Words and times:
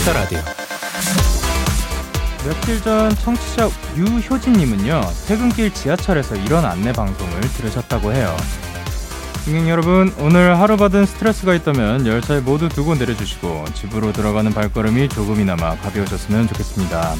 Kiss 0.00 0.07
the 0.07 0.12
Radio. 0.12 0.38
며칠 2.44 2.82
전 2.82 3.10
청취자 3.16 3.68
유효진님은요 3.96 5.00
퇴근길 5.26 5.74
지하철에서 5.74 6.36
이런 6.36 6.64
안내 6.64 6.92
방송을 6.92 7.40
들으셨다고 7.40 8.12
해요. 8.12 8.34
승객 9.44 9.68
여러분 9.68 10.12
오늘 10.18 10.58
하루 10.58 10.76
받은 10.76 11.04
스트레스가 11.06 11.54
있다면 11.54 12.06
열차에 12.06 12.40
모두 12.40 12.68
두고 12.68 12.94
내려주시고 12.94 13.66
집으로 13.74 14.12
들어가는 14.12 14.52
발걸음이 14.52 15.08
조금이나마 15.10 15.76
가벼워졌으면 15.76 16.48
좋겠습니다. 16.48 17.14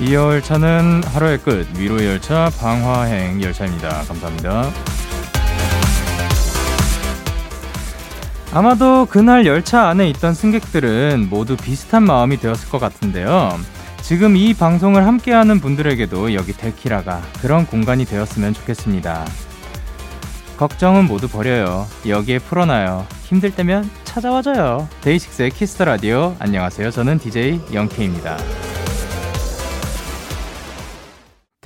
이 0.00 0.14
열차는 0.14 1.02
하루의 1.04 1.38
끝 1.38 1.68
위로의 1.76 2.06
열차 2.06 2.50
방화행 2.58 3.42
열차입니다. 3.42 4.04
감사합니다. 4.04 4.70
아마도 8.58 9.06
그날 9.06 9.46
열차 9.46 9.86
안에 9.86 10.10
있던 10.10 10.34
승객들은 10.34 11.28
모두 11.30 11.56
비슷한 11.56 12.02
마음이 12.02 12.38
되었을 12.38 12.68
것 12.70 12.80
같은데요. 12.80 13.56
지금 14.02 14.36
이 14.36 14.52
방송을 14.52 15.06
함께하는 15.06 15.60
분들에게도 15.60 16.34
여기 16.34 16.52
데키라가 16.52 17.22
그런 17.40 17.66
공간이 17.66 18.04
되었으면 18.04 18.54
좋겠습니다. 18.54 19.24
걱정은 20.56 21.06
모두 21.06 21.28
버려요. 21.28 21.86
여기에 22.04 22.40
풀어놔요. 22.40 23.06
힘들 23.26 23.54
때면 23.54 23.88
찾아와줘요. 24.02 24.88
데이식스의 25.02 25.50
Kiss 25.50 25.69
the 25.69 25.84
Radio. 25.84 26.34
안녕하세요. 26.40 26.90
저는 26.90 27.20
DJ 27.20 27.60
영케이입니다. 27.72 28.38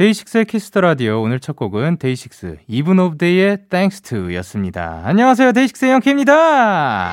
데이식스의 0.03 0.47
Kiss 0.47 0.66
the 0.66 0.81
Radio 0.81 1.23
오늘 1.23 1.39
첫 1.39 1.55
곡은 1.55 1.99
데이식스 1.99 2.59
Even 2.67 2.99
of 2.99 3.19
Day의 3.19 3.69
Thanks 3.69 4.01
to였습니다. 4.01 5.03
안녕하세요. 5.05 5.53
데이식스의 5.53 5.93
영케이입니다. 5.93 7.13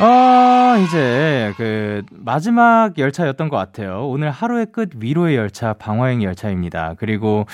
어, 0.00 0.78
이제 0.82 1.52
그 1.58 2.02
마지막 2.10 2.96
열차였던 2.96 3.50
것 3.50 3.58
같아요. 3.58 4.08
오늘 4.08 4.30
하루의 4.30 4.68
끝 4.72 4.92
위로의 4.96 5.36
열차 5.36 5.74
방화행 5.74 6.22
열차입니다. 6.22 6.94
그리고 6.96 7.44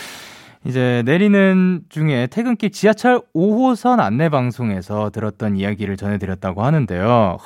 이제 0.64 1.02
내리는 1.06 1.80
중에 1.88 2.28
퇴근길 2.28 2.70
지하철 2.70 3.20
5호선 3.34 3.98
안내 3.98 4.28
방송에서 4.28 5.10
들었던 5.10 5.56
이야기를 5.56 5.96
전해드렸다고 5.96 6.62
하는데요. 6.62 7.38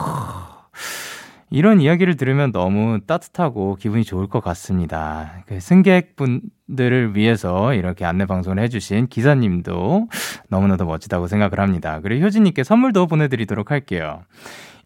이런 1.48 1.80
이야기를 1.80 2.16
들으면 2.16 2.52
너무 2.52 3.00
따뜻하고 3.06 3.77
기분이 3.77 4.05
좋을 4.05 4.27
것 4.27 4.42
같습니다. 4.42 5.44
그 5.46 5.60
승객분 5.60 6.40
들을 6.76 7.14
위해서 7.14 7.74
이렇게 7.74 8.04
안내 8.04 8.26
방송을 8.26 8.62
해주신 8.62 9.08
기사님도 9.08 10.08
너무나도 10.48 10.86
멋지다고 10.86 11.26
생각을 11.26 11.60
합니다. 11.60 12.00
그리고 12.02 12.26
효진님께 12.26 12.64
선물도 12.64 13.06
보내드리도록 13.06 13.70
할게요. 13.70 14.22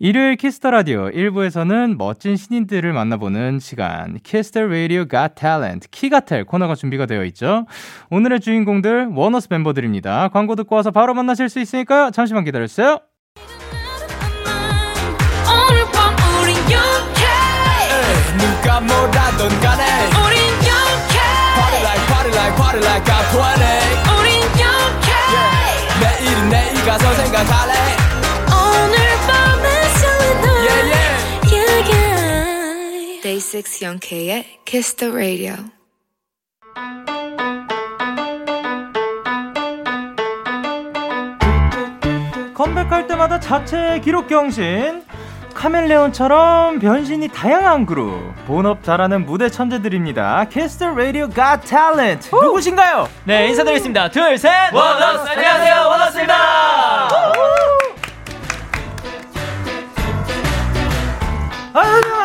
일요일 0.01 0.37
Kiss 0.37 0.56
the 0.56 0.71
Radio 0.71 1.11
1부에서는 1.11 1.97
멋진 1.97 2.37
신인들을 2.37 2.93
만나보는 2.93 3.59
시간 3.59 4.19
Kiss 4.23 4.46
the 4.46 4.63
Radio 4.67 5.07
Got 5.07 5.29
Talent 5.29 5.89
키가텔 5.91 6.45
코너가 6.45 6.77
준비가 6.77 7.07
되어 7.07 7.25
있죠. 7.25 7.67
오늘의 8.11 8.41
주인공들 8.41 9.09
원어스 9.13 9.49
멤버들입니다. 9.51 10.29
광고 10.29 10.55
듣고 10.55 10.77
와서 10.77 10.93
바로 10.93 11.15
만나실 11.15 11.49
수 11.49 11.59
있으니까 11.59 12.13
잠시만 12.13 12.45
기다려주세요. 12.45 13.01
오늘 15.49 15.85
밤 15.93 16.15
우린 16.43 16.55
영케이 16.57 17.25
누가 18.39 18.81
뭐라던 18.81 19.61
간에 19.61 20.28
like 22.39 22.55
party 22.57 22.79
like 22.79 23.05
I'm 23.11 23.25
20 23.35 23.67
우린 24.15 24.31
영케 24.63 25.11
내일은 26.01 26.49
내일 26.51 26.75
가서 26.87 27.15
생각할래 27.15 27.75
오늘 28.47 28.97
밤에 29.27 29.67
설레는 29.99 30.45
Yeah 30.67 30.83
yeah 30.95 31.11
yeah 31.53 31.81
yeah 31.91 33.23
Day 33.23 33.39
6 33.41 33.83
영케의 33.83 34.61
Kiss 34.65 34.95
the 34.95 35.13
Radio 35.13 35.55
컴백할 42.55 43.07
때마다 43.07 43.39
자체 43.41 44.01
기록 44.01 44.29
경신 44.29 45.03
카멜레온처럼 45.59 46.79
변신이 46.79 47.27
다양한 47.27 47.85
그룹 47.85 48.33
본업 48.47 48.85
잘하는 48.85 49.27
무대 49.27 49.49
천재들입니다. 49.49 50.45
캐스터 50.51 50.95
라디오! 50.95 51.29
가 51.29 51.59
탤런트 51.61 52.31
누구신가요? 52.33 53.09
네 53.25 53.49
인사드리겠습니다. 53.49 54.09
둘셋. 54.11 54.73
원어스. 54.73 55.29
안녕하세요. 55.31 55.75
원어스입니다. 55.89 56.35
아 61.75 62.19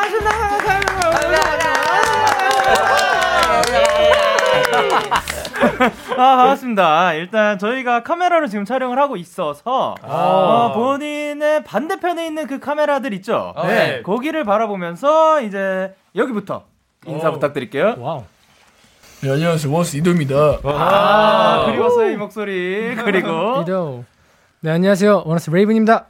반갑습니다. 6.15 7.13
일단 7.13 7.57
저희가 7.57 8.03
카메라로 8.03 8.47
지금 8.47 8.65
촬영을 8.65 8.97
하고 8.99 9.15
있어서 9.17 9.95
어, 10.01 10.71
본인의 10.73 11.63
반대편에 11.63 12.25
있는 12.27 12.47
그 12.47 12.59
카메라들 12.59 13.13
있죠? 13.13 13.53
네. 13.63 14.01
거기를 14.03 14.43
바라보면서 14.43 15.41
이제 15.41 15.93
여기부터 16.15 16.63
인사 17.05 17.31
부탁드릴게요. 17.31 17.95
Wow. 17.97 18.23
네, 19.21 19.31
안녕하세요. 19.31 19.71
원어스 19.73 19.97
이도입니다. 19.97 20.59
아, 20.63 21.63
그리웠어요 21.67 22.09
이 22.11 22.15
목소리 22.17 22.95
그리고. 22.95 23.61
이도. 23.63 24.03
네 24.59 24.71
안녕하세요. 24.71 25.23
원어스 25.25 25.49
레이븐입니다. 25.49 26.05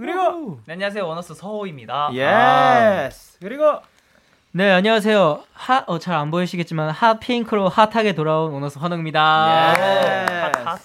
그리고. 0.00 0.60
네, 0.66 0.72
안녕하세요. 0.74 1.06
원어스 1.06 1.34
서호입니다. 1.34 2.10
Yes 2.12 3.38
그리고 3.40 3.80
네 4.56 4.72
안녕하세요 4.72 5.40
핫잘 5.52 6.14
안 6.14 6.30
보이시겠지만 6.30 6.88
hot 6.88 7.15
pink로 7.15 7.68
hot하게 7.68 8.14
돌아온 8.14 8.54
원어스 8.54 8.78
환웅입니다 8.78 9.74
Yes 9.76 10.60
hot. 10.64 10.78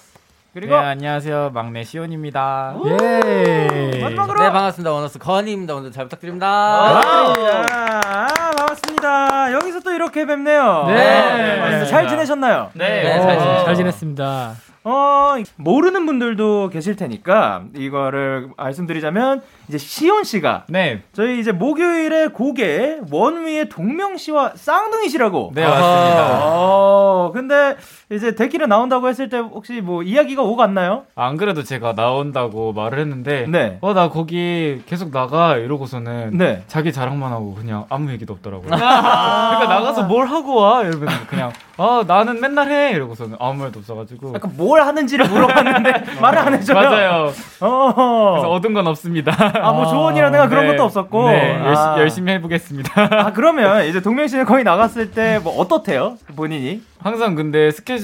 그리고 0.52 0.78
네, 0.78 0.84
안녕하세요. 0.84 1.52
막내 1.54 1.82
시온입니다. 1.82 2.74
예. 2.84 4.00
마지막으로 4.02 4.42
네, 4.42 4.50
반갑습니다. 4.52 4.92
원어스 4.92 5.18
건희입니다. 5.18 5.74
오늘 5.74 5.90
잘 5.90 6.04
부탁드립니다. 6.04 7.00
반갑습니다. 7.02 8.00
아, 8.04 8.50
반갑습니다. 8.58 9.52
여기서 9.54 9.80
또 9.80 9.92
이렇게 9.92 10.26
뵙네요. 10.26 10.84
네. 10.88 11.80
어, 11.80 11.86
잘 11.86 12.06
지내셨나요? 12.06 12.68
네, 12.74 13.02
네, 13.02 13.22
잘 13.22 13.38
잘? 13.38 13.64
잘 13.64 13.74
지냈습니다. 13.74 14.54
어, 14.84 15.34
모르는 15.56 16.06
분들도 16.06 16.70
계실 16.70 16.96
테니까 16.96 17.64
이거를 17.76 18.50
말씀드리자면 18.56 19.42
이제 19.68 19.78
시온 19.78 20.24
씨가 20.24 20.64
네, 20.68 21.02
저희 21.12 21.38
이제 21.38 21.52
목요일에 21.52 22.28
곡에 22.28 23.00
원위의 23.10 23.68
동명 23.68 24.16
씨와 24.16 24.52
쌍둥이시라고. 24.56 25.52
네 25.54 25.64
맞습니다. 25.64 26.40
어, 26.42 27.30
근데 27.32 27.76
이제 28.12 28.34
데키를 28.34 28.68
나온다고 28.68 29.08
했을 29.08 29.28
때 29.28 29.38
혹시 29.38 29.80
뭐 29.80 30.02
이야기가 30.02 30.42
오갔나요? 30.42 31.04
안 31.14 31.36
그래도 31.36 31.62
제가 31.62 31.94
나온다고 31.94 32.72
말을 32.72 32.98
했는데, 32.98 33.46
네. 33.48 33.78
어 33.80 33.92
나 33.94 34.08
거기 34.08 34.80
계속 34.86 35.10
나가 35.12 35.56
이러고서는 35.56 36.36
네. 36.38 36.62
자기 36.66 36.92
자랑만 36.92 37.30
하고 37.32 37.54
그냥 37.54 37.84
아무 37.90 38.10
얘기도 38.10 38.32
없더라고요. 38.34 38.66
그러니까 38.68 39.64
나가서 39.68 40.04
뭘 40.04 40.26
하고 40.26 40.56
와 40.56 40.82
이러면 40.82 41.08
그냥 41.28 41.52
아 41.76 42.02
나는 42.06 42.40
맨날 42.40 42.70
해 42.70 42.90
이러고서는 42.92 43.36
아무 43.40 43.60
말도 43.62 43.80
없어가지고. 43.80 44.32
약간 44.34 44.52
뭘 44.56 44.82
하는지를 44.82 45.28
물어봤는데 45.28 46.04
말을 46.20 46.38
안 46.38 46.54
해줘요. 46.54 46.76
맞아요. 46.76 47.32
어. 47.60 48.30
그래서 48.32 48.50
얻은 48.50 48.74
건 48.74 48.86
없습니다. 48.86 49.32
아, 49.62 49.72
뭐 49.72 49.86
조언이라든가 49.86 50.48
그런 50.48 50.66
네. 50.66 50.72
것도 50.72 50.84
없었고. 50.84 51.28
네, 51.28 51.60
열시, 51.64 51.80
아. 51.82 51.98
열심히 51.98 52.32
해보겠습니다. 52.32 52.90
아 53.26 53.32
그러면 53.32 53.84
이제 53.88 54.00
동명 54.00 54.26
씨는 54.26 54.44
거기 54.44 54.64
나갔을 54.64 55.10
때 55.12 55.32
뭐 55.42 55.58
어떻대요 55.60 56.16
본인이? 56.36 56.82
항상 57.02 57.34
근데 57.34 57.70
스케줄 57.70 58.01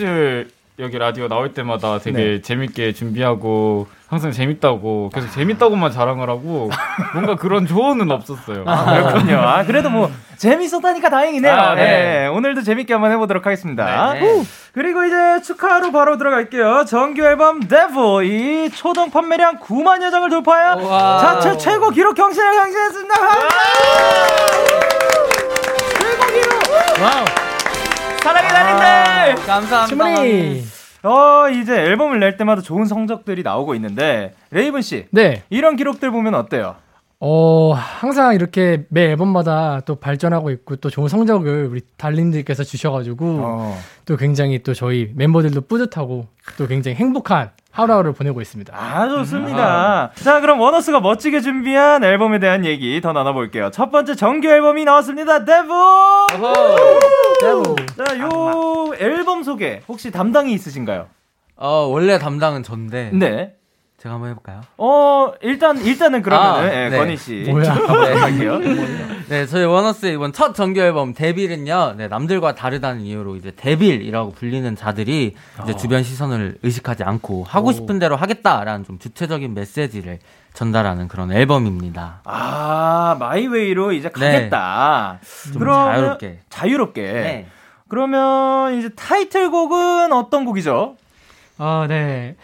여기 0.80 0.96
라디오 0.96 1.26
나올 1.26 1.54
때마다 1.54 1.98
되게 1.98 2.18
네. 2.18 2.40
재밌게 2.40 2.92
준비하고 2.92 3.88
항상 4.06 4.30
재밌다고 4.30 5.10
계속 5.12 5.28
재밌다고만 5.32 5.90
자랑을 5.90 6.30
하고 6.30 6.70
뭔가 7.14 7.34
그런 7.34 7.66
조언은 7.66 8.10
없었어요. 8.12 8.64
그렇군요. 8.64 9.38
아 9.38 9.64
그래도 9.64 9.90
뭐 9.90 10.08
재밌었다니까 10.36 11.10
다행이네요. 11.10 11.52
아, 11.52 11.74
네. 11.74 11.82
네. 11.82 12.26
오늘도 12.28 12.62
재밌게 12.62 12.92
한번 12.94 13.10
해보도록 13.10 13.44
하겠습니다. 13.44 14.12
네, 14.12 14.20
네. 14.20 14.30
후. 14.30 14.46
그리고 14.72 15.04
이제 15.04 15.42
축하로 15.42 15.90
바로 15.90 16.16
들어갈게요. 16.16 16.84
정규 16.86 17.24
앨범 17.24 17.66
Devil 17.66 18.22
이 18.22 18.70
초동 18.70 19.10
판매량 19.10 19.58
9만여 19.58 20.12
장을 20.12 20.30
돌파한 20.30 20.80
자체 21.20 21.56
최고 21.56 21.90
기록 21.90 22.14
경신을 22.14 22.54
경신했습니다. 22.54 23.14
최고 25.98 26.26
기록. 26.32 27.02
Wow. 27.02 27.47
사랑의 28.28 28.50
달님들 28.50 29.46
감사합니다 29.46 29.86
주머니. 29.86 30.62
어 31.02 31.48
이제 31.48 31.74
앨범을 31.74 32.20
낼 32.20 32.36
때마다 32.36 32.60
좋은 32.60 32.84
성적들이 32.84 33.42
나오고 33.42 33.74
있는데 33.76 34.34
레이븐 34.50 34.82
씨 34.82 35.06
네. 35.12 35.44
이런 35.48 35.76
기록들 35.76 36.10
보면 36.10 36.34
어때요? 36.34 36.76
어, 37.20 37.72
항상 37.74 38.34
이렇게 38.34 38.84
매 38.90 39.06
앨범마다 39.10 39.80
또 39.84 39.96
발전하고 39.96 40.50
있고 40.50 40.76
또 40.76 40.88
좋은 40.88 41.08
성적을 41.08 41.66
우리 41.66 41.80
달님들께서 41.96 42.62
주셔가지고 42.62 43.40
어. 43.42 43.78
또 44.04 44.16
굉장히 44.16 44.62
또 44.62 44.72
저희 44.72 45.10
멤버들도 45.16 45.62
뿌듯하고 45.62 46.28
또 46.56 46.66
굉장히 46.68 46.94
행복한 46.96 47.50
하루하루를 47.72 48.12
보내고 48.12 48.40
있습니다. 48.40 48.72
아, 48.74 49.08
좋습니다. 49.08 50.12
자, 50.14 50.40
그럼 50.40 50.60
원어스가 50.60 51.00
멋지게 51.00 51.40
준비한 51.40 52.04
앨범에 52.04 52.38
대한 52.38 52.64
얘기 52.64 53.00
더 53.00 53.12
나눠볼게요. 53.12 53.70
첫 53.72 53.90
번째 53.90 54.14
정규 54.14 54.48
앨범이 54.48 54.84
나왔습니다. 54.84 55.44
데브! 55.44 55.68
자, 57.96 58.18
요 58.20 58.92
앨범 58.98 59.42
소개 59.42 59.82
혹시 59.88 60.10
담당이 60.12 60.52
있으신가요? 60.52 61.06
어, 61.56 61.88
원래 61.90 62.18
담당은 62.18 62.62
전데 62.62 63.10
네. 63.12 63.57
제가 63.98 64.14
한번 64.14 64.30
해볼까요? 64.30 64.60
어, 64.76 65.32
일단, 65.42 65.76
일단은 65.84 66.22
그러면은, 66.22 66.70
아, 66.70 66.72
예, 66.72 66.88
네. 66.88 66.96
건희 66.96 67.16
씨. 67.16 67.44
뭐야? 67.48 67.72
할게요. 67.74 68.60
네, 69.28 69.44
저희 69.46 69.64
원어스의 69.64 70.14
이번 70.14 70.32
첫 70.32 70.54
정규 70.54 70.78
앨범 70.80 71.14
Devil은요, 71.14 71.94
네, 71.96 72.06
남들과 72.06 72.54
다르다는 72.54 73.00
이유로 73.00 73.34
이제 73.34 73.50
Devil이라고 73.56 74.32
불리는 74.34 74.76
자들이 74.76 75.34
이제 75.64 75.76
주변 75.76 76.04
시선을 76.04 76.58
의식하지 76.62 77.02
않고 77.02 77.42
하고 77.42 77.72
싶은 77.72 77.98
대로 77.98 78.14
하겠다라는 78.14 78.84
좀 78.84 79.00
주체적인 79.00 79.52
메시지를 79.54 80.20
전달하는 80.54 81.08
그런 81.08 81.32
앨범입니다. 81.32 82.20
아, 82.22 83.16
my 83.18 83.39
way로 83.39 83.90
이제 83.92 84.10
네. 84.10 84.32
가겠다. 84.32 85.18
좀 85.52 85.58
그러면- 85.58 85.92
자유롭게. 85.94 86.38
자유롭게. 86.50 87.02
네. 87.02 87.46
그러면 87.88 88.74
이제 88.78 88.90
타이틀곡은 88.90 90.12
어떤 90.12 90.44
곡이죠? 90.44 90.94
어, 91.58 91.86
네. 91.88 92.36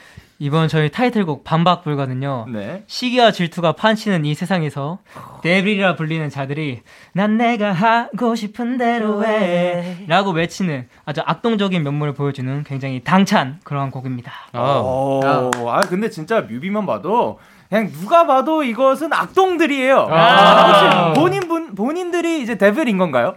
이번 0.44 0.68
저희 0.68 0.90
타이틀곡 0.90 1.42
반박불가는요. 1.42 2.48
네. 2.52 2.82
시기와 2.86 3.32
질투가 3.32 3.72
판치는 3.72 4.26
이 4.26 4.34
세상에서 4.34 4.98
데빌이라 5.42 5.96
불리는 5.96 6.28
자들이 6.28 6.82
난 7.14 7.38
내가 7.38 7.72
하고 7.72 8.34
싶은 8.34 8.76
대로 8.76 9.24
해 9.24 10.04
라고 10.06 10.32
외치는 10.32 10.86
아주 11.06 11.22
악동적인 11.24 11.82
면모를 11.82 12.12
보여주는 12.12 12.62
굉장히 12.64 13.00
당찬 13.02 13.60
그러한 13.64 13.90
곡입니다. 13.90 14.32
오, 14.52 15.22
아, 15.70 15.80
근데 15.80 16.10
진짜 16.10 16.42
뮤비만 16.42 16.84
봐도 16.84 17.38
그냥 17.70 17.90
누가 17.90 18.26
봐도 18.26 18.62
이것은 18.62 19.14
악동들이에요. 19.14 20.08
아. 20.10 21.14
본인 21.14 21.48
분 21.48 21.74
본인들이 21.74 22.42
이제 22.42 22.58
데빌인 22.58 22.98
건가요? 22.98 23.36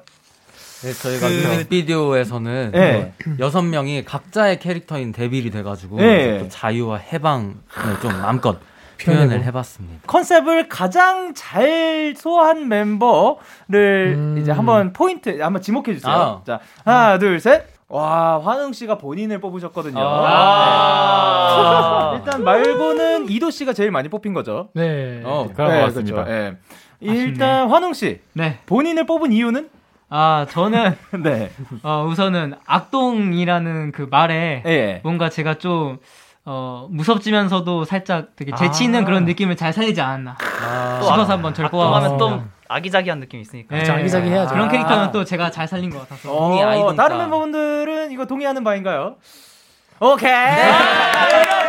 네, 0.81 0.93
저희가 0.93 1.27
뮤직비디오에서는 1.27 2.71
네. 2.71 3.13
그 3.17 3.35
여섯 3.39 3.61
명이 3.63 4.05
각자의 4.05 4.59
캐릭터인 4.59 5.11
데빌이 5.11 5.49
돼가지고 5.49 5.97
네. 5.97 6.47
자유와 6.49 6.97
해방을 6.97 7.55
좀 8.01 8.11
마음껏 8.21 8.59
표현을 8.99 9.43
해봤습니다. 9.43 10.01
컨셉을 10.07 10.69
가장 10.69 11.33
잘 11.35 12.13
소화한 12.17 12.67
멤버를 12.67 14.15
음. 14.17 14.37
이제 14.39 14.51
한번 14.51 14.93
포인트 14.93 15.39
한번 15.41 15.61
지목해 15.61 15.93
주세요. 15.95 16.13
아. 16.13 16.41
자, 16.45 16.59
하나, 16.83 17.17
둘, 17.19 17.39
셋. 17.39 17.65
와, 17.89 18.41
환웅 18.43 18.73
씨가 18.73 18.97
본인을 18.97 19.39
뽑으셨거든요. 19.39 19.97
아. 19.99 21.45
네. 22.13 22.17
일단 22.19 22.43
말고는 22.43 23.29
이도 23.29 23.49
씨가 23.49 23.71
제일 23.73 23.91
많이 23.91 24.09
뽑힌 24.09 24.33
거죠. 24.33 24.69
네. 24.73 25.21
어, 25.23 25.47
그런 25.55 25.71
것 25.71 25.85
같습니다. 25.85 26.25
그렇죠. 26.25 26.31
예. 26.31 26.57
일단 26.99 27.69
환웅 27.69 27.93
씨 27.93 28.19
네. 28.33 28.59
본인을 28.65 29.05
뽑은 29.05 29.31
이유는 29.31 29.69
아, 30.09 30.45
저는 30.49 30.95
네. 31.23 31.51
어, 31.83 32.05
우선은 32.09 32.55
악동이라는 32.65 33.91
그 33.91 34.07
말에 34.09 34.63
예. 34.65 35.01
뭔가 35.03 35.29
제가 35.29 35.55
좀 35.55 35.97
어, 36.45 36.87
무섭지면서도 36.89 37.83
살짝 37.83 38.35
되게 38.37 38.53
재치 38.55 38.85
있는 38.85 39.01
아. 39.01 39.05
그런 39.05 39.25
느낌을 39.25 39.57
잘 39.57 39.73
살리지 39.73 39.99
않았나 39.99 40.37
아, 40.39 40.99
싶어서 41.03 41.33
한번 41.33 41.53
저를 41.53 41.69
뽑아봤습니다. 41.69 42.25
하면 42.25 42.39
또 42.39 42.47
아기자기한 42.69 43.19
느낌이 43.19 43.41
있으니까. 43.41 43.75
네. 43.75 43.83
자기자기 43.83 44.29
해야죠. 44.29 44.53
그런 44.53 44.67
아. 44.67 44.71
캐릭터는 44.71 45.11
또 45.11 45.25
제가 45.25 45.51
잘 45.51 45.67
살린 45.67 45.89
것 45.89 45.99
같아서. 45.99 46.33
어. 46.33 46.95
다른 46.95 47.17
멤버분들은 47.17 48.11
이거 48.11 48.25
동의하는 48.25 48.63
바인가요? 48.63 49.15
오케이. 49.99 50.31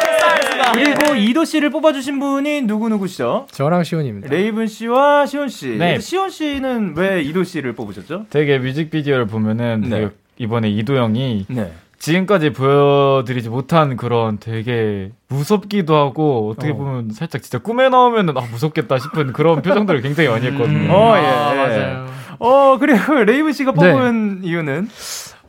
그리고 0.74 1.14
이도 1.14 1.44
씨를 1.44 1.70
뽑아주신 1.70 2.18
분이 2.20 2.62
누구 2.62 2.88
누구시죠? 2.88 3.46
저랑 3.50 3.84
시온입니다. 3.84 4.28
레이븐 4.28 4.66
씨와 4.66 5.26
시온 5.26 5.48
씨. 5.48 5.68
네. 5.70 5.98
시온 5.98 6.30
씨는 6.30 6.94
왜 6.96 7.22
이도 7.22 7.44
씨를 7.44 7.72
뽑으셨죠? 7.72 8.26
되게 8.30 8.58
뮤직비디오를 8.58 9.26
보면은 9.26 9.80
네. 9.88 10.08
이번에 10.36 10.68
이도 10.70 10.96
형이 10.96 11.46
네. 11.48 11.72
지금까지 11.98 12.50
보여드리지 12.50 13.48
못한 13.48 13.96
그런 13.96 14.38
되게 14.38 15.10
무섭기도 15.28 15.96
하고 15.96 16.50
어떻게 16.50 16.70
어. 16.70 16.76
보면 16.76 17.10
살짝 17.10 17.42
진짜 17.42 17.58
꿈에 17.58 17.88
나오면은 17.88 18.36
아 18.36 18.42
무섭겠다 18.42 18.98
싶은 18.98 19.32
그런 19.32 19.62
표정들을 19.62 20.00
굉장히 20.02 20.28
많이 20.28 20.46
했거든요. 20.46 20.92
어, 20.92 21.16
예. 21.18 21.26
아, 21.26 21.54
맞아요. 21.54 22.06
어, 22.38 22.78
그리고 22.78 23.14
레이븐 23.14 23.52
씨가 23.52 23.72
네. 23.72 23.92
뽑은 23.92 24.40
이유는? 24.44 24.88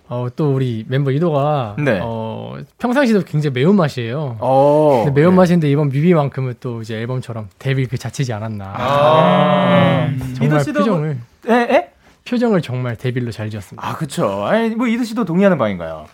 어, 0.10 0.28
또 0.36 0.54
우리 0.54 0.86
멤버 0.88 1.12
이도가 1.12 1.76
네. 1.78 2.00
어, 2.02 2.58
평상시도 2.80 3.24
굉장히 3.26 3.54
매운 3.54 3.76
맛이에요. 3.76 4.38
어. 4.40 5.04
근데 5.06 5.22
매운 5.22 5.36
맛인데 5.36 5.70
이번 5.70 5.90
뮤비만큼은 5.90 6.56
또 6.60 6.82
이제 6.82 6.96
앨범처럼 6.96 7.48
데뷔 7.60 7.86
그 7.86 7.96
자체지 7.96 8.34
않았나. 8.34 8.74
아. 8.76 10.10
정말 10.36 10.46
이도 10.46 10.60
씨도 10.60 10.80
표정을 10.80 11.18
예, 11.48 11.54
예? 11.54 11.92
표정을 12.28 12.62
정말 12.64 12.96
데뷔로 12.96 13.32
잘 13.32 13.52
지었습니다. 13.52 13.88
아, 13.88 13.96
그쵸. 13.96 14.46
아니, 14.46 14.70
뭐 14.76 14.88
이도 14.88 15.04
씨도 15.04 15.26
동의하는 15.26 15.60
바인가요? 15.60 16.08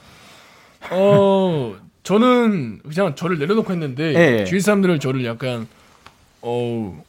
어, 0.91 1.75
저는 2.03 2.81
그냥 2.83 3.15
저를 3.15 3.39
내려놓고 3.39 3.71
했는데 3.71 4.13
예, 4.13 4.39
예. 4.39 4.43
주위 4.45 4.59
사람들은 4.59 4.99
저를 4.99 5.25
약간 5.25 5.67
어, 6.41 7.01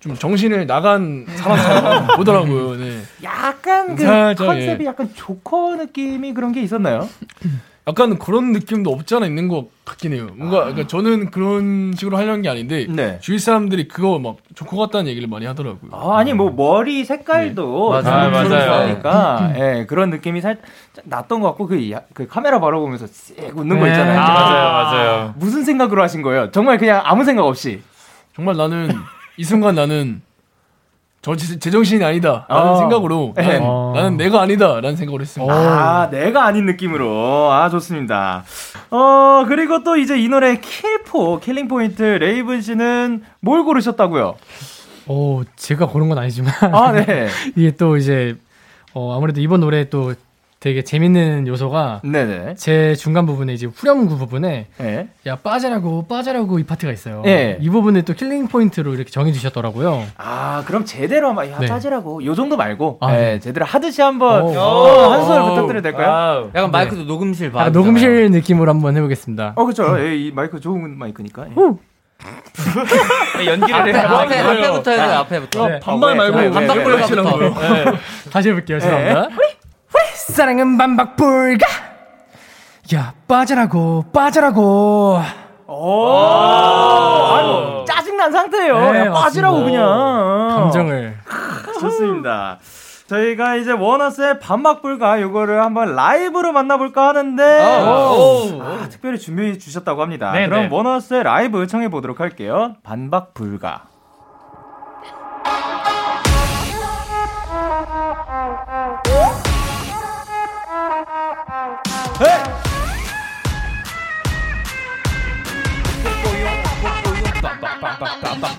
좀 0.00 0.14
정신을 0.16 0.66
나간 0.66 1.26
사람처럼 1.28 2.06
보더라고요. 2.16 2.76
네. 2.76 3.00
약간 3.22 3.94
그 3.96 4.02
살짝, 4.02 4.46
컨셉이 4.46 4.84
예. 4.84 4.88
약간 4.88 5.10
조커 5.14 5.76
느낌이 5.76 6.32
그런 6.32 6.52
게 6.52 6.62
있었나요? 6.62 7.06
약간 7.86 8.18
그런 8.18 8.52
느낌도 8.52 8.90
없지 8.90 9.16
않아 9.16 9.26
있는 9.26 9.48
것 9.48 9.66
같긴 9.84 10.14
해요. 10.14 10.28
뭔가 10.36 10.60
그러니까 10.64 10.86
저는 10.86 11.30
그런 11.30 11.92
식으로 11.94 12.16
하려는 12.16 12.40
게 12.40 12.48
아닌데 12.48 12.86
네. 12.88 13.18
주위 13.20 13.38
사람들이 13.38 13.88
그거 13.88 14.18
막 14.18 14.36
조커 14.54 14.76
같다는 14.78 15.06
얘기를 15.08 15.28
많이 15.28 15.44
하더라고요. 15.44 15.90
아, 15.92 16.18
아니 16.18 16.32
뭐 16.32 16.50
머리 16.50 17.04
색깔도 17.04 17.92
네. 17.96 18.02
좀 18.02 18.10
맞아요. 18.10 18.30
맞아요. 18.30 18.48
그러니까 18.86 19.52
예, 19.56 19.84
그런 19.86 20.08
느낌이 20.08 20.40
살짝 20.40 20.62
났던 21.04 21.40
것 21.42 21.48
같고 21.48 21.66
그, 21.66 21.90
야- 21.92 22.02
그 22.14 22.26
카메라 22.26 22.58
바라보면서 22.58 23.06
씩 23.06 23.36
웃는 23.54 23.78
거 23.78 23.84
네. 23.84 23.90
있잖아요. 23.90 24.18
아, 24.18 24.24
맞아요, 24.28 24.82
맞아요. 25.10 25.34
무슨 25.36 25.62
생각으로 25.64 26.02
하신 26.02 26.22
거예요? 26.22 26.50
정말 26.52 26.78
그냥 26.78 27.02
아무 27.04 27.24
생각 27.24 27.44
없이. 27.44 27.82
정말 28.34 28.56
나는 28.56 28.90
이 29.40 29.44
순간 29.44 29.74
나는 29.74 30.20
저 31.22 31.34
제- 31.34 31.58
제정신이 31.58 32.04
아니다 32.04 32.44
라는 32.50 32.72
어. 32.72 32.76
생각으로 32.76 33.32
네. 33.34 33.42
나는, 33.42 33.60
어. 33.62 33.92
나는 33.96 34.16
내가 34.18 34.42
아니다 34.42 34.74
라는 34.82 34.96
생각을 34.96 35.22
했습니다. 35.22 35.50
아, 35.54 36.10
내가 36.10 36.44
아닌 36.44 36.66
느낌으로. 36.66 37.50
아, 37.50 37.70
좋습니다. 37.70 38.44
어, 38.90 39.44
그리고 39.48 39.82
또 39.82 39.96
이제 39.96 40.18
이 40.20 40.28
노래 40.28 40.58
킬포, 40.60 41.40
killing 41.40 41.68
point, 41.68 42.02
레이븐 42.02 42.60
씨는 42.60 43.22
뭘 43.40 43.64
고르셨다고요? 43.64 44.34
어, 45.06 45.40
제가 45.56 45.86
고른 45.86 46.10
건 46.10 46.18
아니지만 46.18 46.52
아, 46.70 46.92
네. 46.92 47.28
이게 47.56 47.70
또 47.76 47.96
이제 47.96 48.36
어, 48.92 49.16
아무래도 49.16 49.40
이번 49.40 49.60
노래 49.60 49.88
또 49.88 50.12
되게 50.60 50.84
재밌는 50.84 51.46
요소가 51.46 52.02
네네. 52.04 52.54
제 52.56 52.94
중간 52.94 53.24
부분에 53.24 53.54
이제 53.54 53.66
후렴구 53.66 54.18
부분에 54.18 54.66
예. 54.82 55.08
야 55.26 55.36
빠져라고 55.36 56.06
빠져라고 56.06 56.58
이 56.58 56.64
파트가 56.64 56.92
있어요. 56.92 57.22
예. 57.24 57.56
이 57.62 57.70
부분을 57.70 58.02
또 58.02 58.12
killing 58.12 58.46
point로 58.46 58.92
이렇게 58.92 59.10
정해 59.10 59.32
주셨더라고요. 59.32 60.04
아, 60.18 60.62
그럼 60.66 60.84
제대로 60.84 61.28
한번, 61.28 61.50
야, 61.50 61.58
네. 61.58 61.66
짜지라고. 61.66 62.26
요 62.26 62.34
정도 62.34 62.58
말고, 62.58 62.98
아, 63.00 63.10
예, 63.14 63.16
네. 63.16 63.40
제대로 63.40 63.64
하듯이 63.64 64.02
한번, 64.02 64.42
오. 64.42 64.58
어, 64.58 65.12
한 65.12 65.22
소절 65.24 65.42
부탁드려도 65.44 65.80
될까요? 65.82 66.08
wow. 66.08 66.50
약간 66.54 66.70
마이크도 66.70 67.04
녹음실 67.04 67.52
봐. 67.52 67.60
약간 67.60 67.72
녹음실 67.72 68.30
느낌으로 68.30 68.70
한번 68.70 68.94
해보겠습니다. 68.98 69.54
어, 69.56 69.64
그쵸. 69.64 69.98
예, 69.98 70.14
이 70.14 70.30
마이크 70.30 70.60
좋은 70.60 70.98
마이크니까. 70.98 71.46
예. 71.48 71.54
연기를 73.46 73.74
앞에, 73.74 73.92
해. 73.94 73.98
앞에, 73.98 74.38
앞에부터 74.40 74.90
해야 74.90 75.08
돼, 75.08 75.14
앞에부터. 75.14 75.68
네. 75.68 75.80
반말 75.80 76.18
왜, 76.18 76.30
말고 76.30 76.54
반박불 76.54 76.92
왜? 76.92 77.00
하시라고요. 77.00 77.54
다시 78.30 78.50
해볼게요. 78.50 78.78
죄송합니다. 78.78 79.28
사랑은 80.30 80.78
반박불가. 80.78 81.66
야 82.94 83.12
빠져라고 83.28 84.06
빠져라고. 84.12 85.20
오, 85.66 86.08
아유, 86.08 87.84
짜증난 87.86 88.32
상태예요. 88.32 88.92
네, 88.92 89.06
야, 89.06 89.12
빠지라고 89.12 89.58
맞습니다. 89.60 89.82
그냥. 89.82 90.48
감정을. 90.48 91.16
좋습니다. 91.80 92.58
저희가 93.06 93.56
이제 93.56 93.72
원어스의 93.72 94.38
반막불가 94.40 95.20
요거를 95.20 95.62
한번 95.62 95.94
라이브로 95.96 96.52
만나볼까 96.52 97.08
하는데 97.08 97.42
아, 97.62 98.88
특별히 98.88 99.18
준비해 99.18 99.58
주셨다고 99.58 100.02
합니다. 100.02 100.32
네, 100.32 100.46
그럼 100.48 100.68
네. 100.68 100.74
원어스의 100.74 101.24
라이브 101.24 101.66
청해 101.66 101.88
보도록 101.88 102.20
할게요. 102.20 102.76
반박불가. 102.82 103.89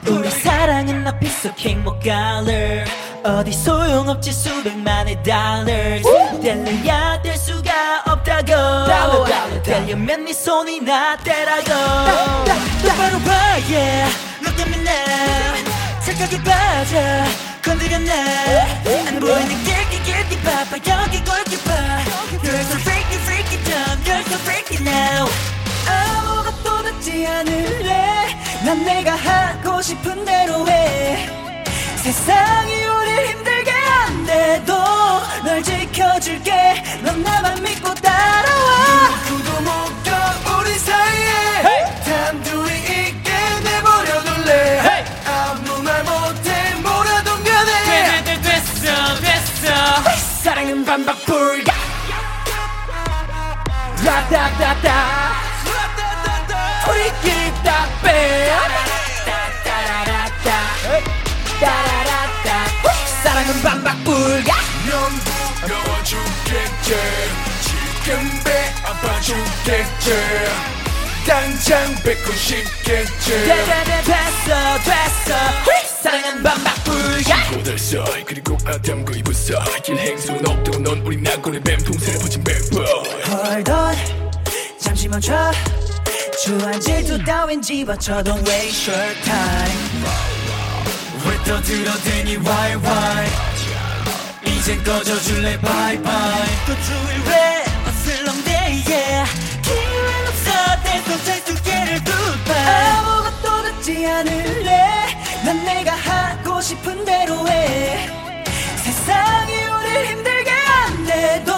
우리 0.08 0.30
사랑은 0.30 1.06
비석행 1.20 1.84
못 1.84 2.00
갈래 2.00 2.86
어디 3.24 3.52
소용없지 3.52 4.32
수백만의 4.32 5.22
dollars. 5.24 6.04
달려야 6.42 7.22
될 7.22 7.38
수가 7.38 8.04
없다고. 8.08 9.62
달려면 9.64 10.26
네 10.26 10.34
손이 10.34 10.82
나 10.82 11.16
떼라고. 11.18 11.66
똑바로 12.84 13.20
봐 13.20 13.32
yeah. 13.70 14.12
너 14.44 14.56
때문에 14.56 14.92
착각에 16.04 16.44
빠져. 16.44 16.98
건드렸네. 17.64 18.12
안 19.08 19.20
보이는 19.20 19.48
길게 19.64 20.02
길게 20.04 20.42
바빠 20.42 20.78
여기 20.78 21.24
골키퍼 21.24 21.72
You're 22.42 22.62
so 22.62 22.76
freaky 22.80 23.18
freaky 23.22 23.58
dumb. 23.64 24.02
You're 24.04 24.26
so 24.26 24.38
freaky 24.40 24.78
now. 24.84 25.30
아무것도 25.88 26.84
듣지 26.84 27.28
않을래 27.28 28.41
난 28.64 28.84
내가 28.86 29.16
하고 29.16 29.82
싶은 29.82 30.24
대로 30.24 30.68
해. 30.68 31.28
세상이 31.96 32.86
우릴 32.86 33.28
힘들게 33.30 33.72
한데도 33.72 34.74
널 35.44 35.64
지켜줄게. 35.64 36.84
넌 37.04 37.24
나만 37.24 37.62
믿고 37.64 37.94
따라와. 37.96 39.10
누구도 39.30 39.62
못가 39.62 40.34
우리 40.60 40.78
사이에. 40.78 41.86
단둘이 42.06 42.78
있게 42.80 43.32
내버려 43.64 44.24
둘래. 44.24 45.06
아무 45.26 45.82
말 45.82 46.04
못해 46.04 46.76
뭐라도 46.82 47.32
간에 47.44 48.24
됐어 48.42 49.16
됐어. 49.20 50.10
사랑은 50.44 50.86
반박 50.86 51.18
불가 51.26 51.74
라다다다 54.04 55.31
따라라따. 61.62 62.68
사랑은 63.24 63.62
반박불가. 63.62 64.54
넌 64.90 65.20
부러워 65.62 66.04
죽겠지. 66.04 66.96
지금 67.62 68.30
배 68.44 68.74
아파 68.84 69.20
죽겠지. 69.22 70.12
당장 71.28 71.96
뱉고 72.04 72.34
싶겠지. 72.34 73.32
됐어 74.04 74.78
됐어. 74.84 76.02
사랑은 76.02 76.44
반박불가. 76.44 77.78
사이 77.78 78.24
그리고 78.26 78.58
아담과 78.66 79.14
이브 79.18 79.32
사이 79.34 79.82
길 79.84 79.98
행수는 79.98 80.48
없다고 80.48 80.80
넌 80.80 81.00
우리 81.06 81.18
낙원의 81.22 81.62
뱀통 81.62 81.98
새를 82.00 82.20
붙인 82.20 82.44
뱀보 82.44 82.84
Hold 83.28 83.72
on. 83.72 83.96
잠시 84.80 85.08
멈춰. 85.08 85.52
주한 86.44 86.80
질투 86.82 87.24
따윈 87.24 87.62
집어쳐. 87.62 88.24
Don't 88.24 88.46
waste 88.48 88.92
your 88.92 89.14
time 89.24 90.31
왜 91.32 91.38
떠들어대니? 91.46 92.38
Why 92.40 92.76
why? 92.76 93.30
이젠 94.46 94.84
꺼져줄래? 94.84 95.58
Bye 95.62 96.02
bye. 96.02 96.52
또 96.68 96.74
주위 96.82 97.24
왜 97.26 97.64
어슬렁대 97.88 98.52
yeah 98.86 99.32
기회는 99.64 100.28
없어 100.28 100.52
계속 100.84 101.24
잘수 101.24 101.64
개를 101.64 102.04
goodbye 102.04 102.86
아무것도 102.98 103.64
듣지 103.64 104.06
않을래? 104.06 105.08
난 105.46 105.64
내가 105.64 105.94
하고 105.94 106.60
싶은 106.60 107.06
대로 107.06 107.48
해. 107.48 108.10
세상이 108.84 109.54
우릴 109.54 110.08
힘들게 110.08 110.52
한데도 110.52 111.54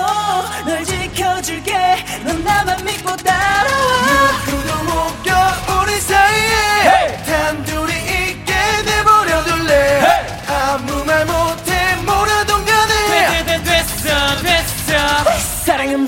널 0.68 0.86
지켜줄게. 0.86 2.06
넌 2.26 2.44
나만 2.44 2.86
믿고 2.86 3.16
따라와 3.18 4.73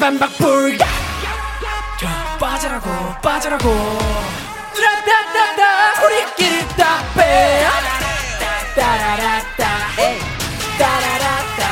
반박불가. 0.05 0.85
빠져라고 2.39 2.89
빠져라고. 3.23 3.97
따라따따 5.03 6.05
우리끼리 6.05 6.67
딱빼. 6.77 7.65
따라라따 8.75 9.65
따라라따 10.77 11.69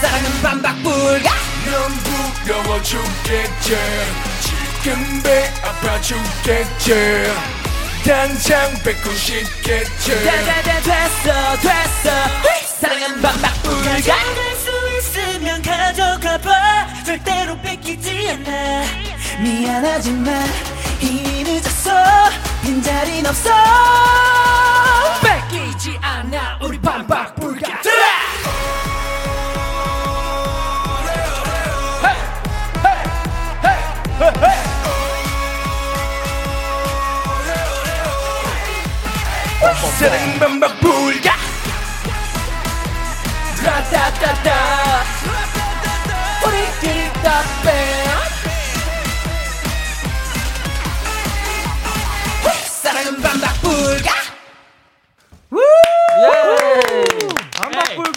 사랑은 0.00 0.42
반박불가. 0.42 1.30
넌 1.70 2.42
부러워 2.42 2.82
죽겠지. 2.82 3.78
지금 4.82 5.22
배 5.22 5.52
아파 5.62 6.00
죽겠지. 6.00 7.32
당장 8.04 8.82
뱉고 8.82 9.12
싶겠지. 9.12 10.10
됐어 10.82 11.56
됐어. 11.60 12.10
사랑은 12.80 13.22
반박불가 13.22 14.79
있으면 15.00 15.62
가져가봐. 15.62 17.04
절대로 17.04 17.58
뺏기지 17.60 18.28
않아. 18.30 18.84
미안하지만 19.40 20.46
이미 21.00 21.42
늦었어. 21.42 21.90
빈자린 22.62 23.26
없어. 23.26 23.50
뺏기지 25.22 25.98
않아. 26.02 26.58
우리 26.62 26.78
반박 26.80 27.34
불가. 27.36 27.80
사랑 39.98 40.38
반박 40.38 40.80
불가. 40.80 41.34
라따따따 43.62 44.69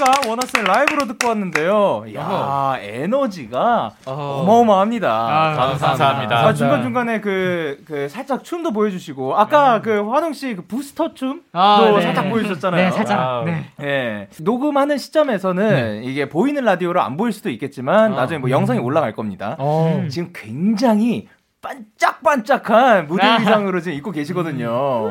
반박불가 0.03 0.29
원어스의 0.29 0.65
라이브로 0.65 1.07
듣고 1.07 1.29
왔는데요. 1.29 2.05
야 2.15 2.75
에너지가 2.79 3.91
어 4.05 4.43
마어마합니다. 4.45 5.09
아, 5.09 5.55
감사합니다. 5.77 6.39
아, 6.39 6.53
중간 6.53 6.83
중간에 6.83 7.21
그, 7.21 7.81
그, 7.85 8.09
살짝 8.09 8.43
춤도 8.43 8.71
보여주시고, 8.73 9.37
아까 9.37 9.81
그, 9.81 10.09
환웅 10.09 10.33
씨 10.33 10.53
그 10.53 10.65
부스터 10.67 11.13
춤도 11.13 11.43
아, 11.53 11.91
네. 11.95 12.01
살짝 12.01 12.29
보여주셨잖아요. 12.29 12.83
네, 12.85 12.91
살짝. 12.91 13.45
네. 13.45 13.65
예. 13.81 14.27
녹음하는 14.39 14.97
시점에서는 14.97 16.03
이게 16.03 16.29
보이는 16.29 16.63
라디오로 16.63 17.01
안 17.01 17.17
보일 17.17 17.31
수도 17.31 17.49
있겠지만, 17.49 18.15
나중에 18.15 18.39
뭐 18.39 18.49
영상이 18.49 18.79
올라갈 18.79 19.13
겁니다. 19.13 19.55
어. 19.57 20.05
지금 20.09 20.31
굉장히 20.33 21.27
반짝반짝한 21.61 23.07
무대 23.07 23.25
아. 23.25 23.37
의상으로 23.39 23.79
지금 23.79 23.97
입고 23.97 24.11
계시거든요. 24.11 25.09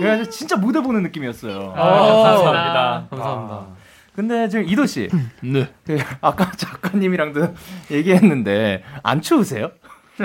그래서 0.00 0.28
진짜 0.30 0.56
무대 0.56 0.80
보는 0.80 1.02
느낌이었어요. 1.04 1.72
아, 1.76 1.82
감사합니다. 1.84 3.06
감사합니다. 3.10 3.66
근데 4.14 4.48
지금 4.48 4.68
이도 4.68 4.84
씨, 4.86 5.08
네. 5.40 5.68
그 5.86 5.98
아까 6.20 6.50
작가님이랑도 6.52 7.54
얘기했는데 7.90 8.82
안 9.02 9.22
추우세요? 9.22 9.70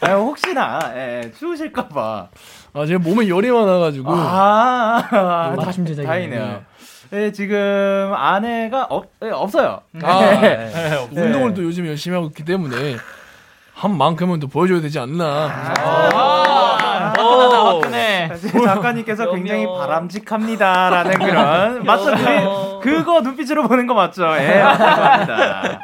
아, 0.00 0.14
혹시나 0.14 0.80
예, 0.96 1.30
추우실까봐. 1.38 2.28
아 2.72 2.86
제가 2.86 2.98
몸에 2.98 3.28
열이 3.28 3.50
많아가지고 3.50 4.10
아, 4.10 5.06
아, 5.10 5.54
맞춤 5.56 5.84
제작이네. 5.84 6.06
다행이네요. 6.06 6.64
예, 7.12 7.30
지금 7.32 8.12
아내가 8.14 8.84
없, 8.88 9.10
예, 9.22 9.28
없어요. 9.30 9.82
아, 10.02 10.20
네. 10.40 11.06
운동을 11.12 11.52
또 11.54 11.62
요즘 11.62 11.86
열심히 11.86 12.14
하고 12.16 12.28
있기 12.28 12.44
때문에 12.44 12.96
한 13.74 13.96
만큼은 13.98 14.40
또 14.40 14.48
보여줘야 14.48 14.80
되지 14.80 14.98
않나. 14.98 15.74
화끈하다 17.08 17.64
화끈해 17.66 18.30
작가님께서 18.64 19.30
굉장히 19.32 19.66
바람직합니다라는 19.66 21.18
그런 21.18 21.84
맞죠? 21.84 22.14
그, 22.14 22.80
그거 22.82 23.20
눈빛으로 23.20 23.66
보는 23.68 23.86
거 23.86 23.94
맞죠? 23.94 24.24
예, 24.38 24.62
맞습니다. 24.62 25.80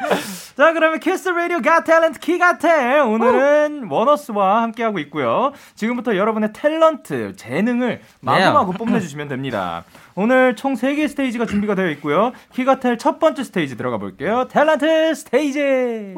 자, 0.57 0.73
그러면 0.75 1.01
Kiss 1.01 1.29
Radio 1.31 1.63
Got 1.63 1.83
Talent 1.85 2.21
키가텔 2.21 3.01
오늘은 3.01 3.87
원어스와 3.91 4.61
함께 4.63 4.83
하고 4.83 4.99
있고요. 4.99 5.53
지금부터 5.75 6.17
여러분의 6.17 6.51
탤런트, 6.51 7.35
재능을 7.39 8.03
마구마구 8.21 8.73
뽐내주시면 8.75 9.29
됩니다. 9.29 9.85
오늘 10.15 10.55
총 10.57 10.75
3개의 10.75 11.09
스테이지가 11.09 11.47
준비가 11.47 11.75
되어 11.75 11.89
있고요. 11.91 12.33
키가텔 12.53 12.99
첫 12.99 13.19
번째 13.19 13.43
스테이지 13.45 13.79
들어가 13.79 13.97
볼게요. 13.97 14.49
탤런트 14.51 15.15
스테이지. 15.15 16.15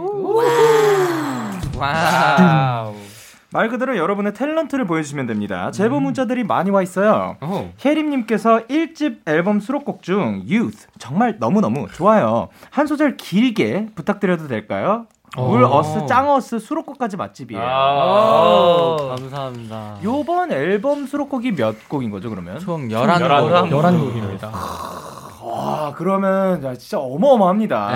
Wow. 1.79 2.92
말 3.53 3.69
그대로 3.69 3.97
여러분의 3.97 4.33
탤런트를 4.33 4.87
보여주시면 4.89 5.27
됩니다. 5.27 5.71
제보 5.71 6.01
문자들이 6.01 6.43
많이 6.45 6.71
와 6.71 6.81
있어요. 6.83 7.37
혜림님께서 7.85 8.67
1집 8.67 9.21
앨범 9.27 9.61
수록곡 9.61 10.03
중 10.03 10.43
Youth 10.49 10.87
정말 10.99 11.37
너무너무 11.39 11.87
좋아요. 11.93 12.49
한 12.71 12.87
소절 12.87 13.17
길게 13.19 13.89
부탁드려도 13.95 14.49
될까요? 14.49 15.07
물 15.37 15.63
오. 15.63 15.67
어스 15.67 16.07
짱 16.07 16.31
어스 16.31 16.59
수록곡까지 16.59 17.17
맛집이에요. 17.17 17.63
아, 17.63 18.97
감사합니다. 19.17 19.97
요번 20.03 20.51
앨범 20.53 21.07
수록곡이 21.07 21.53
몇 21.53 21.89
곡인 21.89 22.11
거죠 22.11 22.31
그러면? 22.31 22.59
총 22.59 22.89
11곡. 22.89 23.71
11곡입니다. 23.71 24.51
와 25.43 25.93
그러면 25.97 26.63
야, 26.65 26.75
진짜 26.75 26.99
어마어마합니다. 26.99 27.91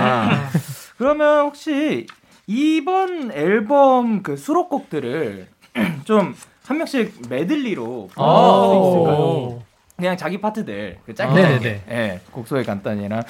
그러면 0.98 1.46
혹시 1.46 2.06
이번 2.46 3.32
앨범 3.32 4.22
그 4.22 4.36
수록곡들을 4.36 5.48
좀 6.04 6.34
한 6.66 6.78
명씩 6.78 7.22
메들리로 7.28 8.10
아. 8.16 8.72
있을까요? 8.74 9.16
오. 9.18 9.62
그냥 9.96 10.16
자기 10.16 10.40
파트들 10.40 10.98
그 11.06 11.14
짧게 11.14 11.34
네네네. 11.34 11.60
짧게 11.60 11.82
예, 11.90 12.20
곡 12.30 12.46
소개 12.46 12.62
간단히나 12.64 13.22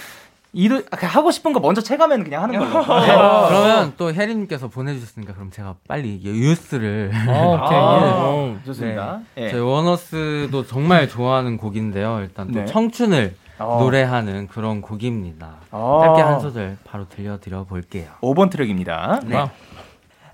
이도 0.53 0.83
아, 0.91 0.97
그냥 0.97 1.15
하고 1.15 1.31
싶은 1.31 1.53
거 1.53 1.61
먼저 1.61 1.83
체감하면 1.83 2.25
그냥 2.25 2.43
하는 2.43 2.59
걸로. 2.59 2.81
네, 3.01 3.07
네. 3.07 3.15
그러면 3.15 3.93
또 3.99 4.13
혜린님께서 4.13 4.69
보내주셨으니까 4.69 5.35
그럼 5.35 5.51
제가 5.51 5.77
빨리 5.87 6.19
뉴스를 6.25 7.13
어, 7.29 7.55
오케이. 7.61 7.79
아, 7.79 8.65
좋습니다. 8.65 9.21
예. 9.37 9.51
저희 9.51 9.61
원어스도 9.61 10.67
정말 10.67 11.09
좋아하는 11.09 11.59
곡인데요. 11.59 12.21
일단 12.23 12.51
또 12.51 12.61
네. 12.61 12.65
청춘을 12.65 13.37
어. 13.59 13.79
노래하는 13.81 14.49
그런 14.49 14.81
곡입니다. 14.83 15.55
어. 15.71 16.01
짧게 16.05 16.23
한 16.23 16.41
소절 16.41 16.77
바로 16.85 17.09
들려드려 17.09 17.65
볼게요. 17.65 18.11
5번 18.21 18.51
트랙입니다. 18.51 19.21
네. 19.25 19.51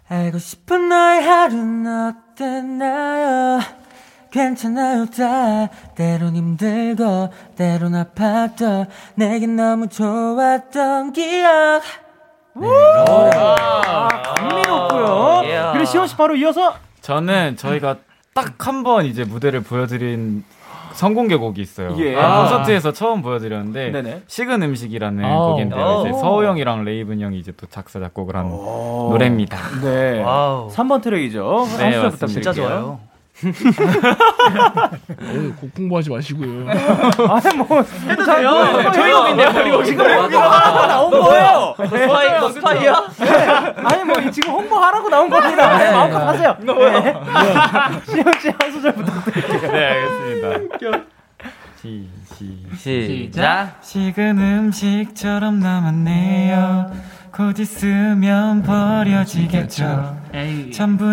알고 0.09 0.39
싶은 0.39 0.89
너의 0.89 1.23
하루는 1.23 2.15
어땠나요? 2.35 3.61
괜찮아요 4.31 5.05
다 5.07 5.69
때론 5.95 6.35
힘들고 6.37 7.31
때론 7.55 7.93
아팠던 7.93 8.89
내겐 9.17 9.57
너무 9.57 9.89
좋았던 9.89 11.13
기억 11.13 11.83
아, 12.55 14.09
감미롭고요. 14.09 15.71
그리고 15.73 15.85
시원 15.85 16.07
씨 16.07 16.17
바로 16.17 16.35
이어서 16.37 16.75
저는 17.01 17.57
저희가 17.57 17.97
딱 18.35 18.67
한 18.67 18.83
번 18.83 19.05
이제 19.05 19.25
무대를 19.25 19.63
보여드린 19.63 20.45
선공개 20.95 21.37
곡이 21.37 21.61
있어요. 21.61 21.95
예. 21.99 22.17
아, 22.17 22.43
콘서트에서 22.43 22.93
처음 22.93 23.23
보여드렸는데 23.23 23.91
네네. 23.91 24.23
식은 24.27 24.63
음식이라는 24.63 25.25
아우. 25.25 25.51
곡인데요. 25.53 26.01
이제 26.07 26.11
오. 26.11 26.19
서호 26.19 26.45
형이랑 26.45 26.85
레이븐 26.85 27.21
형이 27.21 27.39
이제 27.39 27.53
또 27.57 27.67
작사 27.67 27.99
작곡을 28.01 28.37
한 28.37 28.49
노래입니다. 28.49 29.59
네. 29.83 30.23
Wow. 30.23 30.69
3번 30.69 31.03
트랙이죠. 31.03 31.67
네, 31.79 31.97
맞습니다. 31.99 32.27
진짜 32.27 32.53
좋아요. 32.53 33.01
오늘 35.21 35.57
곡 35.57 35.71
홍보하지 35.77 36.11
마시고요. 36.11 36.69
아니 36.71 37.57
뭐 37.57 37.83
해도 38.09 38.25
돼요. 38.25 38.93
저희 38.93 39.13
곡인데요. 39.13 39.53
그리고 39.53 39.83
지금 39.83 40.07
홍보 40.07 40.39
하라고 40.39 40.87
나온 40.87 41.11
거예요. 41.11 41.75
스파이, 41.77 42.41
너 42.41 42.49
스파이야? 42.51 43.05
아니 43.85 44.05
뭐 44.05 44.31
지금 44.31 44.53
홍보하라고 44.53 45.09
나온 45.09 45.29
겁니다. 45.31 45.79
네, 45.79 45.91
마음껏 45.91 46.19
하세요. 46.19 46.57
네. 46.61 46.73
시영 48.07 48.25
씨한 48.41 48.73
소절 48.73 48.93
부탁드릴게요. 48.95 49.73
네, 49.73 50.07
알겠습니다. 50.41 51.05
시, 51.83 52.09
시. 52.77 53.07
시작 53.07 53.83
식은 53.83 54.39
음식처럼 54.39 55.59
남았네요. 55.59 56.93
곧 57.33 57.59
있으면 57.59 58.63
버려지겠죠. 58.63 60.17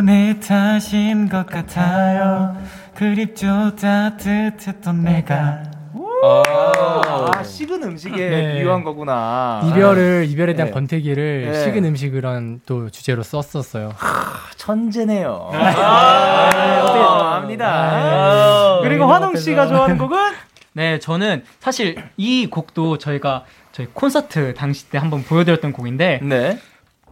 내 0.01 0.39
탓인 0.39 1.29
것 1.29 1.47
같아요. 1.47 2.55
그립죠 2.93 3.75
따뜻했던 3.75 5.03
내가. 5.03 5.78
아 6.21 7.43
식은 7.43 7.83
음식에 7.83 8.29
네. 8.29 8.53
비유한 8.55 8.83
거구나. 8.83 9.61
이별을 9.65 10.25
이별에 10.29 10.53
대한 10.53 10.67
네. 10.67 10.73
권태기를 10.73 11.51
네. 11.51 11.63
식은 11.63 11.85
음식이란 11.85 12.61
또 12.65 12.89
주제로 12.89 13.23
썼었어요. 13.23 13.93
천재네요. 14.57 15.49
아, 15.53 16.81
어떻게 16.83 16.99
좋아합니다. 16.99 18.79
그리고 18.83 19.05
환웅 19.05 19.35
씨가 19.35 19.67
좋아하는 19.67 19.97
곡은 19.97 20.17
네, 20.73 20.99
저는 20.99 21.43
사실 21.59 21.95
이 22.17 22.47
곡도 22.47 22.97
저희가 22.97 23.45
저희 23.71 23.87
콘서트 23.93 24.53
당시 24.53 24.89
때 24.89 24.97
한번 24.97 25.23
보여드렸던 25.23 25.71
곡인데 25.73 26.19
네. 26.23 26.59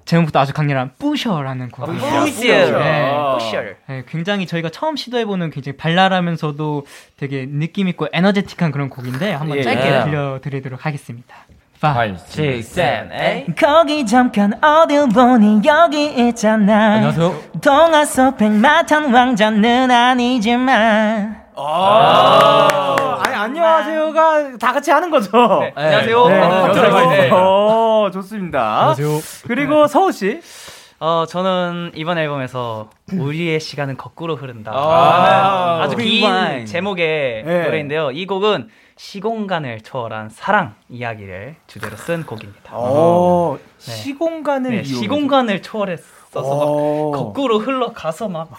제목부터 0.08 0.40
아주 0.40 0.54
강렬한 0.54 0.92
뿌셔라는 0.98 1.70
곡이에요. 1.70 2.00
뿌셔. 2.00 2.80
네. 2.80 3.12
뿌셔. 3.34 3.62
네, 3.88 4.04
굉장히 4.08 4.48
저희가 4.48 4.70
처음 4.70 4.96
시도해보는 4.96 5.52
굉장히 5.52 5.76
발랄하면서도 5.78 6.86
되게 7.18 7.46
느낌 7.46 7.90
있고 7.90 8.08
에너제틱한 8.14 8.72
그런 8.72 8.90
곡인데 8.90 9.34
한번 9.34 9.58
예. 9.58 9.64
짧게 9.64 9.86
예. 9.86 10.04
들려드리도록 10.06 10.86
하겠습니다. 10.86 11.36
5, 11.84 12.08
6, 12.08 12.64
7, 12.64 13.10
8 13.10 13.46
거기 13.56 14.04
잠깐 14.06 14.52
어딜 14.64 15.10
보니 15.10 15.62
여기 15.64 16.28
있잖아 16.28 16.94
안녕하세요 16.96 17.40
동화 17.62 18.04
속 18.04 18.36
백마탄 18.38 19.14
왕자는 19.14 19.92
아니지만 19.92 21.47
아, 21.60 23.20
아니 23.26 23.36
안녕하세요가 23.36 24.58
다 24.58 24.74
같이 24.74 24.92
하는 24.92 25.10
거죠. 25.10 25.32
네. 25.62 25.74
안녕하세요 25.76 26.28
네. 26.28 27.18
네. 27.18 27.30
어, 27.32 28.12
좋습니다. 28.14 28.80
안녕하세요. 28.92 29.08
그리고 29.48 29.88
서우 29.88 30.12
씨. 30.12 30.40
어, 31.00 31.26
저는 31.28 31.92
이번 31.96 32.18
앨범에서 32.18 32.90
우리의 33.12 33.60
시간은 33.60 33.98
거꾸로 33.98 34.36
흐른다. 34.36 34.72
아, 34.74 35.82
아주 35.84 35.96
긴 35.96 36.26
Rewind. 36.26 36.72
제목의 36.72 37.44
네. 37.44 37.64
노래인데요. 37.64 38.12
이 38.12 38.26
곡은 38.26 38.70
시공간을 38.96 39.82
초월한 39.82 40.30
사랑 40.30 40.74
이야기를 40.90 41.56
주제로 41.68 41.96
쓴 41.98 42.24
곡입니다. 42.26 42.72
어, 42.74 43.58
네. 43.60 43.92
시공간을 43.92 44.72
네. 44.72 44.84
시공간을 44.84 45.62
초월했어 45.62 46.17
서막 46.44 46.68
어. 46.68 47.12
거꾸로 47.16 47.60
흘러가서 47.60 48.28
막 48.30 48.50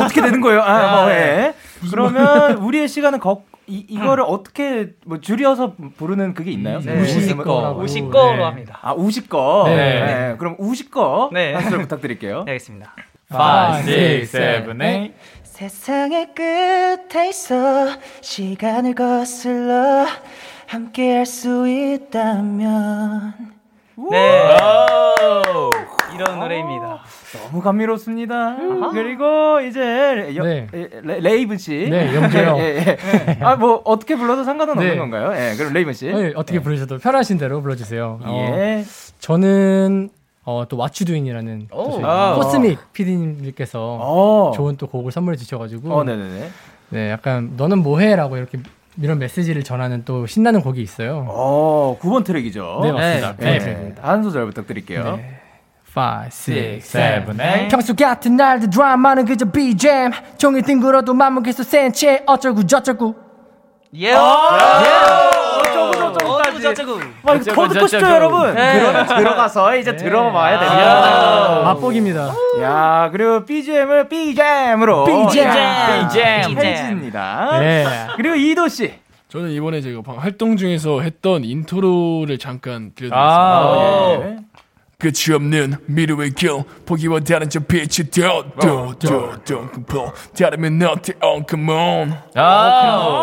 어떻게 0.00 0.20
되는 0.22 0.40
거예요? 0.40 0.60
아, 0.62 1.02
뭐, 1.02 1.10
예. 1.10 1.54
그러면 1.90 2.58
우리의 2.58 2.88
시간은 2.88 3.18
거, 3.20 3.42
이, 3.66 3.84
이거를 3.88 4.24
어떻게 4.26 4.90
뭐 5.06 5.20
줄여서 5.20 5.74
부르는 5.96 6.34
그게 6.34 6.50
있나요? 6.50 6.80
네. 6.80 7.00
우시꺼. 7.00 7.72
우시꺼로 7.78 8.36
네. 8.36 8.42
합니다. 8.42 8.78
아, 8.82 8.92
우시꺼. 8.94 9.64
네. 9.66 9.76
네. 9.76 10.36
그럼 10.38 10.56
우시꺼. 10.58 11.30
네. 11.32 11.54
한 11.54 11.64
소절 11.64 11.80
부탁드릴게요. 11.82 12.44
네, 12.44 12.52
알겠습니다. 12.52 12.94
5, 13.32 13.36
6, 13.88 14.22
6, 14.22 14.26
7, 14.30 14.76
8 14.76 15.12
세상의 15.44 16.34
끝에 16.34 17.28
있어 17.28 17.86
시간을 18.22 18.94
거슬러 18.94 20.06
함께 20.66 21.16
할 21.16 21.26
수 21.26 21.68
있다면 21.68 23.34
네. 24.10 24.48
이런 26.20 26.38
노래입니다. 26.38 26.98
너무 27.32 27.62
감미롭습니다. 27.62 28.56
그리고 28.92 29.60
이제 29.60 30.34
여, 30.36 30.44
네. 30.44 30.66
에, 30.72 30.88
레, 31.02 31.20
레이븐 31.20 31.56
씨. 31.56 31.88
네, 31.90 32.14
영조요. 32.14 32.56
예, 32.60 32.76
예. 32.76 33.38
아, 33.40 33.56
뭐 33.56 33.80
어떻게 33.84 34.16
불러도 34.16 34.44
상관은 34.44 34.76
네. 34.76 34.90
없는 34.90 34.98
건가요? 34.98 35.32
예. 35.34 35.56
그럼 35.56 35.72
레이븐 35.72 35.94
씨. 35.94 36.06
네, 36.06 36.32
어떻게 36.36 36.60
부르셔도 36.60 36.98
편하신 36.98 37.38
대로 37.38 37.62
불러 37.62 37.74
주세요. 37.74 38.20
어, 38.22 38.54
예. 38.54 38.84
저는 39.18 40.10
어, 40.44 40.64
또 40.68 40.76
What 40.76 40.95
You 40.95 41.10
Doing이라는 41.10 41.68
아. 42.02 42.34
코스믹 42.36 42.92
PD님께서 42.92 43.98
어. 44.00 44.52
좋은 44.54 44.76
또 44.76 44.88
곡을 44.88 45.12
선물해 45.12 45.38
주셔가지고 45.38 45.94
어, 45.94 46.04
네, 46.04 46.16
네, 46.16 46.28
네. 46.28 46.50
네, 46.90 47.10
약간 47.10 47.54
너는 47.56 47.78
뭐해라고 47.78 48.36
이렇게 48.36 48.58
이런 49.00 49.18
메시지를 49.18 49.62
전하는 49.62 50.04
또 50.04 50.26
신나는 50.26 50.60
곡이 50.60 50.82
있어요. 50.82 51.24
어, 51.28 51.96
9번 52.02 52.24
트랙이죠. 52.24 52.80
네, 52.82 52.92
맞습니다. 52.92 53.36
네. 53.36 53.58
네. 53.58 53.94
한 54.00 54.22
소절 54.22 54.44
부탁드릴게요. 54.46 55.16
네. 55.16 55.39
5, 55.94 56.24
6, 56.26 56.30
7, 56.30 56.80
7, 56.80 57.24
8 57.36 57.68
평소 57.68 57.94
같은 57.94 58.36
날들 58.36 58.70
드라마는 58.70 59.24
그저 59.24 59.44
BGM 59.46 60.12
종일 60.38 60.62
뒹굴어도 60.62 61.14
맘은 61.14 61.42
계속 61.42 61.64
센채 61.64 62.22
어쩌고 62.26 62.66
저쩌고 62.66 63.14
예. 63.96 64.12
어쩌고 64.12 65.92
저쩌고까지. 65.92 66.66
어쩌고 66.68 66.92
와, 67.24 67.34
이거 67.34 67.52
더 67.54 67.68
듣고 67.68 67.86
싶죠, 67.88 68.06
여러분? 68.08 68.54
그러면 68.54 69.06
들어가서 69.18 69.76
이제 69.76 69.96
들어봐야 69.96 70.58
됩니다. 70.60 71.62
맛복입니다. 71.64 72.32
야, 72.62 73.08
그리고 73.10 73.44
BGM을 73.44 74.08
BGM으로. 74.08 75.04
BGM. 75.06 75.50
BGM. 76.08 76.58
해집니다. 76.58 77.58
네. 77.58 77.84
그리고 78.16 78.36
이도 78.36 78.68
씨. 78.68 78.92
저는 79.28 79.50
이번에 79.50 79.80
제가 79.80 80.02
방 80.02 80.18
활동 80.18 80.56
중에서 80.56 81.00
했던 81.00 81.44
인트로를 81.44 82.38
잠깐 82.38 82.92
들려드리겠습니다. 82.94 83.16
아, 83.16 84.18
예. 84.22 84.36
끝이 85.00 85.34
없는 85.34 85.76
미루의 85.86 86.30
길 86.32 86.62
보기와 86.86 87.20
다른 87.20 87.48
저 87.48 87.58
빛이 87.60 88.10
급어 89.72 90.12
다르면 90.38 90.78
너한테 90.78 91.14
on 91.22 91.44
come 91.48 91.70
on 91.70 92.14
아, 92.34 93.20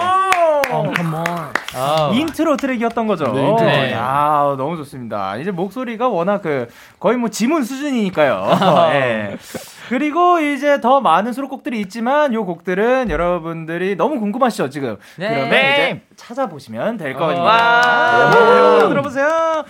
어, 0.70 0.92
come 0.92 1.61
on. 1.61 2.13
인트로 2.13 2.58
트랙이었던 2.58 3.08
거죠. 3.08 3.26
네, 3.32 3.50
인트로. 3.50 3.70
네. 3.70 3.94
아, 3.96 4.56
너무 4.58 4.76
좋습니다. 4.78 5.38
이제 5.38 5.52
목소리가 5.52 6.08
워낙 6.10 6.42
그 6.42 6.68
거의 7.00 7.18
뭐 7.18 7.30
지문 7.30 7.63
수준이니까요. 7.63 8.50
예. 8.94 9.38
그리고 9.90 10.40
이제 10.40 10.82
더 10.82 11.00
많은 11.00 11.32
수록곡들이 11.32 11.80
있지만 11.82 12.34
요 12.34 12.46
곡들은 12.46 13.10
여러분들이 13.10 13.96
너무 13.96 14.20
궁금하시죠, 14.20 14.70
지금. 14.70 14.98
네. 15.18 15.30
그러면 15.30 15.50
네. 15.50 15.74
이제 15.74 16.02
찾아보시면 16.16 16.98
될 16.98 17.13
와. 17.13 17.20
거니까. 17.20 18.32
네, 18.32 18.90
들어보세요. 18.90 19.63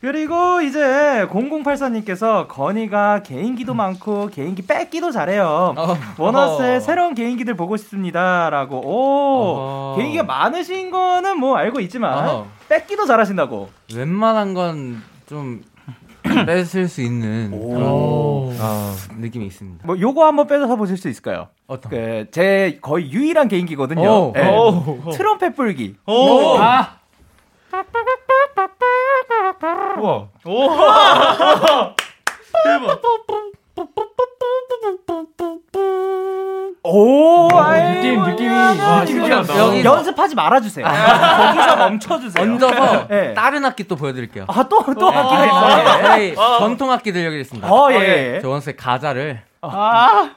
그리고 0.00 0.60
이제 0.60 1.26
0084님께서 1.30 2.46
건이가 2.48 3.22
개인기도 3.22 3.74
많고 3.74 4.28
개인기 4.28 4.62
뺏기도 4.62 5.10
잘해요. 5.10 5.74
원어스의 6.18 6.76
어. 6.76 6.80
새로운 6.80 7.14
개인기들 7.14 7.54
보고 7.54 7.76
싶습니다라고. 7.76 8.76
오, 8.78 9.56
어허. 9.58 9.96
개인기가 9.98 10.24
많으신 10.24 10.90
거는 10.90 11.38
뭐 11.38 11.56
알고 11.56 11.80
있지만. 11.80 12.44
뺏기도 12.68 13.06
잘하신다고. 13.06 13.68
웬만한 13.94 14.54
건 14.54 15.16
좀 15.26 15.62
뺏을 16.46 16.88
수 16.88 17.02
있는 17.02 17.50
그런 17.50 17.82
어, 17.84 18.92
느낌이 19.18 19.46
있습니다. 19.46 19.86
뭐 19.86 19.98
요거 20.00 20.24
한번 20.24 20.46
뺏어서 20.46 20.74
보실 20.76 20.96
수 20.96 21.08
있을까요? 21.08 21.48
어떤? 21.66 21.90
그, 21.90 22.26
제 22.30 22.78
거의 22.80 23.12
유일한 23.12 23.48
개인기거든요. 23.48 24.08
오. 24.08 24.32
예. 24.36 24.46
오. 24.48 25.10
트럼펫 25.12 25.54
불기. 25.54 25.96
오. 26.06 26.56
아. 26.58 26.96
우와. 30.46 31.94
대박. 32.64 33.00
오, 36.88 37.48
느낌, 37.48 38.22
느낌이. 38.22 38.48
와, 38.48 39.00
느낌이 39.00 39.28
난다. 39.28 39.58
여기 39.58 39.84
연습하지 39.84 40.34
말아주세요. 40.36 40.86
거기서 40.86 41.76
멈춰주세요. 41.76 42.42
얹어서 42.44 43.06
네. 43.10 43.34
다른 43.34 43.64
악기 43.64 43.84
또 43.84 43.96
보여드릴게요. 43.96 44.44
아, 44.48 44.62
또, 44.68 44.84
또 44.98 45.08
악기가 45.08 45.40
네, 45.40 45.46
있어요? 45.48 46.02
저희 46.02 46.34
전통 46.58 46.92
악기들 46.92 47.24
여기 47.24 47.40
있습니다. 47.40 47.68
어, 47.68 47.90
예, 47.92 48.34
예. 48.36 48.40
저 48.40 48.48
원스의 48.48 48.76
가자를 48.76 49.42
아. 49.62 50.30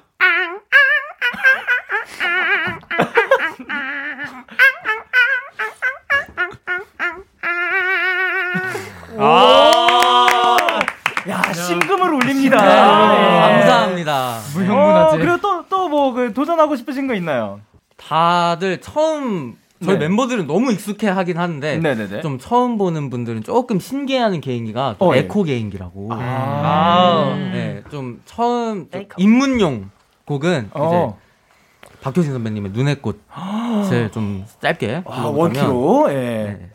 야, 11.30 11.54
심금을 11.54 12.14
울립니다. 12.14 12.62
네, 12.62 12.72
예. 12.72 12.76
감사합니다. 13.60 14.40
어, 14.72 15.12
그리고 15.18 15.38
또, 15.38 15.66
또 15.68 15.90
뭐, 15.90 16.14
그, 16.14 16.34
도전하고 16.34 16.76
싶으신 16.76 17.08
거 17.08 17.14
있나요? 17.14 17.60
다들 17.98 18.80
처음 18.80 19.58
저희 19.84 19.98
네. 19.98 20.08
멤버들은 20.08 20.48
너무 20.48 20.72
익숙해 20.72 21.08
하긴 21.08 21.38
하는데 21.38 21.78
네네네. 21.78 22.22
좀 22.22 22.38
처음 22.38 22.78
보는 22.78 23.10
분들은 23.10 23.44
조금 23.44 23.80
신기해하는 23.80 24.42
개인기가 24.42 24.96
또 25.00 25.10
어, 25.10 25.16
예. 25.16 25.20
에코 25.20 25.44
개인기라고. 25.44 26.10
아. 26.12 27.34
네, 27.54 27.82
좀 27.90 28.22
처음 28.26 28.90
좀 28.90 29.06
입문용 29.18 29.90
곡은 30.26 30.70
어. 30.74 30.88
이제 30.88 31.29
박효신 32.02 32.32
선배님의 32.34 32.72
눈의 32.72 33.02
꽃을 33.02 34.12
좀 34.12 34.46
짧게 34.62 35.04
아, 35.06 35.22
원키로, 35.28 36.08
예. 36.12 36.70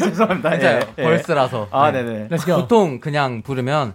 죄송합니다. 0.00 0.50
진짜요. 0.52 0.80
예, 0.80 0.94
예. 0.98 1.02
벌스라서. 1.02 1.68
아, 1.70 1.90
네. 1.90 2.02
네네. 2.02 2.28
Let's 2.28 2.46
go. 2.46 2.56
보통 2.56 3.00
그냥 3.00 3.42
부르면 3.42 3.94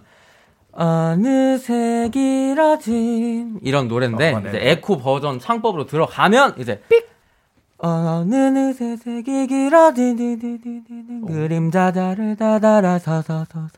어느새 0.72 2.08
길어진 2.12 3.58
이런 3.62 3.88
노래인데 3.88 4.32
어, 4.34 4.40
네. 4.40 4.48
이제 4.48 4.58
에코 4.70 4.98
버전 4.98 5.38
창법으로 5.38 5.86
들어가면 5.86 6.54
이제 6.58 6.82
삑 6.88 7.10
어느새 7.78 8.96
색이 8.96 9.48
길어진 9.48 10.16
디디디디디 10.16 11.26
그림자 11.26 11.92
자를 11.92 12.36
다다라 12.36 12.98
서서서서 12.98 13.68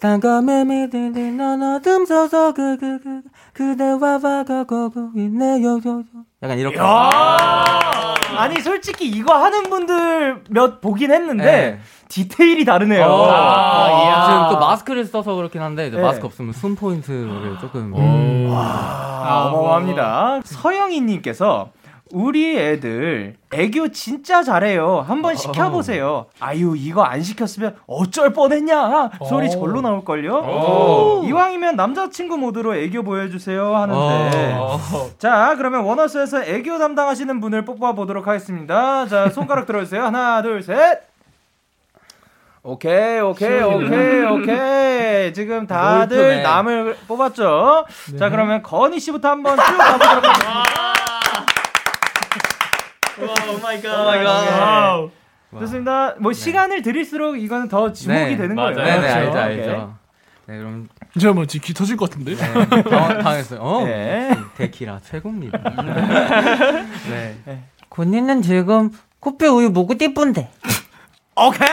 단검에 0.00 0.64
미들린 0.64 1.38
넌 1.38 1.62
어둠 1.62 2.04
속서 2.04 2.52
그그그 2.52 3.22
그대와 3.54 4.20
와가고 4.22 4.92
있네요. 5.16 5.80
약간 6.42 6.58
이렇게. 6.58 6.78
아니, 6.78 8.60
솔직히 8.60 9.08
이거 9.08 9.34
하는 9.34 9.62
분들 9.64 10.44
몇 10.50 10.80
보긴 10.82 11.10
했는데, 11.10 11.44
네. 11.44 11.80
디테일이 12.08 12.66
다르네요. 12.66 13.06
어, 13.06 13.26
아, 13.30 14.26
지금 14.26 14.50
또 14.50 14.58
마스크를 14.60 15.06
써서 15.06 15.34
그렇긴 15.34 15.62
한데 15.62 15.86
이제 15.86 15.96
네. 15.96 16.02
마스크 16.02 16.26
없으면 16.26 16.52
숨 16.52 16.76
포인트를 16.76 17.56
조금. 17.60 17.94
아, 18.50 19.48
어마어마합니다. 19.48 20.40
서영희님께서 20.44 21.70
우리 22.12 22.56
애들 22.56 23.34
애교 23.52 23.88
진짜 23.88 24.42
잘해요. 24.42 25.04
한번 25.06 25.34
시켜보세요. 25.34 26.26
아유 26.38 26.74
이거 26.76 27.02
안 27.02 27.20
시켰으면 27.20 27.76
어쩔 27.86 28.32
뻔했냐 28.32 29.10
소리 29.28 29.50
절로 29.50 29.80
나올 29.80 30.04
걸요. 30.04 30.36
오. 30.36 31.24
이왕이면 31.24 31.74
남자친구 31.74 32.38
모드로 32.38 32.76
애교 32.76 33.02
보여주세요 33.02 33.74
하는데 33.74 34.54
어. 34.56 34.78
자 35.18 35.54
그러면 35.56 35.82
원어스에서 35.82 36.44
애교 36.44 36.78
담당하시는 36.78 37.40
분을 37.40 37.64
뽑아 37.64 37.92
보도록 37.92 38.28
하겠습니다. 38.28 39.06
자 39.08 39.28
손가락 39.30 39.66
들어주세요. 39.66 40.04
하나 40.04 40.42
둘 40.42 40.62
셋. 40.62 41.00
오케이 42.62 43.20
오케이 43.20 43.62
오케이 43.62 44.24
오케이 44.24 45.32
지금 45.32 45.66
다들 45.66 46.16
몰표네. 46.16 46.42
남을 46.42 46.96
뽑았죠. 47.08 47.86
자 48.18 48.30
그러면 48.30 48.62
건희 48.62 49.00
씨부터 49.00 49.28
한번 49.28 49.56
쭉 49.56 49.76
가보도록 49.76 50.24
하겠습니다. 50.24 51.05
Oh 53.18 53.58
my 53.62 53.80
god. 53.82 55.08
좋습니다. 55.58 56.14
뭐 56.18 56.32
시간을 56.32 56.82
드릴수록 56.82 57.38
이거는 57.40 57.68
더 57.68 57.92
지목이 57.92 58.18
네. 58.20 58.36
되는 58.36 58.54
맞아요. 58.56 58.74
거예요. 58.74 59.00
네네 59.00 59.08
알죠 59.12 59.30
그렇죠? 59.32 59.38
알죠 59.38 59.94
네 60.46 60.58
그럼 60.58 60.88
제가 61.18 61.32
뭐 61.32 61.46
지금 61.46 61.66
귀 61.66 61.72
터질 61.74 61.96
것 61.96 62.10
같은데. 62.10 62.34
네, 62.36 62.82
당황, 62.82 63.18
당했어요. 63.22 63.60
어, 63.60 63.84
네. 63.84 64.30
데키라 64.56 65.00
최고입니다. 65.02 65.58
네. 67.10 67.36
군인은 67.88 68.42
지금 68.42 68.90
코피 69.20 69.46
우유 69.46 69.70
먹고 69.70 69.96
띠쁜데. 69.96 70.50
오케이. 71.36 71.68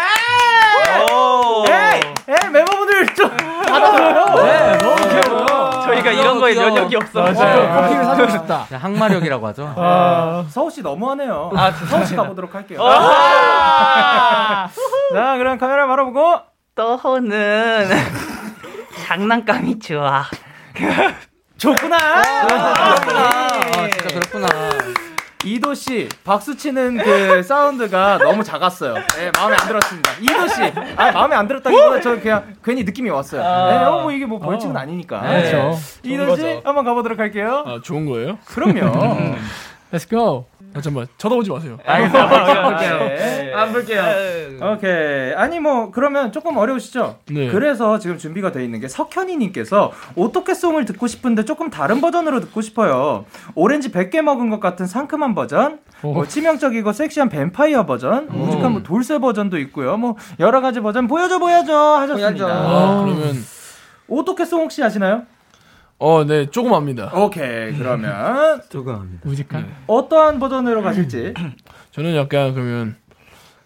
에이, 1.68 2.02
에이 2.30 2.50
멤버분들 2.52 3.14
좀 3.16 3.30
받아줘요. 3.68 4.46
네, 4.46 4.78
너무 4.78 4.96
귀여워요. 5.10 5.43
저희가 5.96 6.12
이런 6.12 6.40
거에. 6.40 6.54
면역이 6.56 6.96
없어. 6.96 7.24
커피를 7.24 8.04
사주고 8.06 8.30
싶다. 8.32 8.66
그냥 8.68 8.84
항마력이라고 8.84 9.48
하죠. 9.48 9.74
아, 9.78 10.46
서우 10.50 10.70
씨 10.70 10.82
너무하네요. 10.82 11.52
아, 11.56 11.72
서우 11.72 12.06
씨 12.06 12.16
가보도록 12.16 12.54
할게요. 12.56 12.80
아! 12.84 14.68
자, 15.14 15.38
그럼 15.38 15.58
카메라 15.58 15.88
바라보고 15.88 16.36
떠호는 16.76 17.90
장난감이 19.06 19.80
좋아. 19.80 20.24
좋구나. 21.58 21.98
아, 21.98 22.96
진짜 23.92 24.20
그렇구나. 24.20 24.48
이도 25.44 25.74
씨 25.74 26.08
박수 26.24 26.56
치는 26.56 26.98
그 26.98 27.44
사운드가 27.44 28.18
너무 28.20 28.44
작았어요. 28.44 28.94
네, 28.94 29.32
마음에 29.36 29.56
안 29.60 29.68
들었습니다. 29.68 30.12
이도 30.22 30.48
씨, 30.48 30.62
아 30.96 31.12
마음에 31.12 31.36
안 31.36 31.48
들었다기보다 31.48 32.02
저 32.02 32.20
그냥 32.20 32.56
괜히 32.64 32.84
느낌이 32.84 33.10
왔어요. 33.10 33.42
네, 33.42 33.84
어, 33.86 34.02
뭐 34.04 34.12
이게 34.12 34.26
뭐 34.26 34.40
벌칙은 34.40 34.76
아니니까. 34.76 35.22
네. 35.22 35.52
그렇죠. 35.52 35.80
이도 36.04 36.36
씨. 36.38 36.62
한번 36.64 36.86
가보도록 36.86 37.20
할게요. 37.20 37.64
아 37.66 37.80
좋은 37.84 38.06
거예요? 38.06 38.38
그럼요. 38.46 39.36
Let's 39.92 40.10
go. 40.10 40.46
아, 40.76 40.82
잠깐만 40.82 41.08
쳐다보지 41.18 41.52
마세요. 41.52 41.78
네. 41.86 43.54
안 43.54 43.72
볼게요. 43.72 44.02
오케이. 44.74 45.34
아니 45.36 45.60
뭐 45.60 45.92
그러면 45.92 46.32
조금 46.32 46.58
어려우시죠? 46.58 47.18
네. 47.32 47.50
그래서 47.50 48.00
지금 48.00 48.18
준비가 48.18 48.52
돼 48.52 48.64
있는 48.64 48.80
게 48.80 48.88
석현이님께서 48.88 49.92
어떻게 50.18 50.54
송을 50.54 50.86
듣고 50.86 51.08
싶은데 51.08 51.46
조금 51.46 51.70
다른 51.70 52.02
버전으로 52.02 52.40
듣고 52.40 52.62
싶어요. 52.62 53.26
오렌지 53.56 53.92
100개 53.92 54.22
먹은 54.22 54.50
것 54.50 54.60
같은 54.60 54.88
상큼한 54.88 55.36
버전, 55.36 55.80
뭐 56.02 56.26
치명적이고 56.28 56.92
섹시한 56.92 57.30
뱀파이어 57.30 57.86
버전, 57.86 58.28
무직한 58.30 58.72
뭐 58.72 58.82
돌쇠 58.84 59.20
버전도 59.20 59.58
있고요. 59.60 59.98
뭐 59.98 60.16
여러 60.40 60.62
가지 60.62 60.80
버전 60.80 61.08
보여줘 61.08 61.40
보여줘 61.40 61.74
하셨습니다. 62.00 62.24
아, 62.48 63.04
그러면 63.06 63.36
어떻게 64.10 64.46
송 64.46 64.62
혹시 64.62 64.84
아시나요? 64.84 65.24
어, 66.06 66.26
네 66.26 66.48
조금 66.50 66.74
압니다. 66.74 67.10
오케이. 67.16 67.72
그러면 67.78 68.62
조금 68.68 68.94
합니다. 68.94 69.22
무직한. 69.24 69.74
어떠한 69.88 70.38
버전으로 70.38 70.82
가실지. 70.82 71.34
저는 71.96 72.14
약간 72.18 72.54
그러면 72.54 72.98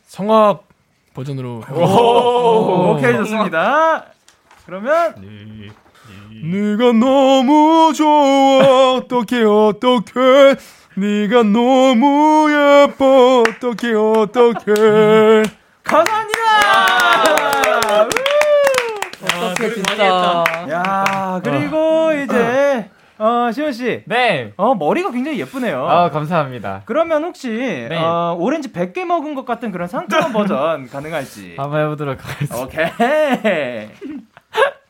성악 0.05 0.67
버전으로. 1.15 1.63
오, 1.73 2.91
오케이 2.93 3.13
좋습니다. 3.17 4.05
그러면 4.67 5.15
네가 6.43 6.91
너무 6.91 7.91
좋아 7.95 8.93
어떻게 8.97 9.41
어떻게 9.43 10.21
네가 10.95 11.41
너무 11.41 12.51
예뻐 12.51 13.41
어떻게 13.47 13.93
어떻게 13.95 15.41
감사합니다. 15.83 16.37
어떻게 19.23 19.73
진짜. 19.73 20.43
야 20.69 21.41
그리고 21.43 21.86
어 23.19 23.51
시원 23.51 23.71
씨, 23.73 24.03
네. 24.05 24.53
어 24.57 24.75
머리가 24.75 25.11
굉장히 25.11 25.39
예쁘네요. 25.39 25.87
아, 25.87 26.09
감사합니다. 26.11 26.83
그러면 26.85 27.23
혹시 27.23 27.87
어, 27.91 28.35
오렌지 28.39 28.71
100개 28.71 29.05
먹은 29.05 29.33
것 29.33 29.45
같은 29.45 29.71
그런 29.71 29.87
상큼한 29.87 30.31
버전 30.33 30.87
가능할지. 30.87 31.55
한번 31.57 31.81
해보도록 31.85 32.17
하겠습니다. 32.23 32.63
오케이. 32.63 32.87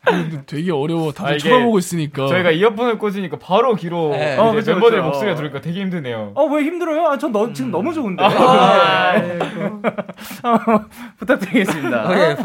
되게 0.46 0.72
어려워. 0.72 1.12
다들 1.12 1.36
아, 1.36 1.38
쳐다보고 1.38 1.80
있으니까. 1.80 2.28
저희가 2.28 2.52
이어폰을 2.52 2.98
꽂으니까 2.98 3.38
바로 3.40 3.76
귀로 3.76 4.12
네. 4.12 4.38
어, 4.38 4.52
그쵸, 4.54 4.72
멤버들 4.74 4.98
그쵸. 5.00 5.04
목소리가 5.06 5.36
들으니까 5.36 5.60
되게 5.62 5.82
힘드네요. 5.82 6.32
어, 6.34 6.46
왜 6.46 6.63
힘들어요? 6.63 7.08
아, 7.08 7.18
전 7.18 7.32
너, 7.34 7.52
지금 7.52 7.72
너무 7.72 7.94
좋은데. 7.94 8.24
아, 8.24 9.20
네. 9.20 9.38
어, 10.44 10.86
부탁드리겠습니다. 11.20 12.06
오케이, 12.06 12.32
5, 12.34 12.36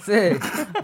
6, 0.00 0.38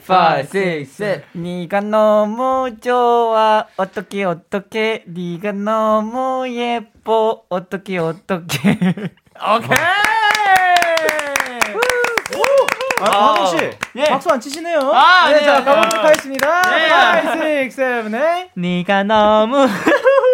5, 0.08 0.38
6, 0.54 0.86
7. 0.86 1.24
네가 1.32 1.80
너무 1.80 2.70
좋아. 2.80 3.66
어떻게, 3.76 4.24
어떻게. 4.24 5.04
네가 5.06 5.52
너무 5.52 6.48
예뻐. 6.48 7.42
어떻게, 7.48 7.98
어떻게. 7.98 8.70
오케이! 9.40 9.78
아, 13.02 13.32
화동 13.32 13.46
씨, 13.46 13.70
박수 14.10 14.30
안 14.30 14.38
치시네요. 14.38 14.78
아, 14.92 15.30
네, 15.30 15.38
네. 15.38 15.44
자, 15.44 15.64
가보도록 15.64 16.04
하겠습니다. 16.04 16.60
네. 16.70 17.62
5, 17.62 17.64
6, 17.64 17.70
7, 17.70 18.10
8. 18.10 18.50
네가 18.54 19.04
너무 19.04 19.66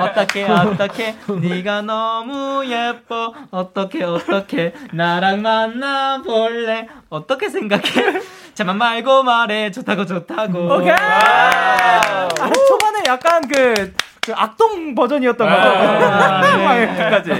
어떻게 0.00 0.44
어떻게 0.44 1.14
네가 1.28 1.82
너무 1.82 2.64
예뻐 2.66 3.32
어떻게 3.50 4.04
어떻게 4.04 4.72
나랑 4.92 5.42
만나 5.42 6.20
볼래 6.22 6.88
어떻게 7.08 7.48
생각해 7.48 8.20
잠만 8.54 8.76
말고 8.78 9.22
말해 9.22 9.70
좋다고 9.70 10.04
좋다고 10.06 10.74
오케이! 10.74 10.90
아, 10.92 12.28
초반에 12.68 13.02
약간 13.06 13.40
그, 13.48 13.92
그 14.20 14.32
악동 14.34 14.94
버전이었던 14.94 15.48
거 15.48 15.54
같아요. 15.56 16.82
여기까지. 16.82 17.30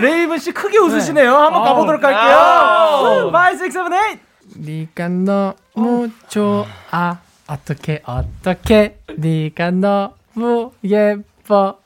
레이븐 0.00 0.38
씨 0.38 0.52
크게 0.52 0.78
웃으시네요. 0.78 1.34
한번 1.36 1.62
가보도록 1.62 2.02
할게요. 2.02 3.28
5, 3.28 3.30
6, 3.64 3.70
7, 3.70 3.88
8. 3.90 4.18
네가 4.56 5.08
너무 5.08 6.08
좋아. 6.28 7.18
어떻게 7.46 8.02
어떻게 8.04 8.98
네가 9.16 9.70
너무 9.72 10.72
예뻐. 10.84 11.78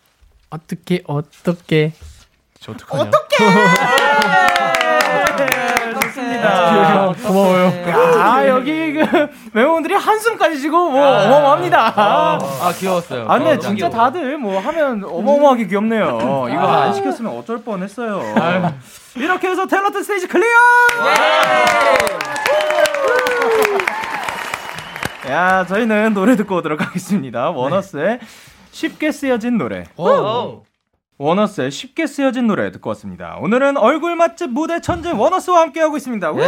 어떻게 0.50 1.02
어떻게 1.06 1.92
저 2.58 2.72
어떡하냐? 2.72 3.10
좋습니다. 6.00 7.12
고마워요. 7.26 7.72
아, 8.18 8.46
여기 8.48 8.94
그 8.94 9.28
멤버분들이 9.52 9.94
한숨까지 9.94 10.58
쉬고 10.58 10.90
뭐 10.90 11.06
어마어마합니다. 11.06 11.92
아, 11.96 12.38
아, 12.62 12.72
귀여웠어요. 12.78 13.26
아, 13.28 13.36
근데 13.36 13.52
어, 13.52 13.58
진짜 13.58 13.90
다들 13.90 14.38
뭐 14.38 14.58
하면 14.58 15.04
어마어마하게 15.04 15.66
귀엽네요. 15.66 16.18
이거 16.50 16.66
안 16.66 16.94
시켰으면 16.94 17.36
어쩔 17.36 17.62
뻔했어요. 17.62 18.22
이렇게 19.16 19.48
해서 19.48 19.66
탤런트 19.66 20.02
스테이지 20.02 20.28
clear! 20.28 20.48
야, 25.28 25.66
저희는 25.66 26.14
노래 26.14 26.36
듣고 26.36 26.56
오도록 26.56 26.80
하겠습니다. 26.80 27.50
원어스의 27.50 28.18
쉽게 28.70 29.12
쓰여진 29.12 29.58
노래. 29.58 29.84
원어스의 31.18 31.70
쉽게 31.70 32.06
쓰여진 32.06 32.46
노래 32.46 32.70
듣고 32.70 32.88
왔습니다. 32.90 33.36
오늘은 33.40 33.76
얼굴 33.76 34.14
맛집 34.16 34.50
무대 34.50 34.80
천재 34.80 35.10
원어스와 35.10 35.60
함께하고 35.62 35.96
있습니다. 35.96 36.30
우! 36.32 36.38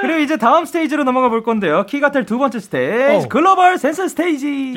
그리고 0.00 0.18
이제 0.18 0.36
다음 0.36 0.64
스테이지로 0.64 1.04
넘어가 1.04 1.28
볼 1.28 1.44
건데요. 1.44 1.86
키가텔 1.86 2.26
두 2.26 2.38
번째 2.38 2.58
스테이지, 2.58 3.28
글로벌 3.28 3.78
센서 3.78 4.08
스테이지. 4.08 4.74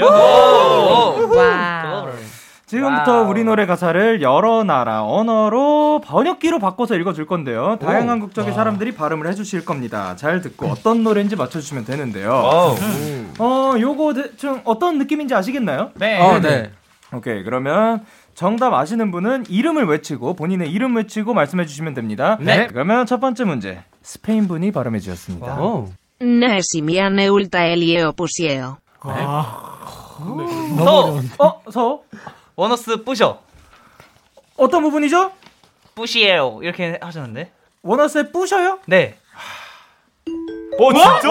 지금부터 2.65 3.23
우리 3.23 3.43
노래 3.43 3.65
가사를 3.65 4.21
여러 4.21 4.63
나라 4.63 5.03
언어로 5.03 6.01
번역기로 6.03 6.59
바꿔서 6.59 6.95
읽어줄 6.95 7.25
건데요. 7.27 7.77
다양한 7.79 8.19
국적의 8.19 8.53
사람들이 8.53 8.95
발음을 8.95 9.27
해주실 9.27 9.65
겁니다. 9.65 10.15
잘 10.15 10.41
듣고 10.41 10.67
어떤 10.67 11.03
노래인지 11.03 11.35
맞춰주시면 11.35 11.85
되는데요. 11.85 12.75
어, 13.39 13.75
요거 13.79 14.13
대충 14.15 14.61
어떤 14.63 14.97
느낌인지 14.97 15.35
아시겠나요? 15.35 15.91
네. 15.95 16.19
어, 16.19 16.39
네. 16.39 16.71
오케이, 17.13 17.43
그러면 17.43 18.03
정답 18.33 18.73
아시는 18.73 19.11
분은 19.11 19.45
이름을 19.47 19.85
외치고 19.85 20.33
본인의 20.35 20.71
이름 20.71 20.95
외치고 20.95 21.33
말씀해 21.33 21.65
주시면 21.65 21.93
됩니다. 21.93 22.37
네. 22.41 22.67
그러면 22.67 23.05
첫 23.05 23.19
번째 23.19 23.45
문제. 23.45 23.83
스페인 24.01 24.47
분이 24.47 24.71
발음해 24.71 24.99
주셨습니다. 24.99 25.59
오. 25.61 25.89
Nesimiä 26.21 27.07
neulta 27.07 27.65
eliopusio. 27.65 28.77
서 30.77 31.19
어, 31.37 31.61
서 31.69 32.01
원어스 32.55 33.03
뿌셔 33.03 33.41
어떤 34.57 34.81
부분이죠? 34.83 35.31
뿌시에요 35.95 36.59
이렇게 36.61 36.97
하셨는데 37.01 37.51
원어스에 37.83 38.31
뿌셔요? 38.31 38.79
네어 38.85 39.11
진짜? 40.93 41.29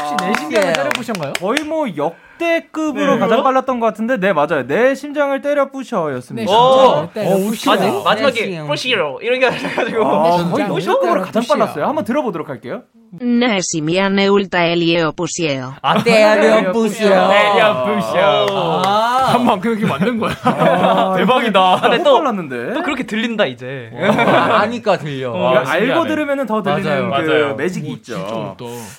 혹시 0.00 0.14
내 0.20 0.34
심장을 0.38 0.72
때려보신가요? 0.72 1.32
거의 1.34 1.64
뭐 1.64 1.86
역 1.96 2.14
대급으로 2.42 3.14
네. 3.14 3.18
가장 3.20 3.42
빨랐던 3.42 3.78
것 3.80 3.86
같은데, 3.86 4.16
네 4.18 4.32
맞아요. 4.32 4.66
내 4.66 4.94
심장을 4.94 5.40
때려 5.40 5.70
부셔였습니다. 5.70 6.50
네, 6.50 7.08
때려 7.14 7.36
부시고. 7.36 7.70
마지, 7.70 8.02
마지막에 8.04 8.46
네, 8.46 8.66
뿌시에요 8.66 9.18
이렇게 9.22 9.46
하셔가지고 9.46 10.04
아, 10.04 10.50
거의 10.50 10.64
심장을 10.66 10.80
역대급으로 10.80 11.12
때려 11.12 11.24
가장. 11.24 11.42
빨랐어요. 11.48 11.86
한번 11.86 12.04
들어보도록 12.04 12.48
할게요. 12.48 12.82
Nesimiä 13.20 14.06
neulta 14.08 14.64
eliopusio. 14.64 15.74
아, 15.82 16.02
때려 16.02 16.72
부셔. 16.72 16.98
때려 17.28 17.84
부셔. 17.84 18.46
아, 18.86 19.32
한 19.34 19.44
만큼 19.44 19.72
이렇게 19.72 19.84
만든 19.86 20.18
거야. 20.18 20.32
대박이다. 21.18 21.80
근데 21.82 22.02
또, 22.02 22.14
빨랐는데. 22.18 22.72
또 22.72 22.82
그렇게 22.82 23.04
들린다 23.04 23.44
이제 23.44 23.90
아, 24.16 24.60
아니까 24.62 24.96
들려. 24.96 25.30
와, 25.30 25.58
알고 25.58 25.66
신기하네. 25.66 26.08
들으면 26.08 26.46
더 26.46 26.62
들리는 26.62 27.08
맞아요. 27.10 27.26
그 27.26 27.30
맞아요. 27.30 27.54
매직이 27.56 27.90
오, 27.90 27.92
있죠. 27.96 28.56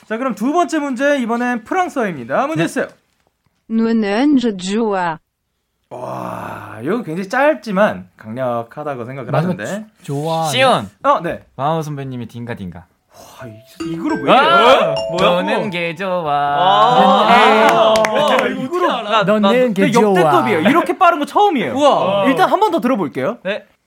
자, 0.07 0.17
그럼 0.17 0.35
두 0.35 0.53
번째 0.53 0.77
문제 0.77 1.17
이번엔 1.17 1.63
프랑스어입니다. 1.63 2.45
문제 2.45 2.67
주세요. 2.67 2.85
Nunen 3.69 4.37
jua. 4.57 5.17
와, 5.89 6.79
이거 6.81 7.03
굉장히 7.03 7.29
짧지만 7.29 8.09
강력하다고 8.17 9.05
생각을 9.05 9.33
하는데. 9.35 9.85
좋아. 10.01 10.47
시온 10.47 10.89
어, 11.03 11.19
네. 11.21 11.41
마오 11.55 11.81
선배님이 11.83 12.27
딩가 12.27 12.55
딩가. 12.55 12.85
와, 13.13 13.47
이- 13.47 13.93
이거를 13.93 14.23
왜 14.23 14.33
이래요? 14.33 14.95
뭐는 15.19 15.69
게 15.69 15.93
좋아. 15.93 16.25
아, 16.25 18.03
이거를 18.49 18.87
너는 19.25 19.73
게 19.75 19.91
좋아. 19.91 20.03
역대급이에요. 20.09 20.59
이렇게 20.61 20.97
빠른 20.97 21.19
거 21.19 21.25
처음이에요. 21.25 21.73
우와. 21.75 22.25
일단 22.25 22.49
한 22.49 22.59
번 22.59 22.71
더 22.71 22.79
들어볼게요. 22.79 23.37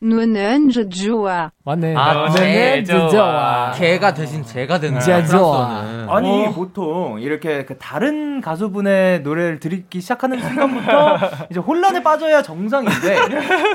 Nunen 0.02 0.70
jua. 0.90 1.48
맞네. 1.64 1.94
아, 1.96 2.12
너는 2.12 2.32
제게 2.36 2.84
좋아. 2.84 3.08
좋아. 3.08 3.70
개가 3.72 4.12
대신 4.12 4.44
제가 4.44 4.78
되는 4.78 5.00
제 5.00 5.12
거야. 5.12 5.24
좋아. 5.24 5.66
프랑스어는. 5.68 6.08
아니 6.10 6.52
보통 6.54 7.18
이렇게 7.18 7.64
그 7.64 7.78
다른 7.78 8.40
가수분의 8.42 9.22
노래를 9.22 9.58
듣기 9.58 10.02
시작하는 10.02 10.38
순간부터 10.38 11.18
이제 11.50 11.60
혼란에 11.60 12.02
빠져야 12.02 12.42
정상인데 12.42 13.16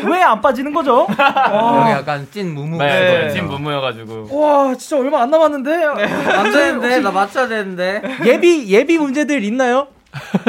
왜 0.07 0.21
안 0.21 0.39
빠지는 0.41 0.73
거죠? 0.73 1.07
여기 1.09 1.19
와, 1.19 1.91
약간 1.91 2.27
찐 2.31 2.53
무무. 2.53 2.77
네, 2.77 3.29
찐 3.31 3.47
무무여가지고. 3.47 4.27
와 4.39 4.75
진짜 4.75 4.97
얼마 4.99 5.23
안 5.23 5.31
남았는데 5.31 5.83
안 5.83 6.51
되는데 6.51 6.99
나 6.99 7.09
맞춰야 7.11 7.47
되는데. 7.47 8.01
예비 8.25 8.71
예비 8.71 8.97
문제들 8.99 9.43
있나요? 9.43 9.87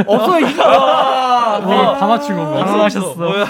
없어요. 0.07 0.47
이거. 0.47 0.63
아, 0.65 1.61
네, 1.61 1.99
다 1.99 2.07
맞춘 2.07 2.37
건가요? 2.37 2.65
말씀하셨어 2.65 3.45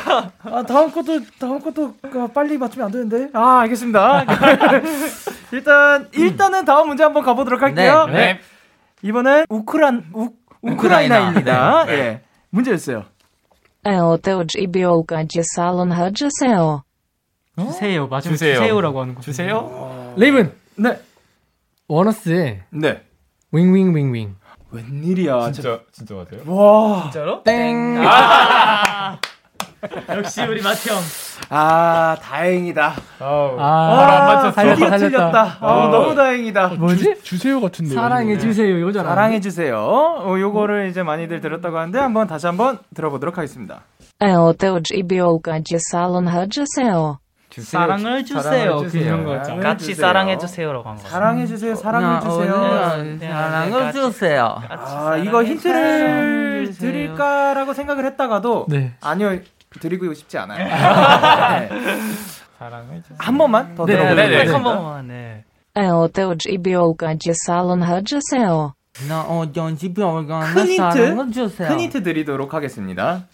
아 0.44 0.62
다음 0.62 0.90
것도 0.90 1.20
다음 1.38 1.60
것도 1.60 1.94
그 2.02 2.28
빨리 2.28 2.58
맞추면 2.58 2.86
안 2.86 2.92
되는데. 2.92 3.28
아 3.32 3.60
알겠습니다. 3.60 4.24
일단 5.52 6.08
일단은 6.12 6.64
다음 6.64 6.88
문제 6.88 7.02
한번 7.02 7.22
가 7.22 7.34
보도록 7.34 7.62
할게요. 7.62 8.06
네. 8.06 8.12
네. 8.12 8.40
이번엔 9.02 9.46
우크란 9.48 10.10
우, 10.14 10.30
우크라이나입니다. 10.62 11.86
예. 11.88 12.20
문제 12.50 12.76
주세요. 12.76 13.04
Eoteuj 13.86 14.58
ibiolka 14.58 15.26
salon 15.56 15.92
hajaseo. 15.92 16.82
주세요 17.58 18.06
마지막 18.06 18.32
주세요. 18.34 18.54
주세요라고 18.54 19.00
하는 19.00 19.14
거 19.14 19.20
주세요. 19.20 20.14
레이븐 20.16 20.52
네. 20.76 20.98
원어스의 21.88 22.62
네. 22.70 23.02
윙윙윙윙. 23.52 24.36
웬일이야. 24.72 25.52
진짜 25.52 25.80
진짜 25.92 26.14
맞아요? 26.14 26.42
와. 26.46 27.02
진짜로? 27.04 27.42
땡. 27.44 28.02
역시 30.08 30.42
우리 30.42 30.62
마형 30.62 30.96
아, 31.50 32.16
다행이다. 32.22 32.94
아우. 33.18 33.56
아, 33.58 34.26
맞췄어. 34.26 34.50
드디어 34.74 34.88
살렸다, 34.88 34.96
틀렸다. 34.96 35.32
살렸다. 35.32 35.58
아, 35.60 35.88
너무 35.90 36.14
다행이다. 36.14 36.68
뭐지? 36.78 37.16
주 37.22 37.36
세요 37.36 37.60
같은데. 37.60 37.94
사랑해 37.94 38.38
주세요 38.38 38.78
이거잖아. 38.78 39.08
사랑해 39.08 39.40
주세요. 39.40 39.76
어, 39.78 40.38
요거를 40.38 40.88
이제 40.88 41.02
많이들 41.02 41.40
들었다고 41.40 41.78
하는데 41.78 41.98
한번 41.98 42.26
다시 42.28 42.46
한번 42.46 42.78
들어보도록 42.94 43.36
하겠습니다. 43.38 43.82
Eoteuj 44.20 44.84
ibiolka 44.94 45.60
salon 45.92 46.28
hajaseo. 47.52 47.70
사랑을 47.80 48.24
주세요 48.24 48.76
그 48.78 48.96
이런 48.96 49.24
거 49.24 49.42
사랑을 49.44 49.62
같이 49.62 49.86
주세요. 49.86 50.06
사랑해 50.06 50.38
주세요라고 50.38 50.88
한 50.88 50.96
거. 50.96 51.02
사랑해 51.08 51.46
주세요. 51.46 51.74
사랑해 51.74 52.20
주세요. 52.20 52.52
사랑을 53.20 53.92
주세요. 53.92 54.62
아, 54.70 55.16
이거 55.18 55.44
힌트를 55.44 56.74
드릴까라고 56.78 57.72
생각을 57.74 58.04
했다가도 58.06 58.66
네. 58.68 58.94
아니요. 59.00 59.38
드리고 59.80 60.12
싶지 60.14 60.38
않아요. 60.38 60.64
네. 60.64 61.68
사랑을 62.58 63.02
주세요. 63.02 63.16
한 63.18 63.38
번만 63.38 63.74
더 63.74 63.86
네, 63.86 63.92
들어보도록 63.94 64.16
네, 64.16 64.28
네, 64.28 64.36
하겠습니다. 64.38 64.54
한 64.70 64.76
번만 64.76 65.08
네. 65.08 65.44
Eo 65.74 66.08
teuj 66.08 66.48
ibiolka 66.50 67.16
salon 67.30 67.82
hajaseo. 67.82 68.72
나 69.08 69.22
어떤 69.22 69.76
집에 69.76 70.02
올가나 70.02 70.52
큰 70.52 70.76
사랑을 70.76 71.32
주세요. 71.32 71.68
큰 71.68 71.80
힌트 71.80 72.02
드리도록 72.02 72.52
하겠습니다. 72.52 73.24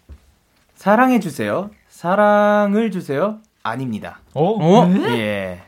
사랑해 0.76 1.18
주세요. 1.18 1.70
사랑을 1.88 2.92
주세요. 2.92 3.38
아닙니다. 3.68 4.20
어? 4.34 4.86
예. 5.10 5.62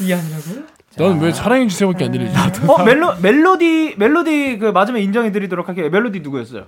이게 0.00 0.14
아니라고요? 0.14 0.64
넌왜 0.98 1.32
사랑해 1.32 1.66
주세요밖에 1.66 2.06
안 2.06 2.12
들리지? 2.12 2.34
어 2.68 2.82
멜로 2.82 3.14
멜로디 3.16 3.96
멜로디 3.98 4.58
그 4.58 4.66
맞으면 4.66 5.02
인정해 5.02 5.30
드리도록 5.30 5.68
할게요. 5.68 5.90
멜로디 5.90 6.20
누구였어요? 6.20 6.64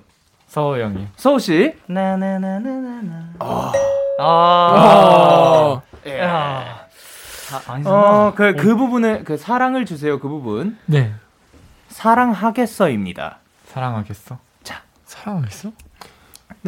서우 0.49 0.79
형이. 0.79 1.07
서우 1.17 1.39
씨. 1.39 1.75
나나나나나나. 1.87 3.35
아. 3.39 3.73
아. 4.19 5.83
예. 6.07 6.21
야. 6.21 6.87
어, 7.87 8.33
그, 8.35 8.55
그 8.57 8.77
부분을, 8.77 9.25
그 9.25 9.39
사랑을 9.39 9.87
주세요. 9.87 10.19
그 10.19 10.29
부분. 10.29 10.77
네. 10.85 11.13
사랑하겠어입니다. 11.89 13.39
사랑하겠어? 13.67 14.39
사랑하겠어? 15.07 15.73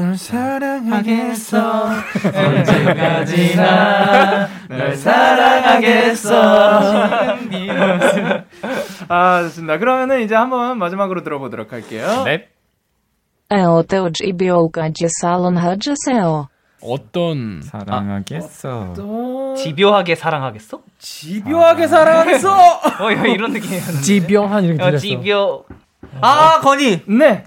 널 0.00 0.16
사랑하겠어. 0.16 1.88
언제까지나 2.34 3.68
널 4.68 4.96
사랑하겠어. 4.96 6.32
아, 9.08 9.42
좋습니다. 9.42 9.76
그러면은 9.78 10.22
이제 10.22 10.34
한번 10.34 10.78
마지막으로 10.78 11.22
들어보도록 11.22 11.74
할게요. 11.74 12.22
네. 12.24 12.48
Teuj 13.50 14.22
ibiolka 14.24 14.90
salon 15.04 15.58
hajaseo. 15.58 16.48
어떤 16.82 17.60
사랑하겠어. 17.62 18.94
집요하게 19.58 20.14
사랑하겠어? 20.14 20.80
집요하게 20.98 21.86
사랑하겠어. 21.88 22.56
어, 23.00 23.10
이런 23.10 23.52
느낌이었는데. 23.52 24.00
집요한 24.00 24.64
이렇게 24.64 24.82
어, 24.82 24.86
들렸어. 24.86 25.02
집요. 25.02 25.64
아 26.22 26.60
건이 26.62 27.02
네. 27.06 27.44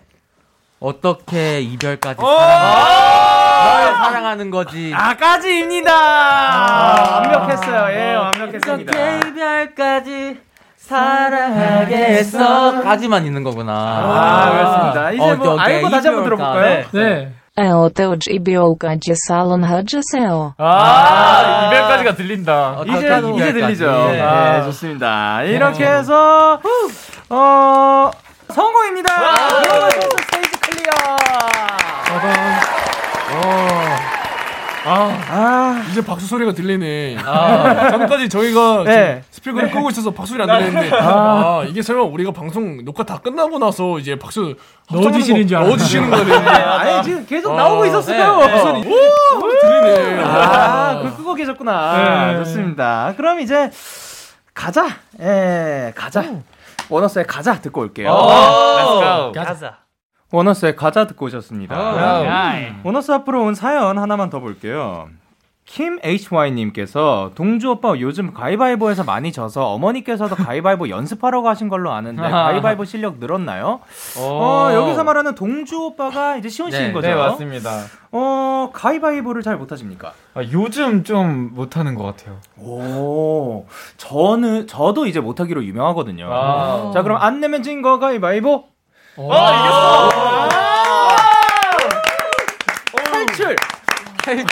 어떻게 0.88 1.62
이별까지 1.62 2.20
사랑을 2.22 3.86
널 3.86 3.96
사랑하는 3.96 4.52
거지. 4.52 4.92
아까지입니다. 4.94 5.92
아, 5.94 7.22
완벽했어요. 7.22 7.98
예, 7.98 8.16
완벽했습니다. 8.16 8.92
어떻게 8.92 9.30
이별까지 9.30 10.38
사랑하겠어. 10.78 12.82
까지만 12.82 13.26
있는 13.26 13.44
거구나. 13.44 13.72
아, 13.74 14.52
그렇습니다. 14.52 15.12
이제 15.12 15.36
뭐 15.36 15.54
어떻게 15.54 15.74
알고 15.76 15.90
다시 15.90 16.08
한번 16.10 16.26
이별까. 16.26 16.54
들어볼까요? 16.54 16.86
네. 16.92 17.32
Eo 17.56 17.88
teuj 17.94 18.30
ibiolka 18.32 18.98
salon 19.30 19.64
hajaseo. 19.64 20.54
아, 20.58 21.68
이별까지가 21.68 22.16
들린다. 22.16 22.72
어떻게 22.72 22.98
이제 22.98 23.06
이별까지. 23.08 23.34
이제 23.36 23.54
들리죠. 23.54 23.86
네. 23.88 24.22
네, 24.22 24.64
좋습니다. 24.64 25.44
이렇게 25.44 25.86
해서 25.86 26.60
어 27.30 28.10
성공입니다. 28.50 29.12
그러면 29.64 29.92
스테이지 29.92 30.60
clear. 30.60 30.92
아, 34.86 35.83
이제 35.94 36.04
박수 36.04 36.26
소리가 36.26 36.54
들리네. 36.54 37.18
아, 37.24 37.90
전까지 37.92 38.28
저희가 38.28 38.84
네. 38.84 39.22
스피커를 39.30 39.70
끄고 39.70 39.92
있어서 39.92 40.10
박수 40.10 40.34
소리 40.34 40.42
안 40.42 40.50
들리는데 40.50 40.90
아. 41.00 41.64
이게 41.68 41.84
설마 41.84 42.02
우리가 42.02 42.32
방송 42.32 42.84
녹화 42.84 43.04
다 43.04 43.20
끝나고 43.20 43.60
나서 43.60 44.00
이제 44.00 44.18
박수 44.18 44.56
넣어주시는 44.92 45.48
줄. 45.48 45.60
넣어주시는 45.60 46.10
거네. 46.10 46.34
아니 46.36 47.04
지금 47.04 47.26
계속 47.28 47.56
나오고 47.56 47.86
있었어요. 47.86 48.40
박수 48.40 48.74
들리네. 49.62 50.24
아, 50.24 50.96
그걸 50.98 51.16
끄고 51.16 51.36
계셨구나. 51.36 52.32
네. 52.32 52.38
좋습니다. 52.40 53.14
그럼 53.16 53.40
이제 53.40 53.70
가자. 54.56 54.88
예, 55.22 55.94
가자. 55.96 56.26
원어스의 56.90 57.28
가자 57.28 57.60
듣고 57.62 57.82
올게요. 57.82 58.12
가자. 59.36 59.78
원어스의 60.32 60.76
가자 60.76 61.06
듣고 61.06 61.28
오셨습니다. 61.28 61.76
Alright. 61.76 62.78
원어스 62.84 63.12
앞으로 63.12 63.44
온 63.44 63.54
사연 63.54 64.00
하나만 64.00 64.32
더 64.32 64.40
볼게요. 64.40 65.08
김 65.66 65.98
HY님께서 66.04 67.32
동주 67.36 67.70
오빠 67.72 67.98
요즘 68.00 68.34
가위바위보에서 68.34 69.04
많이 69.06 69.32
져서 69.32 69.68
어머니께서도 69.74 70.36
가위바위보 70.36 70.90
연습하러 70.90 71.42
가신 71.42 71.70
걸로 71.70 71.92
아는데 71.92 72.22
가위바위보 72.30 72.84
실력 72.86 73.18
늘었나요? 73.20 73.80
어, 74.20 74.70
여기서 74.74 75.04
말하는 75.06 75.36
동주 75.36 75.80
오빠가 75.82 76.36
이제 76.36 76.50
시온 76.50 76.70
씨인 76.70 76.88
네, 76.88 76.92
거죠? 76.92 77.08
네, 77.08 77.16
맞습니다. 77.16 77.70
어, 78.12 78.70
가위바위보를 78.74 79.42
잘 79.42 79.56
못하십니까? 79.58 80.12
아, 80.34 80.42
요즘 80.52 81.04
좀 81.06 81.52
못하는 81.54 81.96
것 81.96 82.04
같아요. 82.04 82.40
오, 82.60 83.66
저는 83.98 84.68
저도 84.68 85.06
이제 85.08 85.22
못하기로 85.22 85.64
유명하거든요. 85.64 86.28
아. 86.32 86.92
자, 86.94 87.02
그럼 87.04 87.18
안 87.22 87.40
내면 87.40 87.64
진 87.64 87.82
거 87.82 88.00
가위바위보. 88.00 88.66
어, 89.16 89.30
탈출. 89.32 90.73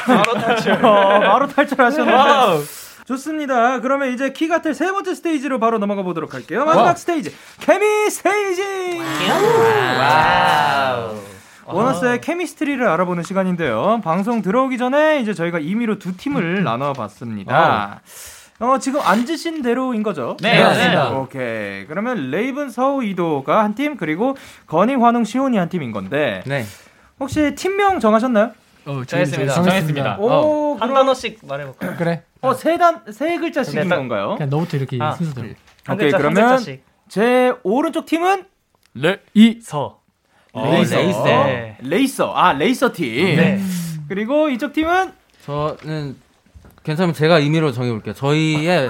바로 0.05 0.33
탈출. 0.33 0.73
어, 0.85 1.19
바로 1.19 1.47
탈출하셨는데. 1.47 2.65
좋습니다. 3.05 3.79
그러면 3.81 4.13
이제 4.13 4.31
키가텔 4.31 4.73
세 4.73 4.91
번째 4.91 5.15
스테이지로 5.15 5.59
바로 5.59 5.79
넘어가 5.79 6.01
보도록 6.03 6.33
할게요. 6.33 6.65
마지막 6.65 6.97
스테이지 6.97 7.35
케미 7.59 8.09
스테이지. 8.09 8.99
wow. 9.99 11.15
원어스의 11.65 12.21
chemistry를 12.21 12.85
알아보는 12.87 13.23
시간인데요. 13.23 14.01
방송 14.03 14.41
들어오기 14.41 14.77
전에 14.77 15.19
이제 15.21 15.33
저희가 15.33 15.59
임의로 15.59 15.99
두 15.99 16.15
팀을 16.17 16.63
나눠봤습니다. 16.63 18.01
어, 18.59 18.77
지금 18.77 19.01
앉으신 19.01 19.61
대로인 19.63 20.03
거죠? 20.03 20.37
네, 20.39 20.61
맞습니다. 20.63 21.09
오케이. 21.11 21.87
그러면 21.87 22.29
레이븐 22.29 22.69
서우 22.69 23.03
이도가 23.03 23.63
한 23.63 23.73
팀, 23.73 23.97
그리고 23.97 24.37
건희 24.67 24.95
환웅 24.95 25.23
시온이 25.23 25.57
한 25.57 25.67
팀인 25.69 25.91
건데, 25.91 26.43
네. 26.45 26.65
혹시 27.19 27.55
팀명 27.55 27.99
정하셨나요? 27.99 28.51
어, 28.85 29.03
정했습니다. 29.05 29.53
정했습니다. 29.53 30.17
오, 30.19 30.71
한 30.79 30.89
그럼- 30.89 30.93
단어씩 30.95 31.39
말해볼까요? 31.43 31.95
그래. 31.97 32.23
어, 32.41 32.53
세 32.53 32.77
단, 32.77 33.01
세 33.11 33.37
글자씩인 33.37 33.83
네, 33.83 33.87
딱- 33.87 33.95
건가요? 33.97 34.35
그냥 34.37 34.49
너부터 34.49 34.77
이렇게 34.77 34.97
아. 34.99 35.11
순서대로. 35.13 35.49
한 35.85 35.95
오케이, 35.95 36.11
글자, 36.11 36.17
한 36.17 36.21
그러면 36.33 36.49
글자씩. 36.57 36.83
제 37.09 37.53
오른쪽 37.63 38.05
팀은 38.05 38.45
레 38.95 39.19
서. 39.61 39.99
레이서. 40.53 40.95
레이서. 40.97 41.23
네. 41.23 41.77
레이서. 41.81 42.33
아, 42.33 42.53
레이서 42.53 42.91
팀. 42.93 43.35
네. 43.37 43.61
그리고 44.09 44.49
이쪽 44.49 44.73
팀은 44.73 45.13
저는 45.45 46.17
괜찮으면 46.83 47.13
제가 47.13 47.39
임의로 47.39 47.71
정해볼게요. 47.71 48.13
저희의 48.15 48.89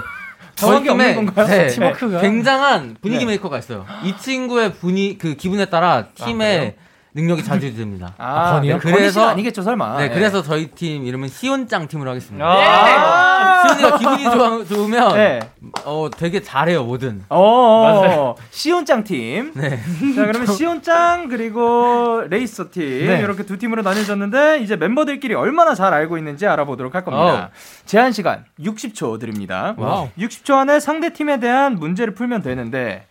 저희 0.56 0.84
팀에? 0.84 1.14
네, 1.16 1.68
팀워크가? 1.68 2.20
굉장한 2.22 2.98
분위기 3.02 3.26
네. 3.26 3.32
메이커가 3.32 3.60
있어요. 3.60 3.86
이 4.04 4.16
친구의 4.18 4.74
분위 4.74 5.18
그 5.18 5.36
기분에 5.36 5.66
따라 5.66 6.08
팀의 6.16 6.76
능력이 7.14 7.44
자주됩니다. 7.44 8.14
아, 8.18 8.54
건이요? 8.54 8.76
네, 8.76 8.80
그래서- 8.80 9.28
아니겠죠, 9.28 9.62
설마. 9.64 9.98
네, 9.98 10.06
예. 10.06 10.10
그래서 10.10 10.42
저희 10.42 10.68
팀 10.68 11.06
이름은 11.06 11.28
시온짱 11.28 11.88
팀으로 11.88 12.10
하겠습니다. 12.12 12.46
아! 12.46 13.68
시온이가 13.68 13.98
기분이 13.98 14.24
좋아, 14.24 14.64
좋으면 14.64 15.14
네. 15.16 15.40
어 15.86 16.10
되게 16.16 16.42
잘해요 16.42 16.84
뭐든. 16.86 17.24
어, 17.30 18.36
시온짱 18.50 19.04
팀. 19.04 19.52
네. 19.56 19.72
자, 20.16 20.26
그러면 20.26 20.48
시온짱 20.48 21.28
그리고 21.28 22.24
레이서 22.30 22.72
팀 22.72 23.08
네. 23.08 23.20
이렇게 23.20 23.44
두 23.44 23.58
팀으로 23.60 23.82
나뉘어졌는데 23.82 24.60
이제 24.60 24.78
멤버들끼리 24.78 25.34
얼마나 25.36 25.76
잘 25.76 25.94
알고 25.94 26.18
있는지 26.18 26.48
알아보도록 26.48 26.96
할 26.96 27.04
겁니다. 27.04 27.50
제한 27.86 28.14
시간 28.14 28.46
60초 28.60 29.20
드립니다. 29.20 29.76
wow. 29.78 30.10
60초 30.18 30.56
안에 30.56 30.80
상대 30.80 31.12
팀에 31.14 31.40
대한 31.40 31.76
문제를 31.76 32.14
풀면 32.16 32.42
되는데 32.42 33.06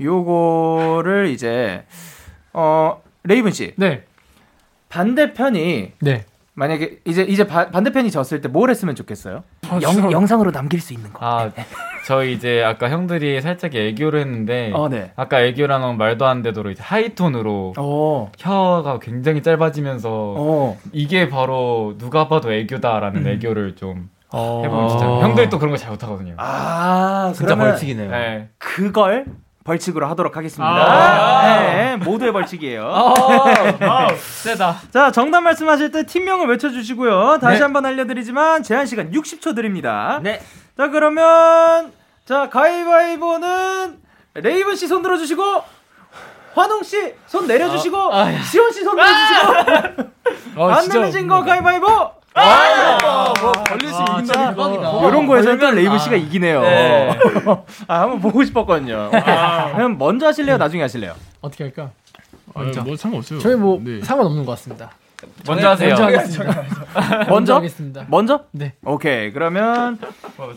요거를 0.00 1.28
이제 1.28 1.84
어 2.52 3.00
레이븐 3.24 3.52
씨 3.52 3.72
네. 3.76 4.02
반대편이 4.88 5.92
네. 6.00 6.24
만약에 6.56 6.98
이제 7.04 7.22
이제 7.24 7.46
바- 7.48 7.68
반대편이 7.70 8.12
졌을 8.12 8.40
때 8.40 8.48
뭘 8.48 8.70
했으면 8.70 8.94
좋겠어요? 8.94 9.42
아, 9.68 9.80
영. 9.82 10.12
영상으로 10.12 10.52
남길 10.52 10.80
수 10.80 10.92
있는 10.92 11.12
거. 11.12 11.18
아, 11.26 11.50
저희 12.06 12.32
이제 12.32 12.62
아까 12.62 12.88
형들이 12.90 13.40
살짝 13.40 13.74
애교를 13.74 14.20
했는데 14.20 14.70
어, 14.72 14.88
네. 14.88 15.10
아까 15.16 15.40
애교랑은 15.42 15.96
말도 15.98 16.26
안 16.26 16.42
되도록 16.42 16.70
이제 16.70 16.80
하이톤으로 16.82 17.74
어. 17.76 18.30
혀가 18.38 19.00
굉장히 19.00 19.42
짧아지면서 19.42 20.34
어. 20.36 20.78
이게 20.92 21.28
바로 21.28 21.96
누가 21.98 22.28
봐도 22.28 22.52
애교다라는 22.52 23.22
음. 23.26 23.32
애교를 23.32 23.74
좀 23.74 24.08
어. 24.30 24.60
해보면 24.64 24.88
진짜 24.90 25.06
형들이 25.06 25.48
또 25.48 25.58
그런 25.58 25.72
거 25.72 25.76
잘 25.76 25.90
못하거든요. 25.90 26.34
아, 26.36 27.32
진짜 27.34 27.46
그러면 27.46 27.70
벌칙이네요. 27.70 28.10
네. 28.12 28.48
그걸 28.58 29.24
벌칙으로 29.64 30.06
하도록 30.08 30.36
하겠습니다. 30.36 30.66
아. 30.70 31.58
네, 31.60 31.96
모두의 31.96 32.32
벌칙이에요. 32.32 33.14
세다. 34.42 34.76
자, 34.92 35.10
정답 35.10 35.40
말씀하실 35.40 35.90
때 35.90 36.04
팀명을 36.04 36.46
외쳐주시고요. 36.48 37.38
다시 37.40 37.58
네. 37.58 37.62
한번 37.62 37.86
알려드리지만 37.86 38.62
제한 38.62 38.84
시간 38.86 39.10
60초 39.10 39.54
드립니다. 39.56 40.20
네. 40.22 40.40
자, 40.76 40.88
그러면 40.88 41.92
자 42.26 42.48
가위바위보는 42.50 43.98
레이븐 44.34 44.76
씨 44.76 44.86
손 44.86 45.02
들어주시고 45.02 45.42
환웅 46.54 46.82
씨 46.82 47.14
손 47.26 47.46
내려주시고 47.46 47.96
시온 48.50 48.72
씨 48.72 48.84
손 48.84 48.96
들어주시고 48.96 50.62
아, 50.62 50.74
안 50.76 50.82
진짜 50.82 50.98
내면 50.98 51.12
진거 51.12 51.42
가위바위보 51.44 51.86
뭐 52.34 53.52
걸릴 53.64 53.88
수 53.92 54.02
이긴다. 54.02 54.52
이런 54.52 55.26
거에서 55.26 55.56
또 55.56 55.70
레이븐 55.70 55.98
씨가 55.98 56.16
이기네요. 56.16 56.60
네. 56.62 57.18
아, 57.86 58.00
한번 58.02 58.20
보고 58.20 58.44
싶었거든요. 58.44 59.10
그럼 59.74 59.98
먼저 59.98 60.26
하실래요? 60.26 60.56
나중에 60.58 60.82
하실래요? 60.82 61.14
어떻게 61.40 61.64
할까? 61.64 61.90
먼저. 62.54 62.82
뭐 62.82 62.96
상관없어요. 62.96 63.38
저희 63.38 63.54
뭐 63.54 63.80
네. 63.82 64.00
상관없는 64.02 64.44
것 64.44 64.52
같습니다. 64.52 64.90
먼저 65.46 65.70
하세요. 65.70 65.88
먼저 65.88 66.04
하겠습니다. 66.04 66.64
먼저? 67.28 67.54
하겠습니다. 67.56 68.04
먼저? 68.08 68.44
네. 68.50 68.74
오케이. 68.84 69.32
그러면 69.32 69.98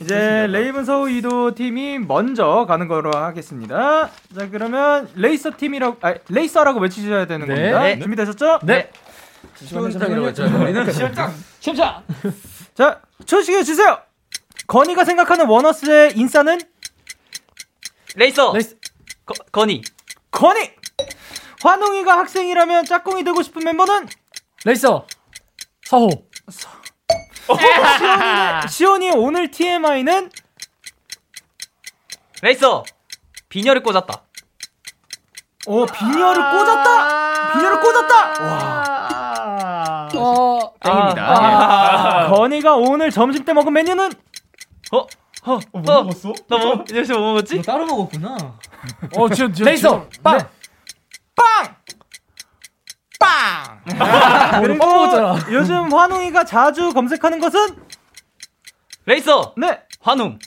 이제 0.01 0.47
레이븐 0.49 0.83
서우 0.83 1.09
이도 1.09 1.55
팀이 1.55 1.99
먼저 1.99 2.65
가는 2.67 2.87
거로 2.87 3.11
하겠습니다. 3.15 4.09
자, 4.35 4.49
그러면 4.51 5.07
레이서 5.15 5.51
팀이라고 5.57 5.97
아, 6.01 6.15
레이서라고 6.29 6.79
외치셔야 6.81 7.27
되는 7.27 7.47
네. 7.47 7.53
겁니다. 7.55 7.79
네. 7.83 7.99
준비되셨죠? 7.99 8.59
네. 8.63 8.89
시온짱이라고 9.55 10.27
했죠. 10.27 10.43
우리는 10.45 10.91
시온짱. 10.91 11.33
시온짱. 11.59 12.03
자, 12.75 13.01
초 13.25 13.33
시작해 13.33 13.63
주세요. 13.63 13.99
건희가 14.67 15.05
생각하는 15.05 15.47
원어스의 15.47 16.17
인싸는 16.17 16.59
레이서. 18.15 18.53
레이서. 18.53 18.77
거, 19.25 19.33
건희. 19.51 19.81
건희. 20.31 20.71
환웅이가 21.61 22.17
학생이라면 22.19 22.85
짝꿍이 22.85 23.23
되고 23.23 23.41
싶은 23.41 23.63
멤버는 23.63 24.07
레이서. 24.65 25.07
서호. 25.85 26.09
시온이 28.67 28.67
시온이 28.69 29.11
오늘 29.11 29.49
TMI는 29.51 30.29
레이서. 32.41 32.83
비녀를 33.49 33.81
꽂았다. 33.83 34.23
어 35.67 35.85
비녀를 35.85 36.41
꽂았다. 36.41 37.53
비녀를 37.53 37.79
꽂았다. 37.81 38.43
와. 38.43 39.16
어. 40.91 40.95
땡입니다. 40.95 41.23
아. 41.27 42.25
예. 42.25 42.29
건이가 42.29 42.75
오늘 42.75 43.11
점심 43.11 43.43
때 43.45 43.53
먹은 43.53 43.71
메뉴는 43.73 44.11
어? 44.91 44.97
어? 44.99 45.59
뭐 45.71 45.81
먹었어? 45.81 46.33
나 46.49 46.57
뭐, 46.57 46.83
이제 46.89 47.13
뭐 47.13 47.33
먹었지? 47.33 47.61
따로 47.61 47.85
먹었구나. 47.85 48.35
어, 49.15 49.29
진짜, 49.29 49.53
진짜. 49.53 49.63
레이서. 49.63 50.07
빵. 50.23 50.37
네. 50.37 50.45
빵. 51.35 51.75
빵. 53.19 53.81
그리고 54.61 54.79
빵 54.79 54.93
먹었잖아. 54.93 55.51
요즘 55.51 55.93
환웅이가 55.93 56.43
자주 56.43 56.93
검색하는 56.93 57.39
것은 57.39 57.77
레이서. 59.05 59.53
네. 59.57 59.81
환웅. 60.01 60.39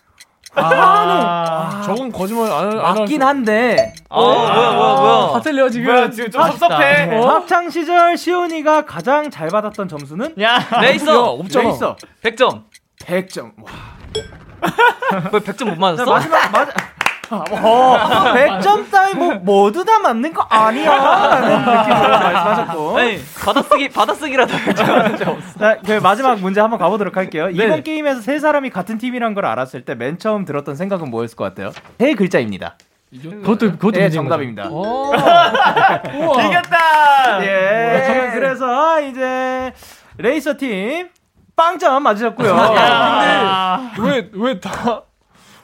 환웅. 0.53 1.83
저건 1.83 2.13
거짓말 2.13 2.51
안, 2.51 2.79
안 2.79 2.95
맞긴 2.97 3.23
한데 3.23 3.93
어, 4.09 4.23
뭐야, 4.25 4.73
뭐야, 4.73 4.95
뭐야. 4.95 5.33
다 5.33 5.41
틀려 5.41 5.69
지금. 5.69 5.87
뭐야, 5.93 6.11
지금 6.11 6.31
좀 6.31 6.43
섭섭해. 6.43 7.17
어? 7.17 7.27
학창 7.29 7.71
시절 7.71 8.17
시온이가 8.17 8.85
가장 8.87 9.31
잘 9.31 9.49
받았던 9.49 9.89
점수는 9.89 10.35
야, 10.41 10.59
레이서. 10.81 11.31
없잖아. 11.33 11.69
레이서 11.69 11.97
100점. 12.23 12.63
100점. 13.05 13.53
와. 13.63 13.71
왜 15.33 15.41
100점 15.41 15.65
못 15.65 15.75
자, 15.75 15.81
맞았어? 15.81 16.11
마지막 16.11 16.51
맞아. 16.53 16.73
어, 17.31 17.97
100점 18.35 18.91
따위 18.91 19.15
뭐 19.15 19.35
모두 19.35 19.85
다 19.85 19.99
맞는 20.01 20.33
거 20.33 20.43
아니야. 20.49 20.91
라는 20.97 21.59
느낌으로 21.59 22.09
말씀하셨고. 22.19 22.99
아니, 22.99 23.19
받아쓰기, 23.45 23.89
받아쓰기라도 23.91 24.53
100점. 24.55 25.59
자, 25.59 25.77
그 25.85 25.93
마지막 26.03 26.39
문제 26.41 26.61
한번 26.61 26.79
가보도록 26.79 27.17
할게요. 27.17 27.49
이번 27.51 27.83
게임에서 27.83 28.21
세 28.21 28.39
사람이 28.39 28.71
같은 28.71 28.99
팀이란 28.99 29.35
걸 29.35 29.47
알았을 29.47 29.85
때 29.85 29.95
맨 29.95 30.19
처음 30.19 30.45
들었던 30.45 30.77
생각은 30.77 31.11
뭐였을 31.11 31.37
것 31.37 31.45
같아요? 31.45 31.71
세 31.99 32.15
글자입니다. 32.15 32.77
그것도 33.23 33.73
그것도 33.73 33.99
예, 34.01 34.09
정답입니다. 34.09 34.69
우와. 34.69 35.17
이겼다. 36.47 37.43
예. 37.45 38.31
그래서 38.33 39.01
이제 39.03 39.73
레이서 40.19 40.57
팀 40.57 41.09
빵점 41.57 42.03
맞으셨고요. 42.05 42.57
왜, 43.99 44.29
왜 44.33 44.61
다, 44.61 45.03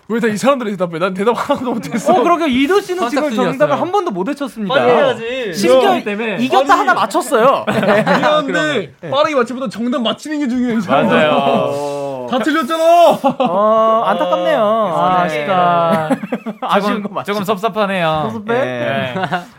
왜 0.08 0.20
다 0.20 0.28
이 0.28 0.36
사람들이 0.36 0.70
대답해? 0.76 0.98
난 1.00 1.12
대답 1.14 1.32
하나도 1.36 1.74
못했어. 1.74 2.14
어, 2.14 2.22
그러게 2.22 2.46
이도 2.48 2.80
씨는 2.80 3.08
지금. 3.08 3.34
정답을 3.34 3.80
한 3.80 3.90
번도 3.90 4.12
못 4.12 4.28
외쳤습니다. 4.28 4.72
빨리 4.74 4.90
해야지. 4.92 5.52
심지어 5.54 6.00
때문에. 6.04 6.36
이겼다 6.40 6.78
하나 6.78 6.94
맞췄어요. 6.94 7.64
미안한데, 7.68 8.92
빠르게 9.10 9.34
맞추보다 9.34 9.68
정답 9.68 10.02
맞히는 10.02 10.38
게 10.40 10.48
중요해. 10.48 10.76
맞아요. 10.88 12.26
다 12.30 12.38
틀렸잖아! 12.40 13.18
어, 13.38 14.02
안타깝네요. 14.06 14.60
아, 14.96 15.18
네. 15.18 15.24
아쉽다. 15.24 16.08
아쉬운 16.62 17.02
거 17.02 17.08
맞죠? 17.08 17.32
조금 17.32 17.44
섭섭하네요. 17.44 18.30
섭섭해? 18.32 18.54
네. 18.54 19.14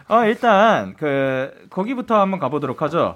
어, 0.10 0.24
일단 0.26 0.94
그 0.98 1.50
거기부터 1.70 2.20
한번 2.20 2.40
가보도록 2.40 2.82
하죠. 2.82 3.16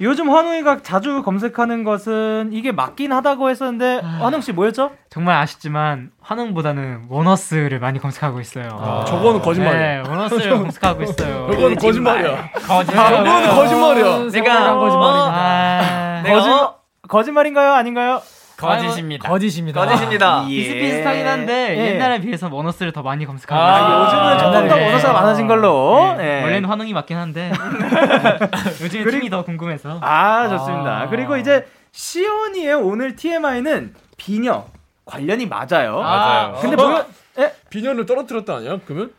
요즘 0.00 0.30
환웅이가 0.30 0.82
자주 0.82 1.22
검색하는 1.22 1.82
것은 1.82 2.50
이게 2.52 2.70
맞긴 2.70 3.12
하다고 3.12 3.48
했었는데 3.48 4.00
환웅 4.00 4.42
씨 4.42 4.52
뭐였죠? 4.52 4.90
정말 5.08 5.36
아쉽지만 5.36 6.10
환웅보다는 6.20 7.06
원어스를 7.08 7.78
많이 7.78 7.98
검색하고 7.98 8.40
있어요. 8.40 9.04
저거는 9.08 9.40
거짓말이야. 9.40 10.02
네, 10.02 10.08
원어스를 10.08 10.50
검색하고 10.58 11.02
있어요. 11.02 11.48
저거는 11.50 11.76
거짓말이야. 11.76 12.50
거짓말. 12.52 13.14
저거는 13.14 13.48
거짓말이야. 13.54 14.18
내가 14.32 14.74
거짓말이다. 14.74 15.32
아, 15.32 16.20
내가 16.24 16.38
거짓, 16.38 16.50
어? 16.50 16.74
거짓말인가요? 17.08 17.72
아닌가요? 17.72 18.20
거짓입니다. 18.56 19.28
거짓입니다. 19.28 19.84
거짓입니다. 19.84 20.44
예. 20.48 20.54
비슷비슷하긴 20.56 21.26
한데 21.26 21.76
예. 21.78 21.94
옛날에 21.94 22.20
비해서 22.20 22.48
원어스를 22.50 22.92
더 22.92 23.02
많이 23.02 23.26
검색하고 23.26 23.60
아, 23.60 23.78
있어요. 23.78 24.04
요즘은 24.04 24.38
조금 24.38 24.68
더. 24.68 24.84
원어스가 24.84 25.12
많아진 25.12 25.46
걸로. 25.46 26.14
네. 26.16 26.38
예. 26.38 26.42
원래는 26.42 26.68
환웅이 26.68 26.92
맞긴 26.92 27.16
한데 27.18 27.52
요즘 28.82 29.04
그리고- 29.04 29.10
팀이 29.10 29.30
더 29.30 29.44
궁금해서 29.44 29.98
아 30.02 30.48
좋습니다. 30.48 31.02
아. 31.02 31.08
그리고 31.08 31.36
이제 31.36 31.66
시온이의 31.92 32.74
오늘 32.74 33.16
TMI는 33.16 33.94
비녀 34.16 34.64
관련이 35.04 35.46
맞아요. 35.46 36.00
맞아요. 36.00 36.58
근데 36.60 36.82
어? 36.82 36.88
뭐 36.88 37.04
예? 37.38 37.52
비녀를 37.70 38.06
떨어뜨렸다 38.06 38.56
아니야? 38.56 38.78
그러면? 38.86 39.10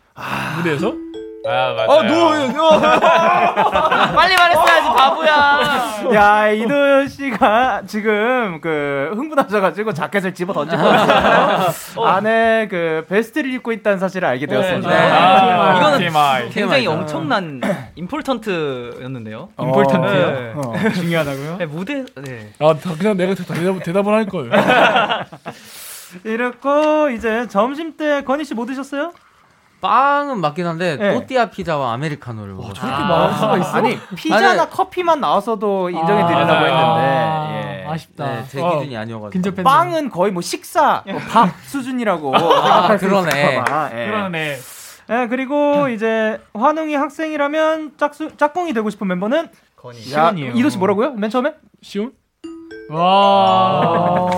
무대에서? 0.58 0.94
아, 1.46 1.74
맞아요. 1.74 1.92
아, 1.92 2.04
너, 2.04 2.48
너. 2.48 2.80
빨리 4.16 4.36
말했어야지, 4.36 4.88
바보야. 4.90 6.14
야 6.14 6.50
이도 6.50 7.08
씨가 7.08 7.84
지금 7.88 8.60
그 8.62 9.12
흥분하셔가지고 9.16 9.94
자켓을 9.94 10.34
집어 10.34 10.52
던지고 10.52 10.82
있어요. 10.82 12.06
안에 12.06 12.68
그 12.70 13.06
베스트를 13.08 13.52
입고 13.54 13.72
있다는 13.72 13.98
사실을 14.00 14.28
알게 14.28 14.46
되었습니다. 14.46 14.90
네. 14.90 14.96
아, 15.12 15.78
이거는 15.78 16.00
TMI. 16.00 16.50
굉장히 16.50 16.82
TMI 16.82 16.86
다. 16.86 16.92
엄청난 16.92 17.62
임폴턴트였는데요. 17.96 19.50
임폴턴트요? 19.60 20.32
네. 20.32 20.54
어. 20.56 20.74
중요하다고요? 20.96 21.58
네, 21.60 21.66
무대, 21.66 22.04
네. 22.16 22.50
아, 22.60 22.74
다 22.74 22.92
그냥 22.98 23.16
내가 23.16 23.34
대답, 23.36 23.84
대답을 23.84 24.14
할걸. 24.14 24.52
이렇고 26.24 27.10
이제 27.10 27.48
점심 27.48 27.96
때 27.98 28.24
건희 28.24 28.44
씨 28.46 28.54
뭐 28.54 28.66
드셨어요? 28.66 29.12
빵은 29.82 30.40
맞긴 30.42 30.66
한데 30.66 30.96
네. 30.98 31.14
또띠아 31.14 31.50
피자와 31.52 31.94
아메리카노를 31.94 32.54
먹었어요. 32.54 32.74
저렇게 32.74 33.04
말할 33.04 33.34
수가 33.36 33.58
있어? 33.60 33.70
아니 33.78 34.00
피자나 34.16 34.62
아니, 34.64 34.72
커피만 34.72 35.20
나왔어도 35.20 35.90
인정해 35.90 36.24
드리려고 36.26 36.46
맞아요. 36.48 36.66
했는데 36.66 37.84
예. 37.84 37.88
아쉽다. 37.88 38.26
네, 38.26 38.46
제 38.50 38.62
어. 38.62 38.72
기준이 38.80 38.98
아니어가지고. 38.98 39.30
근접했네. 39.32 39.64
빵은 39.64 40.10
거의 40.10 40.32
뭐 40.32 40.42
식사, 40.42 41.04
뭐 41.08 41.20
밥 41.32 41.50
수준이라고 41.66 42.34
수 42.98 43.06
그러네. 43.08 43.64
예. 43.94 44.06
그러네. 44.08 44.58
예, 45.10 45.28
그리고 45.30 45.88
이제 45.88 46.42
환웅이 46.54 46.96
학생이라면 46.96 47.94
짝수, 47.98 48.36
짝꿍이 48.36 48.74
되고 48.74 48.90
싶은 48.90 49.08
멤버는 49.08 49.48
건이. 49.78 50.00
야, 50.14 50.30
시온이에요. 50.32 50.52
이도 50.54 50.70
씨 50.70 50.78
뭐라고요? 50.78 51.12
맨 51.12 51.30
처음에? 51.30 51.54
시온? 51.82 52.12
와. 52.90 54.30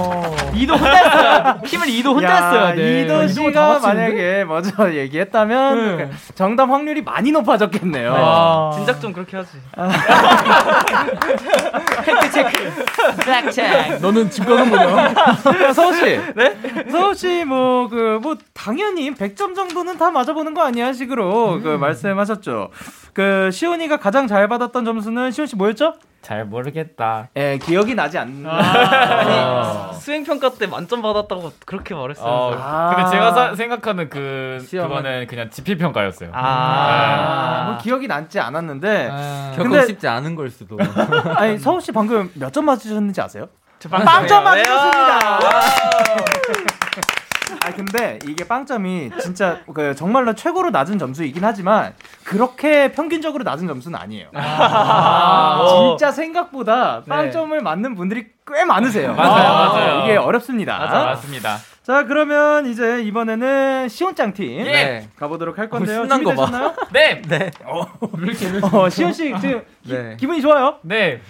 이도 0.53 0.73
혼자 0.73 0.91
했어요. 0.95 1.61
팀을 1.65 1.89
이도 1.89 2.13
혼자 2.15 2.27
야, 2.27 2.35
했어야 2.35 2.75
돼. 2.75 3.01
이도 3.01 3.27
씨가? 3.27 3.79
만약에 3.79 4.43
먼저 4.45 4.93
얘기했다면 4.97 5.97
네. 5.97 6.05
그 6.05 6.11
정답 6.35 6.69
확률이 6.69 7.01
많이 7.01 7.31
높아졌겠네요. 7.31 8.13
아. 8.15 8.71
진작 8.75 8.99
좀 8.99 9.13
그렇게 9.13 9.37
하지. 9.37 9.57
블랙책. 13.23 14.01
너는 14.01 14.29
집 14.29 14.47
뭐냐? 14.47 15.13
야, 15.63 15.73
서우 15.79 15.93
씨. 15.93 16.19
네? 16.35 16.57
서우 16.89 17.13
씨, 17.13 17.43
뭐, 17.45 17.87
그, 17.87 18.19
뭐, 18.21 18.35
당연히 18.53 19.13
100점 19.13 19.55
정도는 19.55 19.97
다 19.97 20.11
맞아 20.11 20.33
보는 20.33 20.53
거 20.53 20.61
아니야? 20.63 20.93
식으로 20.93 21.61
그 21.61 21.77
말씀하셨죠. 21.77 22.69
그, 23.13 23.49
시온이가 23.51 23.97
가장 23.97 24.27
잘 24.27 24.47
받았던 24.47 24.85
점수는 24.85 25.31
시온 25.31 25.47
씨 25.47 25.55
뭐였죠? 25.55 25.93
잘 26.21 26.45
모르겠다. 26.45 27.29
예, 27.37 27.57
기억이 27.57 27.95
나지 27.95 28.17
않는. 28.17 28.45
아니, 28.49 29.93
수행 29.99 30.23
평가 30.23 30.49
때 30.51 30.67
만점 30.67 31.01
받았다고 31.01 31.51
그렇게 31.65 31.95
말했어요. 31.95 32.25
어, 32.27 32.55
아. 32.59 32.93
근데 32.95 33.09
제가 33.11 33.31
사- 33.33 33.55
생각하는 33.55 34.09
그 34.09 34.59
시험은- 34.63 34.87
그거는 34.87 35.27
그냥 35.27 35.49
지필 35.49 35.77
평가였어요. 35.77 36.31
아, 36.33 37.63
뭐 37.67 37.77
기억이 37.77 38.07
남지 38.07 38.39
않았는데. 38.39 39.09
아, 39.11 39.53
근데- 39.55 39.85
쉽지 39.85 40.07
않은 40.07 40.35
걸 40.35 40.49
수도. 40.49 40.77
아니, 41.35 41.57
서우 41.57 41.79
씨 41.79 41.91
방금 41.91 42.29
몇 42.35 42.51
점 42.51 42.65
맞으셨는지 42.65 43.21
아세요? 43.21 43.47
빵- 43.89 44.03
빵점 44.03 44.43
왜요? 44.45 44.65
맞으셨습니다. 44.65 45.39
아, 47.69 47.75
근데 47.75 48.19
이게 48.27 48.47
빵점이 48.47 49.11
진짜 49.21 49.59
그 49.73 49.93
정말로 49.95 50.33
최고로 50.33 50.71
낮은 50.71 50.97
점수이긴 50.97 51.43
하지만 51.43 51.93
그렇게 52.23 52.91
평균적으로 52.91 53.43
낮은 53.43 53.67
점수는 53.67 53.97
아니에요. 53.99 54.29
아. 54.33 55.65
진짜 55.67 56.11
생각보다 56.11 57.03
빵점을 57.07 57.59
맞는 57.61 57.95
분들이 57.95 58.27
꽤 58.51 58.65
많으세요. 58.65 59.13
맞아요, 59.13 59.53
맞아요. 59.53 60.03
이게 60.03 60.17
어렵습니다. 60.17 60.79
맞아, 60.79 61.05
맞습니다. 61.05 61.57
자, 61.83 62.05
그러면 62.05 62.67
이제 62.67 63.01
이번에는 63.01 63.89
시온짱 63.89 64.33
팀 64.33 64.65
예. 64.65 65.07
가보도록 65.15 65.57
할 65.57 65.69
건데요. 65.69 66.03
신난 66.03 66.23
거 66.23 66.35
봐. 66.35 66.45
준비되셨나요? 66.45 66.75
네. 66.93 67.21
네. 67.27 67.51
어, 68.71 68.89
시온 68.89 69.11
씨 69.11 69.33
지금 69.39 69.63
기, 69.83 69.91
네. 69.91 70.15
기분이 70.19 70.41
좋아요? 70.41 70.75
네. 70.83 71.21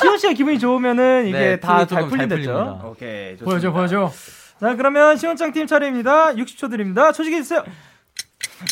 시온 0.00 0.16
씨가 0.18 0.32
기분이 0.34 0.58
좋으면은 0.60 1.26
이게 1.26 1.38
네, 1.38 1.60
다 1.60 1.78
풀이 1.78 1.86
잘 1.88 1.88
조금 1.88 2.00
잘 2.02 2.08
풀린댔죠? 2.28 2.82
오케이. 2.84 3.36
좋습니다. 3.36 3.44
보여줘, 3.44 3.72
보여줘. 3.72 4.12
자, 4.60 4.74
그러면 4.74 5.16
시온짱 5.16 5.52
팀 5.52 5.66
차례입니다. 5.66 6.32
60초 6.34 6.70
드립니다. 6.70 7.12
초식해 7.12 7.42
주세요. 7.42 7.62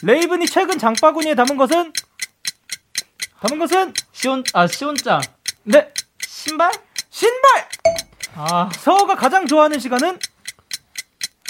레이븐이 0.02 0.46
최근 0.46 0.78
장바구니에 0.78 1.34
담은 1.34 1.56
것은 1.58 1.92
담은 3.40 3.58
것은 3.58 3.92
시온 4.12 4.42
아 4.54 4.66
시온짱 4.66 5.20
네 5.64 5.92
신발? 6.26 6.70
신발. 7.10 7.68
아 8.34 8.70
서호가 8.72 9.14
가장 9.16 9.46
좋아하는 9.46 9.78
시간은 9.78 10.18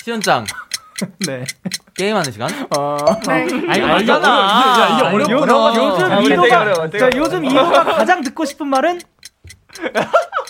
시연장 0.03 0.45
네. 1.27 1.45
게임하는 1.97 2.33
시간? 2.33 2.51
어. 2.77 2.97
아 3.29 3.39
이거 3.39 3.69
야, 3.69 3.99
이게 4.01 4.13
어렵구나. 4.13 5.75
요즘 5.77 6.13
아, 6.13 6.21
되게 6.21 6.49
자, 6.51 6.61
어려워. 6.61 6.91
요즘 7.17 7.45
이도가 7.45 7.85
가장 7.85 8.21
듣고 8.23 8.45
싶은 8.45 8.67
말은 8.67 9.01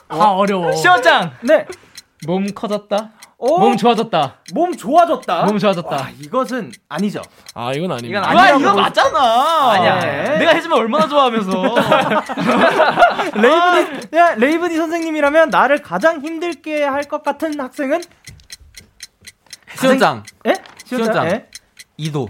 다 0.08 0.32
어려워. 0.32 0.72
시온짱 0.72 1.36
네. 1.42 1.66
몸 2.26 2.46
커졌다. 2.46 3.10
오, 3.46 3.58
몸 3.58 3.76
좋아졌다. 3.76 4.36
몸 4.54 4.74
좋아졌다. 4.74 5.44
몸 5.44 5.58
좋아졌다. 5.58 5.88
와, 5.94 6.08
이것은 6.18 6.72
아니죠. 6.88 7.20
아 7.54 7.72
이건 7.74 7.92
아닙니다. 7.92 8.20
이건 8.20 8.22
와 8.36 8.42
아니라고 8.42 8.60
이거 8.60 8.72
볼- 8.72 8.82
맞잖아. 8.82 9.70
아니야. 9.72 10.38
내가 10.38 10.52
해주면 10.52 10.78
얼마나 10.78 11.06
좋아하면서. 11.06 11.50
레이븐이 13.34 14.00
야, 14.16 14.34
레이븐이 14.36 14.76
선생님이라면 14.76 15.50
나를 15.50 15.82
가장 15.82 16.20
힘들게 16.22 16.82
할 16.84 17.04
것 17.04 17.22
같은 17.22 17.60
학생은 17.60 18.00
시연장 19.78 20.22
예? 20.46 20.54
시원장. 20.86 21.26
예? 21.26 21.46
이도 21.98 22.26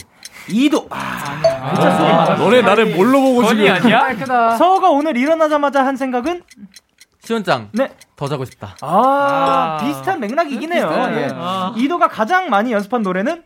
이도. 0.49 0.87
아, 0.91 1.73
진짜 1.75 1.97
소리 1.97 2.09
많아. 2.13 2.35
너네 2.37 2.63
나를 2.63 2.87
뭘로 2.97 3.21
보고 3.21 3.45
지금 3.47 3.71
아니야? 3.71 4.57
서호가 4.59 4.91
오늘 4.91 5.17
일어나자마자 5.17 5.87
한 5.87 5.97
생각은 5.97 6.43
시연장 7.25 7.71
네. 7.73 7.91
더 8.17 8.29
자고 8.29 8.45
싶다. 8.45 8.77
아, 8.83 9.79
비슷한 9.81 10.21
맥락이긴 10.21 10.73
해요. 10.73 10.91
예. 10.93 11.29
아. 11.35 11.73
이도가 11.77 12.09
가장 12.09 12.51
많이 12.51 12.73
연습한 12.73 13.03
노래는 13.03 13.45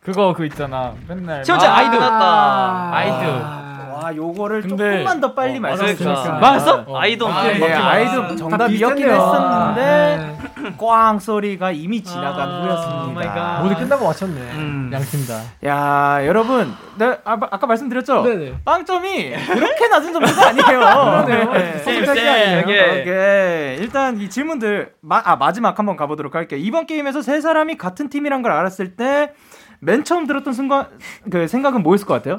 그거 0.00 0.32
그 0.32 0.46
있잖아. 0.46 0.94
맨날 1.06 1.44
시온짱 1.44 1.74
아이돌. 1.74 2.00
아이드. 2.02 3.67
와, 4.02 4.14
요거를 4.14 4.62
근데- 4.62 4.92
조금만 4.92 5.20
더 5.20 5.34
빨리 5.34 5.58
어, 5.58 5.60
말씀해주셨으면 5.60 6.22
그러니까. 6.22 6.40
맞았어? 6.50 6.86
아이돌. 6.96 7.30
아, 7.30 7.46
예, 7.48 7.64
아이도 7.74 8.36
정답이었긴. 8.36 9.08
했었는데 9.10 10.38
꽝 10.78 11.18
소리가 11.18 11.70
이미 11.72 12.02
지나간 12.02 12.48
아, 12.48 12.62
후였습니다. 12.62 13.02
oh 13.04 13.18
my 13.18 13.33
god. 13.33 13.62
모두 13.62 13.74
끝나고 13.76 14.04
맞췄네. 14.06 14.40
음. 14.40 14.90
양팀 14.92 15.26
다. 15.26 15.40
야, 15.66 16.26
여러분, 16.26 16.72
네, 16.96 17.06
아, 17.24 17.38
아까 17.50 17.66
말씀드렸죠? 17.66 18.22
네네. 18.22 18.54
빵점이 18.64 19.32
그렇게 19.46 19.88
낮은 19.88 20.12
점수가 20.12 20.48
아니에요. 20.48 21.24
네. 21.26 22.62
오케이. 22.62 23.76
일단 23.78 24.20
이 24.20 24.28
질문들 24.28 24.92
마, 25.00 25.20
아, 25.24 25.36
마지막 25.36 25.78
한번 25.78 25.96
가보도록 25.96 26.34
할게요. 26.34 26.60
이번 26.62 26.86
게임에서 26.86 27.22
세 27.22 27.40
사람이 27.40 27.76
같은 27.76 28.08
팀이란 28.08 28.42
걸 28.42 28.52
알았을 28.52 28.96
때 28.96 29.32
맨 29.80 30.04
처음 30.04 30.26
들었던 30.26 30.52
순간 30.52 30.86
그 31.30 31.46
생각은 31.46 31.82
뭐였을 31.82 32.06
것 32.06 32.14
같아요? 32.14 32.38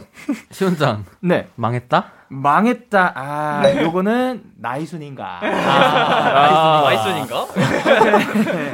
시온짱 0.52 1.06
네, 1.22 1.48
망했다? 1.56 2.12
망했다. 2.28 3.14
아, 3.16 3.64
요거는 3.82 4.44
나이순인가? 4.58 5.40
아, 5.42 6.82
나이순인가? 6.84 7.48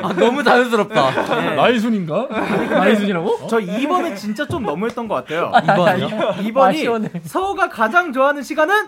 아, 0.04 0.14
너무 0.14 0.44
자연스럽다. 0.44 1.42
네. 1.42 1.56
나이순인가? 1.56 2.28
마이순이라고? 2.28 3.48
저 3.48 3.58
2번은 3.60 4.18
진짜 4.18 4.46
좀 4.48 4.64
너무했던 4.64 5.08
것 5.08 5.16
같아요. 5.16 5.52
이번이요? 5.64 6.08
아, 6.30 6.36
2번이 6.36 6.76
시원해. 6.76 7.10
서우가 7.24 7.70
가장 7.70 8.12
좋아하는 8.12 8.42
시간은 8.44 8.88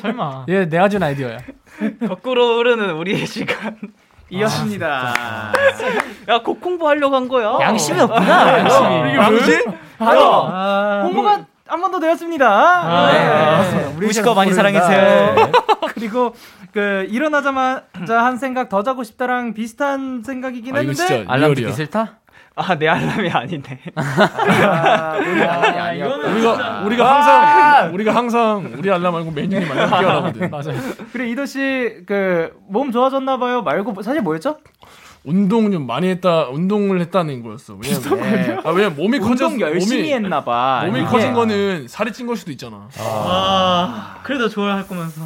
설마. 0.00 0.44
얘 0.48 0.68
내가 0.68 0.88
준 0.90 1.02
아이디어야. 1.02 1.38
거꾸로 2.08 2.58
흐르는 2.58 2.90
우리의 2.96 3.26
시간. 3.26 3.78
이었습니다. 4.30 5.14
야, 6.28 6.38
곡 6.42 6.60
공부하려고 6.60 7.14
한 7.16 7.28
거야. 7.28 7.58
양심이 7.60 8.00
없구나. 8.00 8.58
양심이. 8.58 9.16
양심? 9.16 9.72
아, 9.98 11.02
홍보가 11.04 11.46
한번 11.68 11.90
더 11.90 12.00
되었습니다. 12.00 12.48
아, 12.48 13.62
네. 13.62 13.94
우리 13.96 14.06
우시거 14.08 14.34
많이. 14.34 14.52
사랑해주세요. 14.52 15.34
네. 15.34 15.52
그리고 15.94 16.34
그 16.72 17.06
일어나자마자 17.08 18.24
한 18.24 18.36
생각 18.36 18.68
더 18.68 18.82
자고 18.82 19.02
싶다랑 19.04 19.54
비슷한 19.54 20.22
생각이긴 20.24 20.76
아, 20.76 20.80
했는데 20.80 21.24
알람. 21.28 21.54
듣기 21.54 21.72
싫다? 21.72 22.18
아, 22.58 22.74
내 22.78 22.88
알람이 22.88 23.30
아니네. 23.30 23.80
아, 23.96 25.16
우리 25.18 25.42
알람이 25.42 25.78
아니었고. 25.78 26.28
우리가 26.30 26.80
우리가 26.84 27.14
항상 27.14 27.94
우리가 27.94 28.14
항상 28.14 28.72
우리 28.78 28.90
알람 28.90 29.12
말고 29.12 29.30
매니저님 29.30 29.70
알람 29.70 29.90
끼워라거든. 30.00 30.50
맞아요. 30.50 30.78
그래 31.12 31.28
이도 31.28 31.44
씨 31.44 32.04
그 32.06 32.50
몸 32.68 32.90
좋아졌나 32.92 33.36
봐요 33.38 33.62
말고 33.62 34.02
사실 34.02 34.22
뭐였죠? 34.22 34.56
운동 35.26 35.72
좀 35.72 35.86
많이 35.88 36.08
했다 36.08 36.46
운동을 36.50 37.00
했다는 37.00 37.42
거였어. 37.42 37.76
왜냐면 37.82 38.60
아 38.64 38.70
왜냐 38.70 38.90
몸이 38.90 39.18
커졌 39.18 39.46
운동 39.46 39.60
열심히 39.60 40.02
몸이 40.02 40.12
했나 40.14 40.44
봐. 40.44 40.82
몸이 40.86 41.00
이게. 41.00 41.08
커진 41.08 41.32
거는 41.34 41.88
살이 41.88 42.12
찐 42.12 42.26
걸 42.28 42.36
수도 42.36 42.52
있잖아. 42.52 42.88
아, 42.98 44.18
그래도 44.22 44.48
좋아할 44.48 44.86
거면서. 44.86 45.22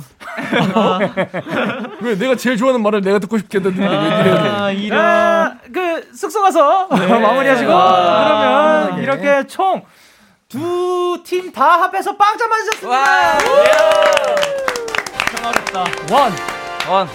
왜 2.01 2.17
내가 2.19 2.35
제일 2.35 2.57
좋아하는 2.57 2.83
말을 2.83 3.03
내가 3.03 3.19
듣고 3.19 3.37
왜 3.37 3.75
돼? 3.75 3.87
아, 3.87 4.71
이런. 4.71 4.99
아, 4.99 5.57
그 5.73 6.09
숙소 6.15 6.41
가서 6.43 6.89
마무리하시고 6.89 7.71
아, 7.73 8.25
그러면 8.25 8.97
네. 8.97 9.03
이렇게 9.03 9.47
총 9.47 9.83
두 10.49 11.23
팀 11.23 11.53
다 11.53 11.83
합해서 11.83 12.17
빵점 12.17 12.49
맞으셨습니다. 12.51 13.39
평화롭다. 15.37 15.81
원. 16.13 16.33
원. 16.89 17.09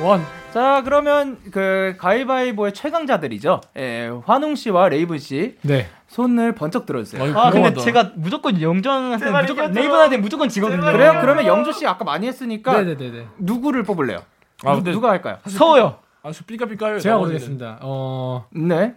원. 0.00 0.41
자, 0.52 0.82
그러면 0.84 1.38
그 1.50 1.94
가위바위보의 1.98 2.74
최강자들이죠. 2.74 3.60
예, 3.78 4.10
환웅 4.26 4.54
씨와 4.54 4.90
레이븐 4.90 5.18
씨 5.18 5.56
네. 5.62 5.88
손을 6.08 6.54
번쩍 6.54 6.84
들어주세요. 6.84 7.22
아유, 7.22 7.32
아, 7.36 7.50
근데. 7.50 7.72
제가 7.80 8.12
무조건 8.16 8.60
영조 8.60 8.85
형한테 8.85 9.24
제발 9.26 9.42
무조건. 9.44 9.72
레이븐한테 9.72 10.16
무조건 10.18 10.48
지거든요. 10.50 10.82
그래요? 10.82 11.18
그러면 11.22 11.46
영조 11.46 11.72
씨 11.72 11.86
아까 11.86 12.04
많이 12.04 12.26
했으니까 12.26 12.72
네네네네. 12.82 13.26
누구를 13.38 13.82
뽑을래요? 13.84 14.18
아, 14.64 14.70
누, 14.72 14.76
근데- 14.76 14.92
누가 14.92 15.10
할까요? 15.10 15.38
서우요. 15.46 15.96
아주 16.22 16.44
삐까삐까요. 16.44 16.98
제가 17.00 17.14
나머지는. 17.14 17.38
고르겠습니다. 17.38 17.78
어, 17.80 18.46
네. 18.50 18.94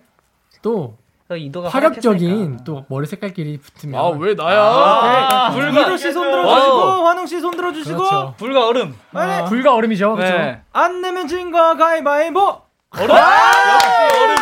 또 0.62 0.98
이도가 1.32 1.70
파격적인 1.70 2.60
또 2.66 2.86
머리 2.88 3.08
색깔끼리 3.08 3.58
붙으면 3.60 4.00
아 4.00 4.10
왜 4.10 4.36
나야? 4.36 4.62
아, 4.62 5.50
네. 5.50 5.56
불가. 5.60 5.82
이도 5.82 5.98
씨손 5.98 6.30
들어주시고 6.32 6.82
환웅 7.08 7.26
씨 7.26 7.40
손 7.40 7.52
들어주시고 7.58 7.98
그렇죠. 7.98 8.34
불과 8.38 8.68
얼음. 8.68 8.96
네. 9.12 9.46
불과 9.46 9.74
얼음이죠. 9.74 10.16
그렇죠. 10.16 10.34
네. 10.38 10.62
안 10.72 11.02
내면 11.02 11.28
진거 11.28 11.76
가위바위보. 11.78 12.62
얼음. 12.92 13.10
역시 13.10 14.22
얼음. 14.22 14.36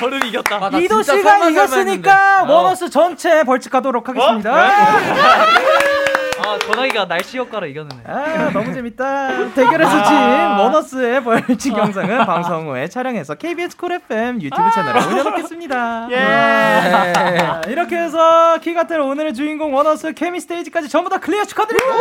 얼음 0.00 0.24
이겼다. 0.26 0.56
아, 0.64 0.70
나 0.70 0.78
이도 0.78 1.02
씨가 1.02 1.48
이겼으니까. 1.50 2.44
원어스 2.44 2.88
전체 2.90 3.42
벌칙하도록 3.42 4.08
하겠습니다. 4.08 4.52
아, 6.44 6.58
전화기가 6.58 7.06
나비 7.06 7.38
효과로 7.38 7.66
이겼네. 7.66 7.94
아 8.06 8.50
너무 8.52 8.72
재밌다. 8.74 9.52
대결에서 9.54 10.02
진 10.04 10.14
원어스의 10.16 11.22
벌칙 11.24 11.76
영상은 11.76 12.24
방송 12.26 12.68
후에 12.68 12.88
촬영해서 12.88 13.34
KBS 13.36 13.76
쿨 13.76 13.92
FM 13.92 14.40
유튜브 14.42 14.62
채널에 14.74 15.04
올려놓겠습니다. 15.06 16.08
아, 16.12 17.60
이렇게 17.68 17.96
해서 17.96 18.58
키가텔 18.60 19.00
오늘의 19.00 19.34
주인공 19.34 19.74
원어스 19.74 20.14
케미 20.14 20.40
스테이지까지 20.40 20.88
전부 20.88 21.08
다 21.10 21.18
clear 21.18 21.44
축하드립니다. 21.44 21.92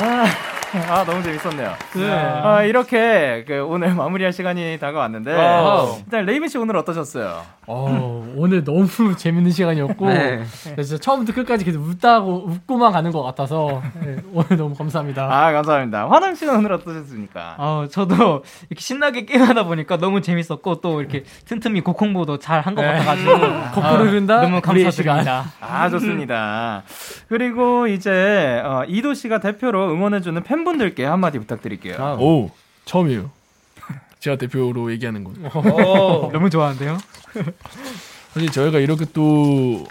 아, 0.00 0.26
아 0.90 1.02
너무 1.04 1.22
재밌었네요. 1.22 1.72
아, 2.44 2.62
이렇게 2.62 3.44
그 3.46 3.64
오늘 3.64 3.94
마무리할 3.94 4.32
시간이 4.34 4.78
다가왔는데 4.78 5.32
wow. 5.34 5.96
일단 6.04 6.26
레이븐 6.26 6.48
씨 6.48 6.58
오늘 6.58 6.76
어떠셨어요? 6.76 7.42
어, 7.66 8.32
오늘 8.36 8.64
너무 8.64 8.86
재밌는 9.16 9.50
시간이었고 9.50 10.08
네. 10.08 10.36
네, 10.76 10.82
진짜 10.82 10.98
처음부터 10.98 11.34
끝까지 11.34 11.64
계속 11.64 11.80
웃다고 11.82 12.44
웃고만 12.48 12.92
가는 12.92 13.10
것 13.12 13.22
같아서 13.22 13.82
네, 14.02 14.16
오늘 14.32 14.56
너무 14.58 14.74
감사합니다. 14.74 15.24
아 15.30 15.52
감사합니다. 15.52 16.08
화남 16.10 16.34
씨는 16.34 16.56
오늘 16.56 16.72
어떠셨습니까? 16.74 17.54
아, 17.58 17.88
저도 17.90 18.42
이렇게 18.68 18.80
신나게 18.80 19.24
게임하다 19.24 19.64
보니까 19.64 19.96
너무 19.96 20.20
재밌었고 20.20 20.80
또 20.82 21.00
이렇게 21.00 21.24
틈틈이 21.46 21.80
곡 21.80 21.98
홍보도 22.00 22.38
잘 22.38 22.60
한것 22.60 22.84
네. 22.84 22.92
같아가지고 22.92 23.30
거꾸로 23.74 24.04
흐른다. 24.10 24.42
너무 24.42 24.60
우리의 24.68 24.92
시간. 24.92 25.16
감사드립니다. 25.24 25.52
아 25.60 25.88
좋습니다. 25.90 26.82
그리고 27.28 27.86
이제 27.86 28.60
어, 28.64 28.82
이도 28.86 29.14
씨가 29.14 29.40
대표로 29.40 29.90
응원해주는 29.92 30.42
팬 30.42 30.57
분들께 30.64 31.04
한마디 31.04 31.38
부탁드릴게요. 31.38 31.96
아, 31.98 32.14
오 32.18 32.50
처음이에요. 32.84 33.30
제가 34.20 34.36
대표로 34.36 34.90
얘기하는 34.92 35.24
건. 35.24 35.34
너무 36.32 36.50
좋아하는데요. 36.50 36.98
사실 38.34 38.50
저희가 38.50 38.78
이렇게 38.78 39.04
또 39.12 39.86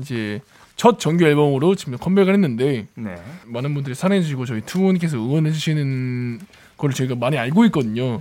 이제 0.00 0.40
첫 0.76 0.98
정규 0.98 1.24
앨범으로 1.24 1.74
지금 1.76 1.96
컴백을 1.98 2.32
했는데 2.34 2.86
네. 2.94 3.16
많은 3.46 3.74
분들이 3.74 3.94
사랑해주시고 3.94 4.46
저희 4.46 4.60
투분께서 4.62 5.16
응원해주시는 5.16 6.40
걸 6.76 6.90
저희가 6.92 7.14
많이 7.14 7.38
알고 7.38 7.64
있거든요. 7.66 8.20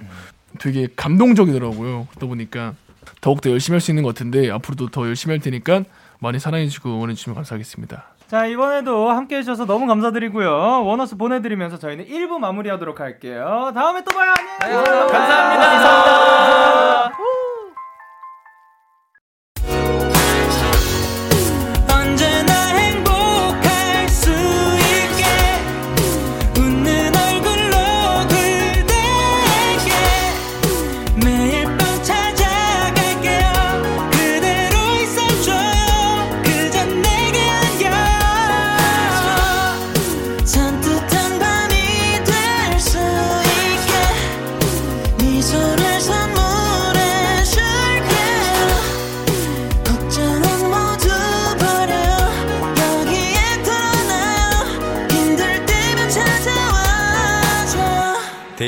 되게 0.59 0.87
감동적이더라고요. 0.95 2.07
그러다 2.11 2.27
보니까 2.27 2.75
더욱더 3.21 3.49
열심히 3.49 3.75
할 3.75 3.81
수 3.81 3.89
있는 3.91 4.03
것 4.03 4.09
같은데 4.13 4.51
앞으로도 4.51 4.89
더 4.89 5.07
열심히 5.07 5.33
할 5.33 5.39
테니까 5.39 5.83
많이 6.19 6.39
사랑해주시고 6.39 6.89
응원해주시면 6.89 7.35
감사하겠습니다. 7.35 8.12
자, 8.27 8.45
이번에도 8.47 9.09
함께 9.09 9.37
해주셔서 9.37 9.65
너무 9.65 9.85
감사드리고요. 9.85 10.85
원어스 10.85 11.17
보내드리면서 11.17 11.77
저희는 11.77 12.05
1부 12.05 12.39
마무리하도록 12.39 12.99
할게요. 12.99 13.71
다음에 13.75 14.03
또 14.03 14.11
봐요. 14.11 14.33
안녕히 14.61 14.83
계세요. 14.83 15.07
감사합니다. 15.07 15.71
언제나 15.71 17.13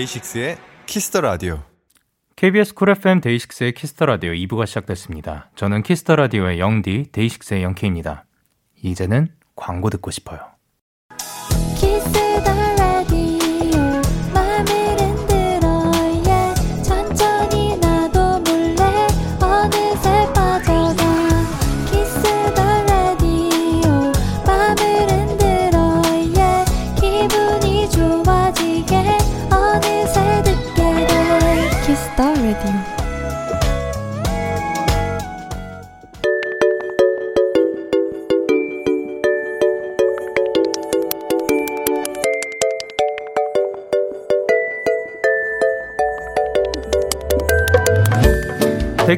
데이식스의 0.05 0.57
Kiss 0.85 1.06
the 1.06 1.21
Radio. 1.21 1.63
KBS 2.35 2.75
쿨 2.75 2.89
FM 2.89 3.21
데이식스의 3.21 3.73
Kiss 3.73 3.91
the 3.91 4.05
Radio 4.05 4.31
2부가 4.33 4.67
시작됐습니다. 4.67 5.49
저는 5.55 5.83
Kiss 5.83 6.01
the 6.01 6.15
Radio의 6.15 6.59
영디, 6.59 7.11
데이식스의 7.11 7.63
영케입니다. 7.63 8.25
이제는 8.83 9.29
광고 9.55 9.89
듣고 9.89 10.11
싶어요. 10.11 10.54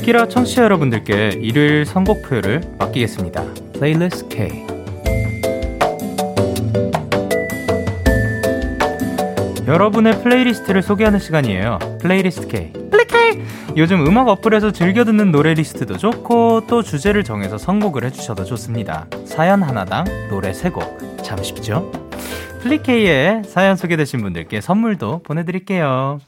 키라 0.08 0.30
청취자 0.30 0.64
여러분들께 0.64 1.32
일요일 1.41 1.86
선곡표를 1.86 2.62
맡기겠습니다. 2.80 3.43
playlist 3.74 4.30
K. 4.30 4.66
여러분의 9.68 10.24
playlist를 10.24 10.82
소개하는 10.82 11.20
시간이에요. 11.20 11.80
playlist 11.99 12.47
K. 12.47 12.72
플리케이! 12.89 13.43
요즘 13.76 14.08
음악 14.08 14.30
어플에서 14.30 14.72
즐겨 14.72 15.03
듣는 15.03 15.34
노래 15.34 15.53
리스트도 15.53 15.97
좋고 15.97 16.68
또 16.68 16.84
주제를 16.84 17.26
정해서 17.26 17.58
선곡을 17.58 18.05
해주셔도 18.05 18.45
좋습니다. 18.45 19.08
사연 19.26 19.62
하나당 19.62 20.05
노래 20.30 20.53
세 20.53 20.70
곡. 20.70 20.97
참 21.22 21.43
쉽죠? 21.43 21.91
플리케이에 22.62 23.41
사연 23.45 23.76
소개되신 23.76 24.22
분들께 24.22 24.62
선물도 24.62 25.24
보내드릴게요. 25.24 26.22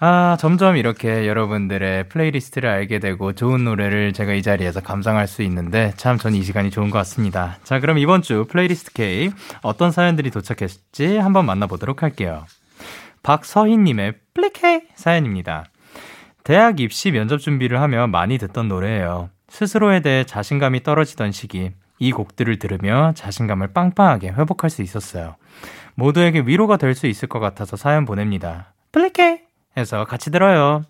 아, 0.00 0.36
점점 0.40 0.76
이렇게 0.76 1.26
여러분들의 1.26 2.08
playlist를 2.08 2.68
알게 2.68 2.98
되고 2.98 3.32
좋은 3.32 3.64
노래를 3.64 4.12
제가 4.12 4.34
이 4.34 4.42
자리에서 4.42 4.80
감상할 4.80 5.26
수 5.26 5.42
있는데 5.42 5.92
참 5.96 6.13
전 6.13 6.36
이 6.36 6.42
시간이 6.42 6.70
좋은 6.70 6.90
것 6.90 6.98
같습니다. 6.98 7.58
자, 7.62 7.80
그럼 7.80 7.98
이번 7.98 8.20
주 8.20 8.44
playlist 8.50 8.92
K 8.92 9.30
어떤 9.62 9.92
사연들이 9.92 10.30
도착했을지 10.30 11.16
한번 11.16 11.46
만나보도록 11.46 12.02
할게요. 12.02 12.44
박서희님의 13.22 14.14
플리케이 14.34 14.82
사연입니다. 14.94 15.64
대학 16.42 16.80
입시 16.80 17.10
면접 17.10 17.38
준비를 17.38 17.80
하며 17.80 18.06
많이 18.06 18.36
듣던 18.36 18.68
노래예요. 18.68 19.30
스스로에 19.48 20.00
대해 20.00 20.24
자신감이 20.24 20.82
떨어지던 20.82 21.32
시기, 21.32 21.70
이 21.98 22.12
곡들을 22.12 22.58
들으며 22.58 23.12
자신감을 23.14 23.68
빵빵하게 23.68 24.30
회복할 24.32 24.68
수 24.68 24.82
있었어요. 24.82 25.36
모두에게 25.94 26.40
위로가 26.40 26.76
될 26.76 26.94
수 26.94 27.06
있을 27.06 27.28
것 27.28 27.38
같아서 27.38 27.76
사연 27.76 28.04
보냅니다. 28.04 28.74
플리케이! 28.92 29.43
해서 29.76 30.04
같이 30.04 30.30
들어요. 30.30 30.82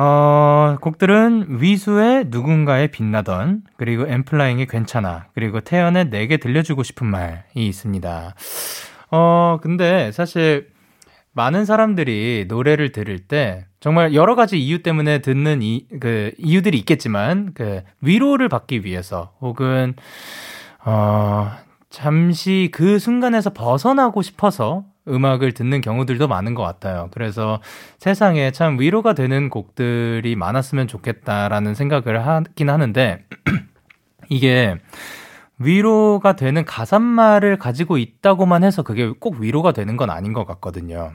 어, 0.00 0.76
곡들은 0.80 1.60
위수의 1.60 2.26
누군가의 2.28 2.88
빛나던, 2.92 3.62
그리고 3.76 4.06
엠플라잉의 4.06 4.66
괜찮아, 4.66 5.26
그리고 5.34 5.60
태연의 5.60 6.10
내게 6.10 6.36
들려주고 6.36 6.84
싶은 6.84 7.08
말이 7.08 7.38
있습니다. 7.54 8.34
어, 9.10 9.58
근데 9.60 10.12
사실 10.12 10.68
많은 11.32 11.64
사람들이 11.64 12.46
노래를 12.48 12.92
들을 12.92 13.18
때 13.18 13.66
정말 13.80 14.14
여러 14.14 14.34
가지 14.34 14.58
이유 14.58 14.82
때문에 14.82 15.18
듣는 15.18 15.62
이, 15.62 15.86
그, 16.00 16.32
이유들이 16.38 16.78
있겠지만, 16.78 17.52
그, 17.54 17.82
위로를 18.00 18.48
받기 18.48 18.84
위해서 18.84 19.32
혹은, 19.40 19.94
어, 20.84 21.50
잠시 21.90 22.70
그 22.72 22.98
순간에서 22.98 23.50
벗어나고 23.50 24.22
싶어서 24.22 24.84
음악을 25.08 25.52
듣는 25.52 25.80
경우들도 25.80 26.28
많은 26.28 26.54
것 26.54 26.62
같아요. 26.62 27.08
그래서 27.12 27.60
세상에 27.98 28.50
참 28.50 28.78
위로가 28.78 29.14
되는 29.14 29.50
곡들이 29.50 30.36
많았으면 30.36 30.88
좋겠다라는 30.88 31.74
생각을 31.74 32.26
하긴 32.26 32.70
하는데, 32.70 33.24
이게 34.28 34.76
위로가 35.58 36.36
되는 36.36 36.64
가사말을 36.64 37.58
가지고 37.58 37.98
있다고만 37.98 38.64
해서 38.64 38.82
그게 38.82 39.08
꼭 39.08 39.40
위로가 39.40 39.72
되는 39.72 39.96
건 39.96 40.10
아닌 40.10 40.32
것 40.32 40.46
같거든요. 40.46 41.12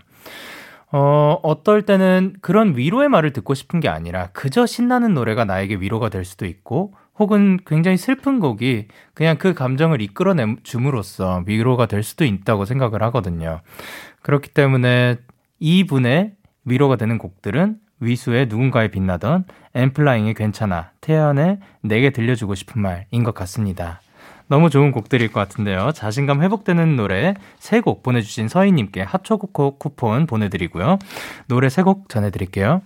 어, 0.92 1.40
어떨 1.42 1.82
때는 1.84 2.36
그런 2.42 2.78
위로의 2.78 3.10
말을 3.10 3.34
듣고 3.34 3.56
싶은 3.56 3.80
게 3.80 3.90
아니라 3.90 4.30
그저 4.34 4.68
신나는 4.68 5.16
노래가 5.16 5.44
나에게 5.44 5.76
위로가 5.76 6.10
될 6.10 6.24
수도 6.24 6.46
있고 6.46 6.94
혹은 7.20 7.60
굉장히 7.66 7.98
슬픈 7.98 8.40
곡이 8.40 8.88
그냥 9.14 9.38
그 9.38 9.54
감정을 9.54 10.02
이끌어내 10.02 10.56
줌으로써 10.64 11.44
위로가 11.46 11.86
될 11.86 12.04
수도 12.04 12.26
있다고 12.26 12.66
생각을 12.66 13.04
하거든요. 13.04 13.62
그렇기 14.22 14.50
때문에 14.50 15.18
이분의 15.60 16.34
위로가 16.66 16.96
되는 16.96 17.18
곡들은 17.18 17.78
위수의 18.00 18.48
누군가의 18.48 18.90
빛나던 18.92 19.46
엠플라잉의 19.76 20.34
괜찮아, 20.34 20.92
태연의 21.02 21.60
내게 21.82 22.10
들려주고 22.10 22.56
싶은 22.56 22.82
말인 22.82 23.24
것 23.24 23.34
같습니다. 23.34 24.02
너무 24.48 24.70
좋은 24.70 24.92
곡들일 24.92 25.32
것 25.32 25.40
같은데요. 25.40 25.92
자신감 25.94 26.42
회복되는 26.44 26.96
노래 26.98 27.34
세 27.60 27.80
곡 27.80 28.04
보내주신 28.04 28.50
서희님께 28.50 29.02
핫초코 29.02 29.78
쿠폰 29.78 30.28
보내드리고요. 30.28 31.00
노래 31.48 31.70
세 31.70 31.84
곡 31.84 32.10
전해드릴게요. 32.10 32.82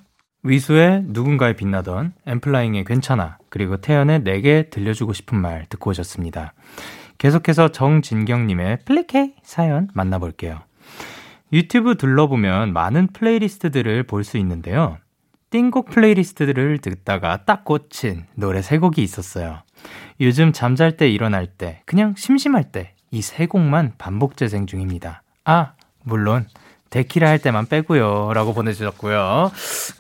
위수의 0.48 1.04
누군가의 1.08 1.56
빛나던 1.56 2.14
엠플라잉의 2.26 2.86
괜찮아 2.86 3.38
그리고 3.50 3.78
태연의 3.78 4.24
내게 4.24 4.70
들려주고 4.70 5.14
싶은 5.14 5.38
말 5.38 5.66
듣고 5.70 5.90
오셨습니다. 5.92 6.54
계속해서 7.18 7.70
정진경님의 7.70 8.80
플리케이 8.86 9.34
사연 9.44 9.90
만나볼게요. 9.94 10.60
유튜브 11.54 11.96
둘러보면 11.96 12.74
많은 12.74 13.08
playlist들을 13.08 14.04
볼 14.04 14.24
수 14.24 14.38
있는데요. 14.38 14.98
띵곡 15.50 15.90
playlist들을 15.90 16.80
듣다가 16.80 17.46
딱 17.46 17.64
꽂힌 17.64 18.26
노래 18.36 18.62
세 18.62 18.78
곡이 18.78 19.02
있었어요. 19.02 19.62
요즘 20.20 20.52
잠잘 20.52 20.98
때 20.98 21.10
일어날 21.10 21.46
때 21.48 21.82
그냥 21.86 22.16
심심할 22.18 22.72
때 22.72 22.94
이 23.12 23.22
세 23.22 23.46
곡만 23.46 23.94
반복 23.98 24.36
재생 24.36 24.66
중입니다. 24.66 25.24
아 25.46 25.74
물론 26.04 26.46
데키라 26.90 27.30
할 27.30 27.40
때만 27.40 27.68
빼고요 27.68 28.32
라고 28.34 28.54
보내주셨고요. 28.54 29.52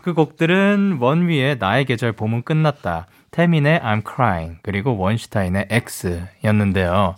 그 0.02 0.14
곡들은 0.14 0.98
원위의 1.00 1.58
나의 1.60 1.86
계절 1.86 2.12
봄은 2.12 2.44
끝났다 2.44 3.08
태민의 3.32 3.80
I'm 3.82 4.04
Crying 4.08 4.60
그리고 4.64 4.98
원슈타인의 4.98 5.68
X였는데요. 5.70 7.16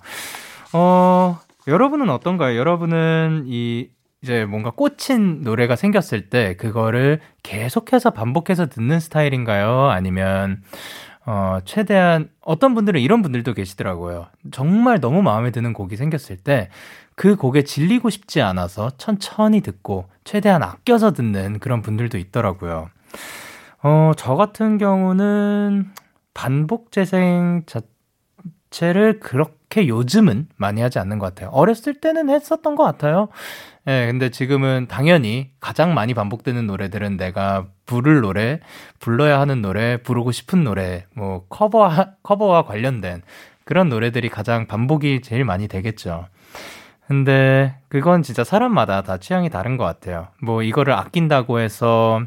어 0.74 1.40
여러분은 1.68 2.10
어떤가요? 2.10 2.58
여러분은 2.58 3.46
이 3.48 3.90
이제 4.22 4.46
뭔가 4.46 4.72
꽂힌 4.72 5.44
노래가 5.44 5.76
생겼을 5.76 6.30
때 6.30 6.56
그거를 6.56 7.22
계속해서 7.44 8.10
반복해서 8.10 8.68
듣는 8.68 9.00
스타일인가요? 9.00 9.90
아니면 9.90 10.62
어, 11.26 11.60
최대한 11.64 12.30
어떤 12.42 12.74
분들은 12.74 13.00
이런 13.00 13.22
분들도 13.22 13.54
계시더라고요. 13.54 14.28
정말 14.52 15.00
너무 15.00 15.22
마음에 15.22 15.52
드는 15.52 15.74
곡이 15.74 15.96
생겼을 15.96 16.38
때 16.38 16.70
그 17.20 17.36
곡에 17.36 17.64
질리고 17.64 18.10
싶지 18.10 18.42
않아서 18.42 18.92
천천히 18.92 19.60
듣고 19.60 20.08
최대한 20.24 20.64
아껴서 20.64 21.12
듣는 21.12 21.60
그런 21.60 21.82
분들도 21.82 22.18
있더라고요. 22.18 22.90
어, 23.84 24.12
저 24.16 24.38
같은 24.38 24.78
경우는 24.78 25.92
반복 26.34 26.94
재생 26.94 27.64
자체를 28.72 29.20
그렇게 29.20 29.90
요즘은 29.90 30.48
많이 30.56 30.80
하지 30.80 30.98
않는 31.00 31.20
것 31.20 31.26
같아요. 31.26 31.50
어렸을 31.50 31.96
때는 31.96 32.30
했었던 32.30 32.76
것 32.76 32.86
같아요. 32.86 33.28
예, 33.86 34.08
근데 34.10 34.30
지금은 34.30 34.88
당연히 34.88 35.50
가장 35.60 35.94
많이 35.94 36.14
반복되는 36.14 36.68
노래들은 36.68 37.18
내가 37.18 37.68
부를 37.86 38.22
노래, 38.22 38.62
불러야 39.00 39.42
하는 39.42 39.62
노래, 39.62 40.02
부르고 40.02 40.32
싶은 40.32 40.64
노래, 40.64 41.06
뭐 41.16 41.46
커버 41.50 41.92
커버와 42.24 42.64
관련된 42.64 43.24
그런 43.66 43.90
노래들이 43.90 44.30
가장 44.30 44.68
반복이 44.68 45.20
제일 45.22 45.44
많이 45.44 45.68
되겠죠. 45.68 46.28
근데 47.10 47.76
그건 47.88 48.22
진짜 48.22 48.44
사람마다 48.44 49.02
다 49.02 49.18
취향이 49.18 49.50
다른 49.50 49.78
것 49.78 49.84
같아요. 49.84 50.28
뭐 50.44 50.62
이거를 50.62 50.94
아낀다고 50.94 51.60
해서 51.60 52.22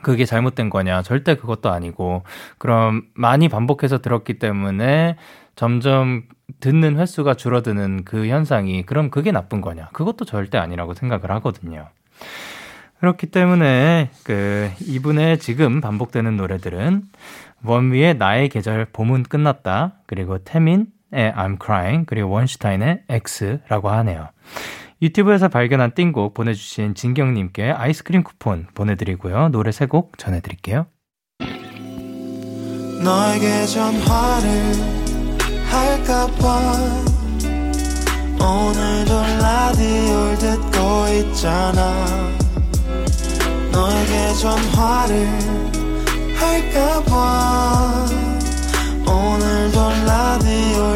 그게 0.00 0.24
잘못된 0.24 0.70
거냐? 0.70 1.02
절대 1.02 1.34
그것도 1.34 1.70
아니고, 1.70 2.22
그럼 2.58 3.02
많이 3.14 3.48
반복해서 3.48 3.98
들었기 3.98 4.38
때문에 4.38 5.16
점점 5.56 6.22
듣는 6.60 7.00
횟수가 7.00 7.34
줄어드는 7.34 8.04
그 8.04 8.28
현상이, 8.28 8.86
그럼 8.86 9.10
그게 9.10 9.32
나쁜 9.32 9.60
거냐? 9.60 9.88
그것도 9.92 10.24
절대 10.24 10.56
아니라고 10.56 10.94
생각을 10.94 11.32
하거든요. 11.32 11.88
그렇기 13.00 13.26
때문에, 13.26 14.10
그, 14.22 14.70
이분의 14.82 15.38
지금 15.40 15.80
반복되는 15.80 16.36
노래들은, 16.36 17.02
원위의 17.64 18.18
나의 18.18 18.50
계절 18.50 18.84
봄은 18.84 19.24
끝났다, 19.24 19.94
그리고 20.06 20.38
태민 20.38 20.86
의 21.12 21.32
I'm 21.32 21.58
Crying, 21.62 22.06
그리고 22.06 22.30
원슈타인의 22.30 23.02
X라고 23.08 23.90
하네요. 23.90 24.28
유튜브에서 25.02 25.48
발견한 25.48 25.92
띵곡 25.94 26.34
보내주신 26.34 26.94
진경님께 26.94 27.70
아이스크림 27.70 28.22
쿠폰 28.22 28.66
보내드리고요. 28.74 29.48
노래 29.50 29.70
세 29.72 29.86
곡 29.86 30.18
전해드릴게요. 30.18 30.86
너에게 33.04 33.66
전화를 33.66 34.72
할까봐 35.70 36.72
오늘도 38.40 39.12
라디오를 39.42 40.38
듣고 40.38 40.78
있잖아 41.20 41.94
너에게 43.70 44.32
전화를 44.40 45.28
할까봐 46.36 48.06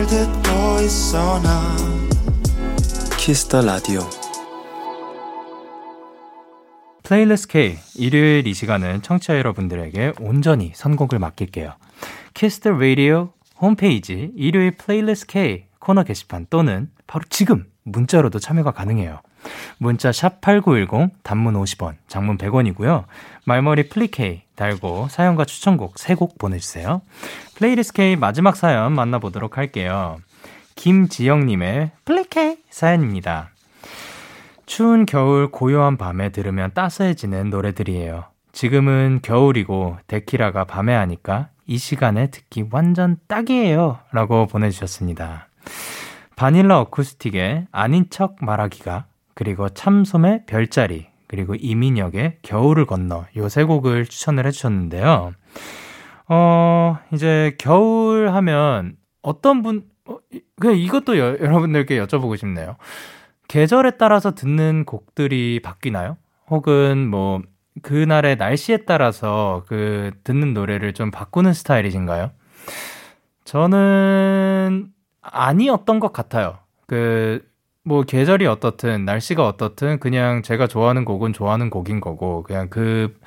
라디오를 0.01 0.07
듣고 0.07 0.81
있어 0.85 1.41
나 1.41 1.77
Kiss 3.19 3.44
the 3.44 3.63
Radio 3.63 4.01
Playlist 7.03 7.49
K 7.49 7.79
일요일 7.97 8.47
이 8.47 8.55
시간은 8.55 9.03
청취자 9.03 9.37
여러분들에게 9.37 10.15
온전히 10.21 10.73
선곡을 10.75 11.19
맡길게요. 11.19 11.75
Kiss 12.35 12.55
the 12.55 12.71
Radio 12.71 13.33
홈페이지 13.61 14.33
일요일 14.37 14.77
Playlist 14.77 15.27
K 15.27 15.67
코너 15.79 16.05
게시판 16.05 16.47
또는 16.49 16.91
바로 17.07 17.25
지금 17.29 17.67
문자로도 17.85 18.39
참여가 18.39 18.71
가능해요. 18.71 19.21
문자 19.79 20.13
샵 20.13 20.41
8910 20.41 21.23
단문 21.23 21.55
50원, 21.55 21.95
장문 22.09 22.39
100원이고요. 22.39 23.05
말머리 23.45 23.89
플리 23.89 24.35
K 24.35 24.43
달고 24.55 25.09
사연과 25.11 25.45
추천곡 25.45 25.95
3곡 25.95 26.39
보내주세요. 26.39 27.03
Playlist 27.57 27.95
K 27.95 28.17
마지막 28.17 28.57
사연 28.57 28.93
만나보도록 28.95 29.59
할게요. 29.59 30.19
김지영님의 30.77 31.93
플리 32.05 32.51
K 32.51 32.59
사연입니다. 32.71 33.51
추운 34.67 35.05
겨울 35.05 35.51
고요한 35.51 35.97
밤에 35.97 36.29
들으면 36.29 36.71
따스해지는 36.75 37.51
노래들이에요. 37.51 38.25
지금은 38.53 39.21
겨울이고 39.23 39.99
데키라가 40.07 40.65
밤에 40.65 40.95
하니까 40.95 41.49
이 41.67 41.79
시간에 41.79 42.29
듣기 42.29 42.67
완전 42.71 43.17
딱이에요. 43.29 43.99
라고 44.13 44.47
보내주셨습니다. 44.47 45.49
바닐라 46.37 46.81
어쿠스틱의 46.81 47.67
아닌 47.71 48.07
척 48.11 48.37
말하기가 48.41 49.07
그리고 49.35 49.69
참솜의 49.69 50.45
별자리 50.47 51.09
그리고 51.29 51.55
이민혁의 51.55 52.39
겨울을 52.43 52.87
건너 52.87 53.27
요 53.37 53.49
세 53.49 53.65
곡을 53.65 54.07
추천을 54.07 54.47
해주셨는데요. 54.47 55.33
어 56.29 56.99
이제 57.13 57.55
겨울 57.59 58.29
하면 58.31 58.97
어떤 59.23 59.63
분 59.63 59.85
어, 60.07 60.19
그냥 60.61 60.77
이것도 60.79 61.19
여, 61.19 61.39
여러분들께 61.39 61.99
여쭤보고 62.05 62.37
싶네요. 62.37 62.77
계절에 63.49 63.93
따라서 63.99 64.35
듣는 64.35 64.85
곡들이 64.85 65.61
바뀌나요? 65.63 66.17
혹은 66.49 67.09
뭐 67.09 67.43
그날의 67.83 68.37
날씨에 68.37 68.79
따라서 68.79 69.65
그 69.69 70.13
듣는 70.25 70.55
노래를 70.55 70.95
좀 70.95 71.11
바꾸는 71.11 71.53
스타일이신가요? 71.53 72.31
저는 73.45 74.89
아니었던 75.23 76.01
것 76.01 76.13
같아요. 76.13 76.59
그, 76.87 77.43
뭐, 77.91 78.03
계절이 78.05 78.47
어떻든, 78.47 79.05
날씨가 79.05 79.45
어떻든, 79.45 79.99
그냥 79.99 80.43
제가 80.43 80.69
좋아하는 80.69 81.05
곡은 81.05 81.33
좋아하는 81.33 81.71
곡인 81.71 82.01
거고, 82.01 82.45
그냥 82.45 82.69
그, 82.71 83.19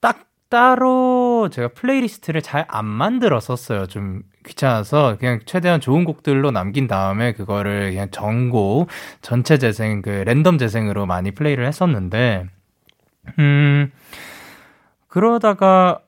딱 0.00 0.26
따로 0.48 1.48
제가 1.52 1.68
playlist를 1.68 2.42
잘 2.42 2.64
안 2.68 2.84
만들었었어요. 2.84 3.86
좀 3.86 4.22
귀찮아서, 4.44 5.16
그냥 5.18 5.38
최대한 5.46 5.80
좋은 5.80 6.04
곡들로 6.04 6.50
남긴 6.50 6.88
다음에, 6.88 7.32
그거를 7.32 7.90
그냥 7.92 8.10
전곡, 8.10 8.88
전체 9.22 9.56
재생, 9.56 10.02
그, 10.02 10.10
랜덤 10.26 10.58
재생으로 10.58 11.06
많이 11.06 11.30
플레이를 11.30 11.64
했었는데, 11.66 12.46
음, 13.38 13.92
그러다가, 15.06 16.00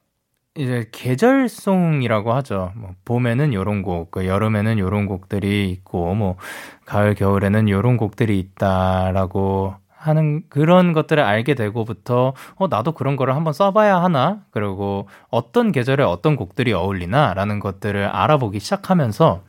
이제 0.58 0.88
계절송이라고 0.90 2.32
하죠. 2.34 2.72
뭐 2.74 2.90
봄에는 3.04 3.54
요런 3.54 3.82
곡, 3.82 4.10
그 4.10 4.26
여름에는 4.26 4.80
요런 4.80 5.06
곡들이 5.06 5.70
있고 5.70 6.14
뭐 6.14 6.36
가을 6.84 7.14
겨울에는 7.14 7.68
요런 7.68 7.96
곡들이 7.96 8.40
있다라고 8.40 9.76
하는 9.88 10.42
그런 10.48 10.92
것들을 10.92 11.22
알게 11.22 11.54
되고부터 11.54 12.34
어 12.56 12.66
나도 12.66 12.92
그런 12.92 13.14
거를 13.14 13.36
한번 13.36 13.52
써봐야 13.52 14.02
하나 14.02 14.40
그리고 14.50 15.08
어떤 15.30 15.70
계절에 15.70 16.02
어떤 16.02 16.34
곡들이 16.34 16.72
어울리나라는 16.72 17.60
것들을 17.60 18.06
알아보기 18.06 18.58
시작하면서 18.58 19.42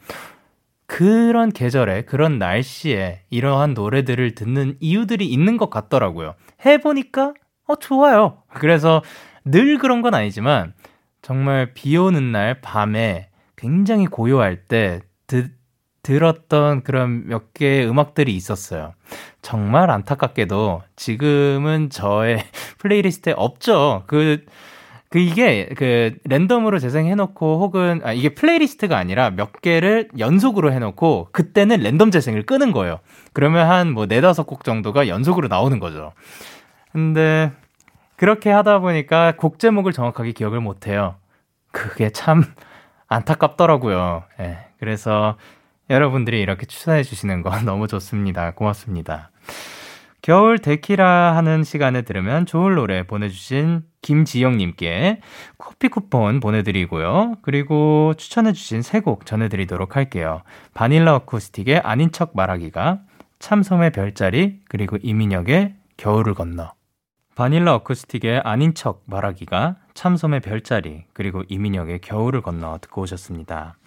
그런 0.86 1.52
계절에 1.52 2.04
그런 2.04 2.38
날씨에 2.38 3.22
이러한 3.32 3.74
노래들을 3.74 4.36
듣는 4.36 4.78
이유들이 4.80 5.28
있는 5.28 5.58
것 5.58 5.72
같더라고요. 5.72 6.36
해보니까 6.66 7.34
어 7.68 7.76
좋아요. 7.76 8.44
그래서 8.54 9.02
늘 9.46 9.78
그런 9.80 10.02
건 10.02 10.14
아니지만 10.14 10.74
정말 11.22 11.74
비 11.74 11.98
오는 11.98 12.32
날 12.32 12.62
밤에 12.62 13.30
굉장히 13.56 14.06
고요할 14.06 14.64
때 14.68 15.02
듣, 15.28 15.52
들었던 16.02 16.84
그런 16.84 17.28
몇 17.28 17.54
개의 17.54 17.88
음악들이 17.88 18.36
있었어요. 18.36 18.94
정말 19.42 19.92
안타깝게도 19.92 20.82
지금은 20.96 21.90
저의 21.90 22.44
playlist에 22.80 23.34
없죠. 23.36 24.04
그, 24.08 24.46
그 25.10 25.20
이게 25.20 25.70
그 25.76 26.16
random으로 26.24 26.80
재생해놓고 26.80 27.60
혹은 27.62 28.02
아 28.04 28.14
이게 28.14 28.30
playlist가 28.30 28.98
아니라 28.98 29.32
몇 29.32 29.62
개를 29.62 30.08
연속으로 30.18 30.72
해놓고 30.72 31.30
그때는 31.32 31.82
랜덤 31.82 32.12
재생을 32.12 32.46
끄는 32.46 32.72
거예요. 32.72 33.00
그러면 33.34 33.68
한 33.70 33.94
뭐 33.94 34.06
네다섯 34.06 34.48
곡 34.48 34.64
정도가 34.64 35.08
연속으로 35.08 35.48
나오는 35.48 35.80
거죠. 35.80 36.14
근데 36.92 37.52
그렇게 38.20 38.50
하다 38.52 38.80
보니까 38.80 39.32
곡 39.38 39.60
제목을 39.60 39.94
정확하게 39.94 40.34
기억을 40.34 40.60
못해요. 40.60 41.16
그게 41.72 42.10
참 42.10 42.44
안타깝더라고요. 43.08 44.24
예. 44.42 44.58
그래서 44.78 45.38
여러분들이 45.90 46.42
이렇게 46.42 46.66
추천해 46.66 47.02
주시는 47.04 47.44
거 47.44 47.50
너무 47.64 47.88
좋습니다. 47.88 48.52
고맙습니다. 48.52 49.32
겨울 50.22 50.60
데키라 50.60 51.34
하는 51.38 51.64
시간에 51.64 52.02
들으면 52.02 52.46
좋을 52.46 52.76
노래 52.76 53.04
보내주신 53.04 53.84
김지영님께 54.02 55.22
커피 55.58 55.88
쿠폰 55.88 56.42
보내드리고요. 56.42 57.36
그리고 57.42 58.14
추천해주신 58.18 58.82
세 58.82 59.00
곡 59.00 59.26
전해드리도록 59.26 59.96
할게요. 59.96 60.42
바닐라 60.74 61.16
어쿠스틱의 61.16 61.78
아닌 61.86 62.12
척 62.12 62.32
말하기가, 62.36 63.00
참솜의 63.40 63.92
별자리, 63.92 64.60
그리고 64.68 64.98
이민혁의 65.02 65.76
겨울을 65.96 66.34
건너. 66.34 66.74
바닐라 67.40 67.74
어쿠스틱의 67.76 68.42
아닌 68.44 68.74
척 68.74 69.04
말하기가, 69.06 69.78
참솜의 69.94 70.42
별자리, 70.42 71.06
그리고 71.14 71.42
이민혁의 71.48 72.00
겨울을 72.00 72.42
건너 72.42 72.80
듣고 72.82 73.04
오셨습니다. 73.04 73.78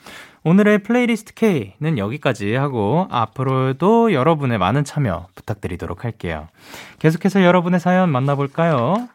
오늘의 0.43 0.83
Playlist 0.83 1.35
K는 1.35 1.99
여기까지 1.99 2.55
하고 2.55 3.07
앞으로도 3.11 4.15
여러분의 4.15 4.57
많은 4.57 4.85
참여 4.85 5.27
부탁드리도록 5.35 6.03
할게요. 6.03 6.49
계속해서 6.99 7.45
여러분의 7.45 7.79
사연 7.79 8.09
만나볼까요? 8.09 9.07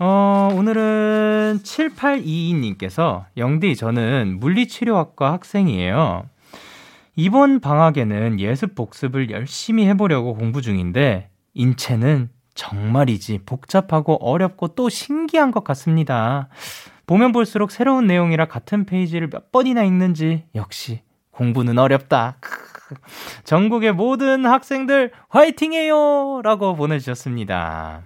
어, 0.00 0.48
오늘은 0.52 1.60
7822님께서 1.62 3.26
영디 3.36 3.76
저는 3.76 4.38
물리치료학과 4.40 5.30
학생이에요. 5.30 6.24
이번 7.14 7.60
방학에는 7.60 8.40
예습 8.40 8.74
복습을 8.74 9.30
열심히 9.30 9.86
해보려고 9.86 10.34
공부 10.34 10.60
중인데 10.60 11.28
인체는 11.54 12.33
정말이지 12.54 13.40
복잡하고 13.46 14.14
어렵고 14.14 14.68
또 14.68 14.88
신기한 14.88 15.50
것 15.50 15.64
같습니다. 15.64 16.48
보면 17.06 17.32
볼수록 17.32 17.70
새로운 17.70 18.06
내용이라 18.06 18.46
같은 18.46 18.86
페이지를 18.86 19.28
몇 19.28 19.52
번이나 19.52 19.82
읽는지 19.82 20.44
역시 20.54 21.02
공부는 21.32 21.78
어렵다. 21.78 22.38
전국의 23.44 23.92
모든 23.92 24.46
학생들 24.46 25.10
화이팅해요! 25.28 26.40
라고 26.42 26.76
보내주셨습니다. 26.76 28.02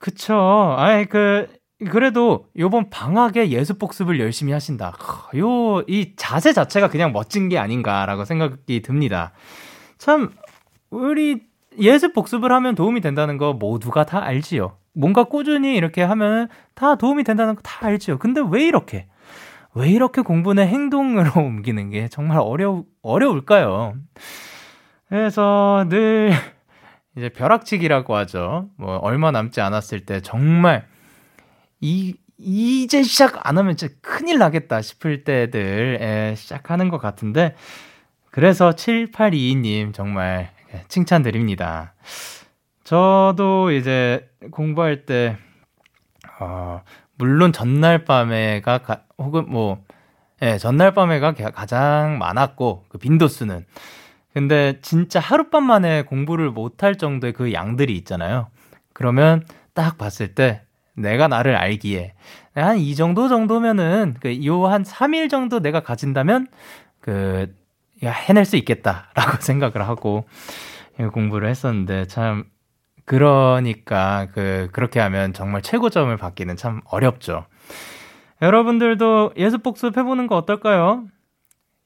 그쵸. 0.00 0.74
아이, 0.76 1.06
그, 1.06 1.48
그래도 1.90 2.46
요번 2.58 2.90
방학에 2.90 3.50
예습 3.50 3.78
복습을 3.78 4.18
열심히 4.18 4.52
하신다. 4.52 4.92
크, 4.98 5.38
요, 5.38 5.82
이 5.86 6.14
자세 6.16 6.52
자체가 6.52 6.88
그냥 6.88 7.12
멋진 7.12 7.48
게 7.48 7.58
아닌가라고 7.58 8.24
생각이 8.24 8.82
듭니다. 8.82 9.32
참, 9.98 10.30
우리 10.90 11.51
예습 11.78 12.12
복습을 12.14 12.52
하면 12.52 12.74
도움이 12.74 13.00
된다는 13.00 13.38
거 13.38 13.52
모두가 13.54 14.04
다 14.04 14.22
알지요. 14.24 14.76
뭔가 14.94 15.24
꾸준히 15.24 15.74
이렇게 15.76 16.02
하면 16.02 16.48
다 16.74 16.96
도움이 16.96 17.24
된다는 17.24 17.54
거 17.56 17.62
다 17.62 17.86
알지요. 17.86 18.18
근데 18.18 18.42
왜 18.50 18.66
이렇게, 18.66 19.06
왜 19.74 19.90
이렇게 19.90 20.20
공부는 20.22 20.66
행동으로 20.68 21.30
옮기는 21.40 21.90
게 21.90 22.08
정말 22.08 22.38
어려, 22.40 22.84
어려울까요? 23.02 23.94
그래서 25.08 25.86
늘 25.88 26.32
이제 27.16 27.28
벼락치기라고 27.28 28.14
하죠. 28.16 28.68
뭐 28.76 28.96
얼마 28.96 29.30
남지 29.30 29.60
않았을 29.60 30.00
때 30.06 30.20
정말 30.20 30.86
이 31.80 32.14
이제 32.38 33.02
시작 33.02 33.46
안 33.46 33.56
하면 33.58 33.76
진짜 33.76 33.94
큰일 34.00 34.38
나겠다 34.38 34.82
싶을 34.82 35.22
때들 35.24 36.34
시작하는 36.36 36.88
것 36.88 36.98
같은데 36.98 37.54
그래서 38.30 38.70
7822님 38.70 39.92
정말 39.94 40.50
칭찬드립니다. 40.88 41.94
저도 42.84 43.70
이제 43.72 44.28
공부할 44.50 45.06
때 45.06 45.36
어, 46.40 46.82
물론 47.16 47.52
전날 47.52 48.04
밤에가 48.04 48.78
가, 48.78 49.02
혹은 49.18 49.46
뭐 49.48 49.82
예, 50.42 50.58
전날 50.58 50.92
밤에가 50.92 51.34
가장 51.52 52.18
많았고 52.18 52.86
그 52.88 52.98
빈도수는 52.98 53.64
근데 54.34 54.80
진짜 54.82 55.20
하룻밤 55.20 55.64
만에 55.64 56.02
공부를 56.02 56.50
못할 56.50 56.96
정도의 56.96 57.32
그 57.34 57.52
양들이 57.52 57.96
있잖아요. 57.98 58.48
그러면 58.94 59.46
딱 59.74 59.98
봤을 59.98 60.34
때 60.34 60.62
내가 60.96 61.28
나를 61.28 61.54
알기에 61.56 62.14
한 62.54 62.78
이 62.78 62.94
정도 62.96 63.28
정도면은 63.28 64.16
그 64.20 64.28
요 64.44 64.66
한 64.66 64.84
3일 64.84 65.28
정도 65.30 65.60
내가 65.60 65.80
가진다면 65.80 66.48
그 67.00 67.42
야, 67.42 67.61
해낼 68.10 68.44
수 68.44 68.56
있겠다라고 68.56 69.38
생각을 69.40 69.86
하고 69.88 70.24
공부를 71.12 71.48
했었는데 71.48 72.06
참 72.06 72.44
그러니까 73.04 74.28
그 74.32 74.68
그렇게 74.72 75.00
하면 75.00 75.32
정말 75.32 75.62
최고점을 75.62 76.14
받기는 76.16 76.56
참 76.56 76.80
어렵죠. 76.84 77.46
여러분들도 78.40 79.32
예습 79.36 79.62
복습 79.62 79.96
해 79.96 80.02
보는 80.02 80.26
거 80.26 80.36
어떨까요? 80.36 81.04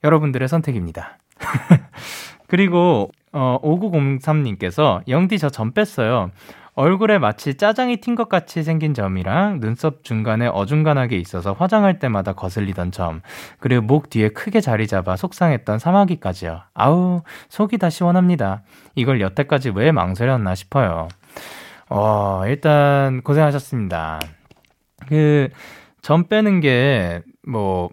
여러분들의 0.05 0.47
선택입니다. 0.49 1.19
그리고 2.49 3.11
어 3.33 3.59
5903님께서 3.63 5.03
영디 5.09 5.39
저 5.39 5.49
점 5.51 5.73
뺐어요. 5.73 6.31
얼굴에 6.77 7.19
마치 7.19 7.57
짜장이 7.57 7.97
튄 7.97 8.17
것 8.17 8.29
같이 8.29 8.63
생긴 8.63 8.93
점이랑 8.93 9.61
눈썹 9.61 10.05
중간에 10.05 10.47
어중간하게 10.47 11.17
있어서 11.17 11.55
화장할 11.55 11.99
때마다 11.99 12.35
거슬리던 12.35 12.93
점, 12.93 13.23
그리고 13.59 13.81
목 13.83 14.11
뒤에 14.11 14.29
크게 14.29 14.61
자리 14.61 14.87
잡아 14.87 15.17
속상했던 15.17 15.79
사마귀까지요. 15.79 16.61
아우, 16.75 17.23
속이 17.49 17.79
다 17.79 17.89
시원합니다. 17.89 18.63
이걸 18.95 19.23
여태까지 19.23 19.71
왜 19.71 19.91
망설였나 19.91 20.55
싶어요. 20.55 21.09
어, 21.89 22.43
일단 22.47 23.23
고생하셨습니다. 23.23 24.21
그, 25.09 25.49
점 26.03 26.25
빼는 26.29 26.61
게, 26.61 27.23
뭐, 27.49 27.89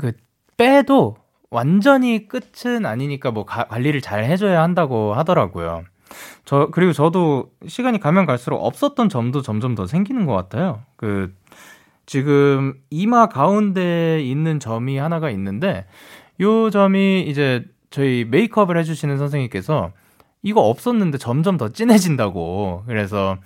그, 0.00 0.12
빼도 0.56 1.18
완전히 1.50 2.26
끝은 2.26 2.86
아니니까 2.86 3.32
뭐 3.32 3.44
가, 3.44 3.64
관리를 3.64 4.00
잘 4.00 4.24
해줘야 4.24 4.62
한다고 4.62 5.12
하더라고요. 5.12 5.84
저 6.44 6.68
그리고 6.70 6.92
저도 6.92 7.50
시간이 7.66 8.00
가면 8.00 8.26
갈수록 8.26 8.58
없었던 8.58 9.08
점도 9.08 9.42
점점 9.42 9.74
더 9.74 9.86
생기는 9.86 10.26
것 10.26 10.34
같아요. 10.34 10.82
그 10.96 11.34
지금 12.06 12.74
이마 12.90 13.28
가운데 13.28 14.22
있는 14.22 14.60
점이 14.60 14.96
하나가 14.98 15.30
있는데 15.30 15.86
요 16.40 16.70
점이 16.70 17.22
이제 17.22 17.64
저희 17.90 18.24
메이크업을 18.28 18.76
해주시는 18.78 19.18
선생님께서 19.18 19.92
이거 20.42 20.60
없었는데 20.60 21.18
점점 21.18 21.56
더 21.56 21.70
진해진다고 21.70 22.84
그래서 22.86 23.36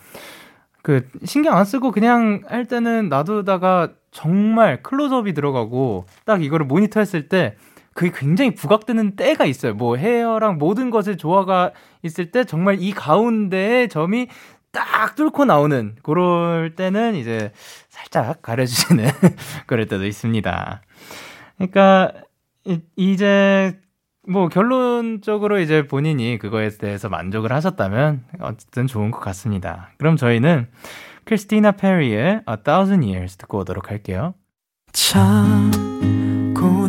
그 0.82 1.08
신경 1.24 1.56
안 1.56 1.64
쓰고 1.64 1.90
그냥 1.90 2.42
할 2.46 2.66
때는 2.66 3.08
놔두다가 3.08 3.92
정말 4.10 4.82
클로즈업이 4.82 5.32
들어가고 5.34 6.04
딱 6.24 6.42
이거를 6.42 6.66
모니터 6.66 7.00
했을 7.00 7.28
때 7.28 7.56
그게 8.00 8.12
굉장히 8.16 8.54
부각되는 8.54 9.14
때가 9.14 9.44
있어요. 9.44 9.74
뭐 9.74 9.96
헤어랑 9.96 10.56
모든 10.56 10.88
것의 10.88 11.18
조화가 11.18 11.72
있을 12.02 12.30
때 12.30 12.44
정말 12.44 12.78
이 12.80 12.92
가운데에 12.92 13.88
점이 13.88 14.28
딱 14.72 15.16
뚫고 15.16 15.44
나오는 15.44 15.94
그럴 16.02 16.74
때는 16.76 17.14
이제 17.14 17.52
살짝 17.90 18.40
가려주시는 18.40 19.04
그럴 19.66 19.84
때도 19.84 20.06
있습니다. 20.06 20.80
그러니까 21.58 22.12
이, 22.64 22.80
이제 22.96 23.78
뭐 24.26 24.48
결론적으로 24.48 25.60
이제 25.60 25.86
본인이 25.86 26.38
그거에 26.38 26.70
대해서 26.70 27.10
만족을 27.10 27.52
하셨다면 27.52 28.24
어쨌든 28.40 28.86
좋은 28.86 29.10
것 29.10 29.20
같습니다. 29.20 29.90
그럼 29.98 30.16
저희는 30.16 30.68
크리스티나 31.24 31.72
페리의 31.72 32.40
A 32.48 32.56
Thousand 32.64 33.04
Years 33.04 33.36
듣고 33.36 33.58
오도록 33.58 33.90
할게요. 33.90 34.32
참 34.90 35.70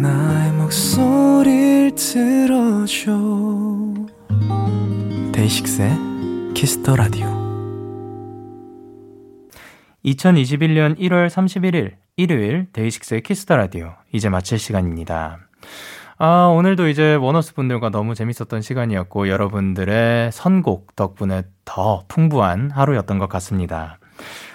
나의 0.00 0.52
목소리를 0.52 1.94
들어줘 1.94 3.12
데이식스의 5.32 5.90
Kiss 6.54 6.78
the 6.78 6.96
Radio 6.96 7.26
2021년 10.04 10.98
1월 10.98 11.28
31일 11.28 11.92
일요일 12.16 12.66
데이식스의 12.72 13.22
Kiss 13.22 13.41
the 13.41 13.56
Radio 13.56 13.94
이제 14.12 14.28
마칠 14.28 14.58
시간입니다. 14.58 15.38
아, 16.18 16.46
오늘도 16.46 16.88
이제 16.88 17.14
원어스 17.14 17.54
분들과 17.54 17.90
너무 17.90 18.14
재밌었던 18.14 18.62
시간이었고 18.62 19.28
여러분들의 19.28 20.32
선곡 20.32 20.96
덕분에 20.96 21.42
더 21.66 22.04
풍부한 22.08 22.70
하루였던 22.70 23.18
것 23.18 23.28
같습니다. 23.28 23.98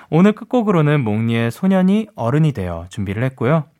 오늘 0.09 0.33
끝곡으로는 0.33 1.03
몽니의 1.03 1.51
소년이 1.51 2.07
어른이 2.15 2.51
되어 2.53 2.87
준비를 2.89 3.23
했고요. 3.25 3.65